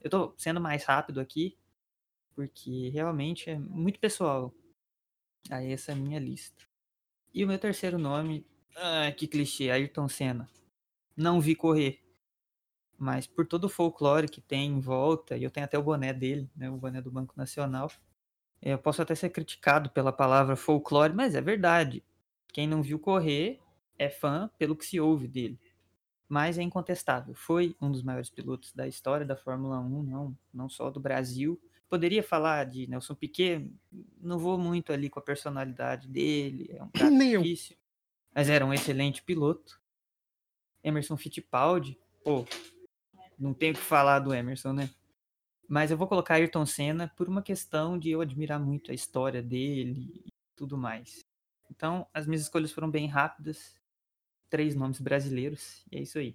Eu 0.00 0.10
tô 0.10 0.34
sendo 0.36 0.60
mais 0.60 0.84
rápido 0.84 1.20
aqui, 1.20 1.56
porque 2.34 2.88
realmente 2.90 3.50
é 3.50 3.58
muito 3.58 3.98
pessoal. 3.98 4.52
Aí 5.50 5.72
essa 5.72 5.94
minha 5.94 6.18
lista. 6.18 6.64
E 7.32 7.44
o 7.44 7.48
meu 7.48 7.58
terceiro 7.58 7.98
nome, 7.98 8.46
ah, 8.76 9.12
que 9.12 9.26
clichê, 9.26 9.70
Ayrton 9.70 10.08
Senna. 10.08 10.48
Não 11.16 11.40
vi 11.40 11.54
correr, 11.54 12.00
mas 12.98 13.26
por 13.26 13.46
todo 13.46 13.64
o 13.64 13.68
folclore 13.68 14.28
que 14.28 14.40
tem 14.40 14.70
em 14.72 14.80
volta, 14.80 15.36
e 15.36 15.44
eu 15.44 15.50
tenho 15.50 15.64
até 15.64 15.78
o 15.78 15.82
boné 15.82 16.12
dele, 16.12 16.50
né, 16.56 16.68
o 16.68 16.76
boné 16.76 17.00
do 17.00 17.10
Banco 17.10 17.34
Nacional. 17.36 17.90
Eu 18.60 18.76
posso 18.76 19.00
até 19.00 19.14
ser 19.14 19.30
criticado 19.30 19.88
pela 19.90 20.12
palavra 20.12 20.56
folclore, 20.56 21.14
mas 21.14 21.36
é 21.36 21.40
verdade. 21.40 22.04
Quem 22.52 22.66
não 22.66 22.82
viu 22.82 22.98
correr 22.98 23.60
é 23.96 24.08
fã 24.08 24.50
pelo 24.58 24.74
que 24.76 24.84
se 24.84 24.98
ouve 24.98 25.28
dele. 25.28 25.60
Mas 26.28 26.58
é 26.58 26.62
incontestável. 26.62 27.34
Foi 27.34 27.76
um 27.80 27.90
dos 27.90 28.02
maiores 28.02 28.30
pilotos 28.30 28.72
da 28.72 28.86
história 28.88 29.24
da 29.24 29.36
Fórmula 29.36 29.78
1, 29.78 30.02
não, 30.02 30.36
não 30.52 30.68
só 30.68 30.90
do 30.90 30.98
Brasil. 30.98 31.60
Poderia 31.88 32.22
falar 32.22 32.64
de 32.64 32.86
Nelson 32.86 33.14
Piquet, 33.14 33.70
não 34.20 34.38
vou 34.38 34.58
muito 34.58 34.92
ali 34.92 35.08
com 35.08 35.18
a 35.18 35.22
personalidade 35.22 36.06
dele, 36.06 36.68
é 36.70 36.82
um 36.82 36.90
cara 36.92 37.10
Nem 37.10 37.32
eu. 37.32 37.42
difícil. 37.42 37.76
Mas 38.34 38.48
era 38.48 38.64
um 38.64 38.74
excelente 38.74 39.22
piloto. 39.22 39.80
Emerson 40.84 41.16
Fittipaldi, 41.16 41.98
pô, 42.22 42.44
não 43.38 43.54
tem 43.54 43.70
o 43.70 43.74
que 43.74 43.80
falar 43.80 44.18
do 44.20 44.34
Emerson, 44.34 44.72
né? 44.72 44.90
Mas 45.68 45.90
eu 45.90 45.98
vou 45.98 46.08
colocar 46.08 46.34
Ayrton 46.34 46.64
Senna 46.64 47.12
por 47.16 47.28
uma 47.28 47.42
questão 47.42 47.98
de 47.98 48.10
eu 48.10 48.20
admirar 48.20 48.58
muito 48.58 48.90
a 48.90 48.94
história 48.94 49.42
dele 49.42 50.22
e 50.24 50.32
tudo 50.56 50.78
mais. 50.78 51.24
Então, 51.70 52.06
as 52.12 52.26
minhas 52.26 52.42
escolhas 52.42 52.72
foram 52.72 52.90
bem 52.90 53.06
rápidas. 53.06 53.76
Três 54.48 54.74
nomes 54.74 54.98
brasileiros, 54.98 55.84
e 55.92 55.98
é 55.98 56.00
isso 56.00 56.18
aí. 56.18 56.34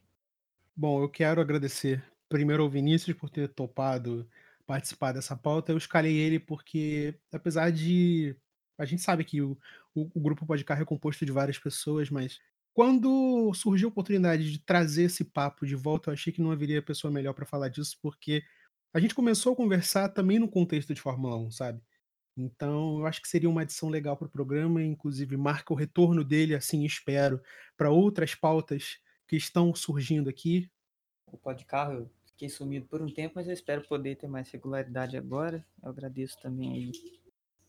Bom, 0.76 1.02
eu 1.02 1.10
quero 1.10 1.42
agradecer 1.42 2.04
primeiro 2.30 2.62
ao 2.64 2.70
Vinícius 2.70 3.18
por 3.18 3.30
ter 3.30 3.48
topado 3.50 4.30
participar 4.66 5.12
dessa 5.14 5.36
pauta. 5.36 5.72
Eu 5.72 5.78
escalei 5.78 6.16
ele 6.18 6.40
porque, 6.40 7.20
apesar 7.32 7.72
de. 7.72 8.36
A 8.78 8.86
gente 8.86 9.02
sabe 9.02 9.24
que 9.24 9.42
o, 9.42 9.58
o, 9.96 10.10
o 10.16 10.22
grupo 10.22 10.46
Podcar 10.46 10.82
é 10.82 10.86
composto 10.86 11.26
de 11.26 11.32
várias 11.32 11.60
pessoas, 11.60 12.10
mas 12.10 12.40
Quando 12.74 13.54
surgiu 13.54 13.90
a 13.90 13.92
oportunidade 13.92 14.52
de 14.52 14.60
trazer 14.60 15.04
esse 15.04 15.24
papo 15.26 15.66
de 15.66 15.76
volta, 15.76 16.10
eu 16.10 16.14
achei 16.14 16.34
que 16.34 16.42
não 16.42 16.52
haveria 16.52 16.82
pessoa 16.82 17.12
melhor 17.14 17.34
para 17.34 17.46
falar 17.46 17.70
disso, 17.70 17.98
porque 18.02 18.44
a 18.94 19.00
gente 19.00 19.16
começou 19.16 19.54
a 19.54 19.56
conversar 19.56 20.10
também 20.10 20.40
no 20.40 20.48
contexto 20.50 20.94
de 20.94 21.02
Fórmula 21.02 21.38
1, 21.38 21.52
sabe. 21.52 21.82
Então 22.38 23.00
eu 23.00 23.06
acho 23.06 23.22
que 23.22 23.28
seria 23.28 23.50
uma 23.50 23.62
adição 23.62 23.90
legal 23.90 24.18
para 24.18 24.28
o 24.28 24.32
programa, 24.32 24.84
inclusive 24.84 25.38
marca 25.38 25.74
o 25.74 25.76
retorno 25.76 26.24
dele, 26.24 26.56
assim 26.56 26.84
espero, 26.86 27.42
para 27.78 27.92
outras 27.92 28.34
pautas 28.36 28.98
que 29.28 29.36
estão 29.36 29.74
surgindo 29.76 30.30
aqui. 30.30 30.70
O 31.28 31.38
Pod 31.38 31.64
Carro, 31.66 31.94
eu 31.94 32.12
fiquei 32.34 32.50
sumido 32.50 32.86
por 32.88 33.02
um 33.02 33.12
tempo, 33.12 33.34
mas 33.36 33.48
eu 33.48 33.54
espero 33.54 33.88
poder 33.88 34.16
ter 34.18 34.28
mais 34.28 34.50
regularidade 34.52 35.16
agora. 35.16 35.66
Eu 35.82 35.90
agradeço 35.90 36.38
também 36.42 36.74
aí 36.74 36.92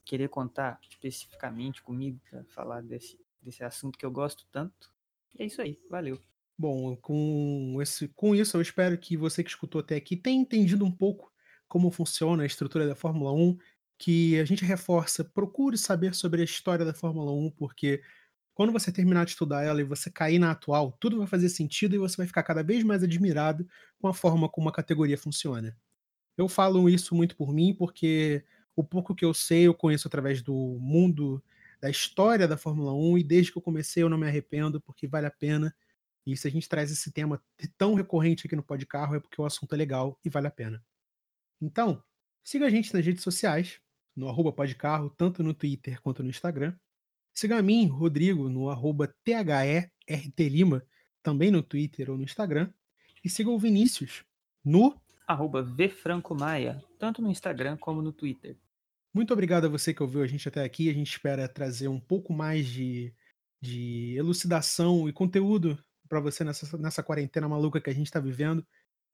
querer 0.05 0.29
contar 0.29 0.79
especificamente 0.89 1.83
comigo 1.83 2.21
para 2.29 2.45
falar 2.45 2.83
desse, 2.83 3.19
desse 3.41 3.65
assunto 3.65 3.99
que 3.99 4.05
eu 4.05 4.11
gosto 4.11 4.47
tanto. 4.51 4.93
E 5.39 5.43
é 5.43 5.47
isso 5.47 5.63
aí, 5.63 5.79
valeu. 5.89 6.21
Bom, 6.57 6.97
com, 6.97 7.79
esse, 7.81 8.09
com 8.09 8.35
isso 8.35 8.57
eu 8.57 8.61
espero 8.61 8.97
que 8.97 9.17
você 9.17 9.43
que 9.43 9.51
escutou 9.51 9.81
até 9.81 9.97
aqui 9.97 10.17
tenha 10.17 10.41
entendido 10.41 10.85
um 10.85 10.93
pouco 10.93 11.33
como 11.67 11.91
funciona 11.91 12.45
a 12.45 12.47
estrutura 12.47 12.87
da 12.87 12.95
Fórmula 12.95 13.33
1, 13.33 13.59
que 13.99 14.39
a 14.39 14.45
gente 14.45 14.65
reforça, 14.65 15.25
procure 15.25 15.77
saber 15.77 16.15
sobre 16.15 16.43
a 16.43 16.45
história 16.45 16.85
da 16.85 16.95
Fórmula 16.95 17.33
1, 17.33 17.51
porque 17.53 18.03
quando 18.55 18.73
você 18.73 18.93
terminar 18.93 19.25
de 19.25 19.33
estudar 19.33 19.65
ela 19.65 19.81
e 19.81 19.85
você 19.85 20.11
cair 20.11 20.39
na 20.39 20.53
atual, 20.53 20.93
tudo 21.01 21.19
vai 21.19 21.27
fazer 21.27 21.49
sentido 21.49 21.95
e 21.95 21.99
você 21.99 22.17
vai 22.17 22.27
ficar 22.27 22.43
cada 22.45 22.63
vez 22.63 22.85
mais 22.85 23.03
admirado 23.03 23.67
com 23.99 24.07
a 24.09 24.15
forma 24.15 24.49
como 24.49 24.69
a 24.69 24.73
categoria 24.73 25.19
funciona. 25.19 25.77
Eu 26.37 26.49
falo 26.49 26.89
isso 26.89 27.15
muito 27.15 27.37
por 27.37 27.53
mim, 27.53 27.75
porque 27.75 28.45
o 28.77 28.85
pouco 28.85 29.15
que 29.15 29.25
eu 29.25 29.35
sei 29.35 29.65
eu 29.65 29.75
conheço 29.75 30.09
através 30.09 30.43
do 30.43 30.79
mundo 30.81 31.43
da 31.81 31.91
história 31.91 32.49
da 32.49 32.57
Fórmula 32.57 32.93
1 32.95 33.19
e 33.19 33.25
desde 33.25 33.53
que 33.53 33.59
eu 33.59 33.63
comecei 33.63 34.03
eu 34.03 34.09
não 34.09 34.19
me 34.19 34.27
arrependo, 34.27 34.81
porque 34.81 35.07
vale 35.07 35.27
a 35.27 35.31
pena. 35.31 35.75
E 36.27 36.37
se 36.37 36.49
a 36.49 36.51
gente 36.51 36.69
traz 36.69 36.91
esse 36.91 37.13
tema 37.13 37.43
tão 37.77 37.95
recorrente 37.95 38.47
aqui 38.47 38.57
no 38.57 38.63
Pod 38.63 38.87
Carro 38.87 39.17
é 39.17 39.21
porque 39.21 39.41
o 39.41 39.45
assunto 39.45 39.75
é 39.75 39.77
legal 39.77 40.19
e 40.25 40.31
vale 40.31 40.47
a 40.47 40.51
pena. 40.51 40.83
Então, 41.61 42.03
siga 42.43 42.67
a 42.67 42.71
gente 42.71 42.95
nas 42.95 43.05
redes 43.05 43.23
sociais, 43.23 43.81
no 44.17 44.29
arroba 44.29 44.53
podcarro, 44.53 45.11
tanto 45.11 45.43
no 45.43 45.53
Twitter 45.53 46.01
quanto 46.01 46.23
no 46.23 46.31
Instagram. 46.31 46.75
Siga 47.35 47.59
a 47.59 47.63
mim, 47.63 47.87
Rodrigo, 47.87 48.49
no 48.49 48.71
arroba 48.71 49.13
THERTLima, 49.25 50.87
também 51.23 51.51
no 51.51 51.63
Twitter 51.63 52.09
ou 52.11 52.17
no 52.17 52.23
Instagram. 52.23 52.73
E 53.25 53.29
siga 53.29 53.51
o 53.51 53.59
Vinícius 53.59 54.25
no 54.65 54.95
arroba 55.27 55.63
VFrancoMaia, 55.63 56.83
tanto 56.99 57.21
no 57.21 57.31
Instagram 57.31 57.77
como 57.77 58.01
no 58.01 58.13
Twitter. 58.13 58.57
Muito 59.13 59.33
obrigado 59.33 59.65
a 59.65 59.69
você 59.69 59.95
que 59.95 60.03
ouviu 60.03 60.23
a 60.23 60.27
gente 60.27 60.49
até 60.49 60.63
aqui. 60.63 60.89
A 60.89 60.93
gente 60.93 61.11
espera 61.11 61.49
trazer 61.49 61.89
um 61.89 62.01
pouco 62.01 62.33
mais 62.33 62.67
de, 62.67 63.13
de 63.61 64.15
elucidação 64.17 65.09
e 65.09 65.13
conteúdo 65.13 65.83
para 66.09 66.21
você 66.21 66.45
nessa, 66.45 66.77
nessa 66.77 67.03
quarentena 67.03 67.49
maluca 67.49 67.81
que 67.81 67.91
a 67.91 67.95
gente 67.95 68.07
está 68.07 68.21
vivendo. 68.21 68.65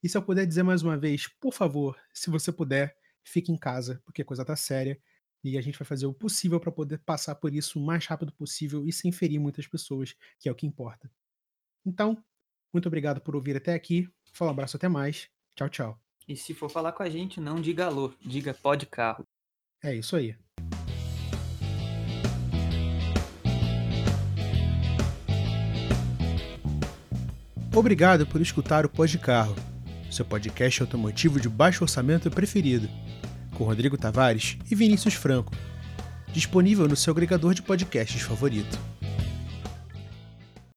E 0.02 0.08
se 0.08 0.16
eu 0.16 0.22
puder 0.22 0.46
dizer 0.46 0.62
mais 0.62 0.82
uma 0.82 0.96
vez, 0.96 1.26
por 1.26 1.52
favor, 1.52 1.96
se 2.12 2.30
você 2.30 2.50
puder, 2.50 2.96
fique 3.22 3.52
em 3.52 3.58
casa, 3.58 4.02
porque 4.04 4.22
a 4.22 4.24
coisa 4.24 4.44
tá 4.44 4.56
séria. 4.56 4.98
E 5.42 5.56
a 5.56 5.60
gente 5.60 5.78
vai 5.78 5.86
fazer 5.86 6.06
o 6.06 6.12
possível 6.12 6.60
para 6.60 6.70
poder 6.70 6.98
passar 6.98 7.34
por 7.34 7.54
isso 7.54 7.78
o 7.78 7.84
mais 7.84 8.06
rápido 8.06 8.32
possível 8.32 8.86
e 8.86 8.92
sem 8.92 9.10
ferir 9.10 9.40
muitas 9.40 9.66
pessoas, 9.66 10.14
que 10.38 10.48
é 10.48 10.52
o 10.52 10.54
que 10.54 10.66
importa. 10.66 11.10
Então, 11.84 12.22
muito 12.72 12.86
obrigado 12.86 13.20
por 13.20 13.34
ouvir 13.34 13.56
até 13.56 13.74
aqui. 13.74 14.08
Um 14.40 14.48
abraço, 14.48 14.76
até 14.76 14.88
mais. 14.88 15.28
Tchau, 15.56 15.68
tchau. 15.68 16.00
E 16.28 16.36
se 16.36 16.54
for 16.54 16.70
falar 16.70 16.92
com 16.92 17.02
a 17.02 17.10
gente, 17.10 17.40
não 17.40 17.60
diga 17.60 17.86
alô, 17.86 18.12
diga 18.20 18.54
pode 18.54 18.86
carro. 18.86 19.24
É 19.82 19.94
isso 19.94 20.14
aí. 20.14 20.36
Obrigado 27.74 28.26
por 28.26 28.40
escutar 28.40 28.84
o 28.84 28.88
Pod 28.88 29.16
Carro, 29.18 29.54
seu 30.10 30.24
podcast 30.24 30.82
automotivo 30.82 31.40
de 31.40 31.48
baixo 31.48 31.84
orçamento 31.84 32.30
preferido, 32.30 32.88
com 33.60 33.66
Rodrigo 33.66 33.98
Tavares 33.98 34.56
e 34.70 34.74
Vinícius 34.74 35.12
Franco. 35.12 35.52
Disponível 36.32 36.88
no 36.88 36.96
seu 36.96 37.10
agregador 37.10 37.52
de 37.52 37.60
podcasts 37.60 38.22
favorito. 38.22 38.78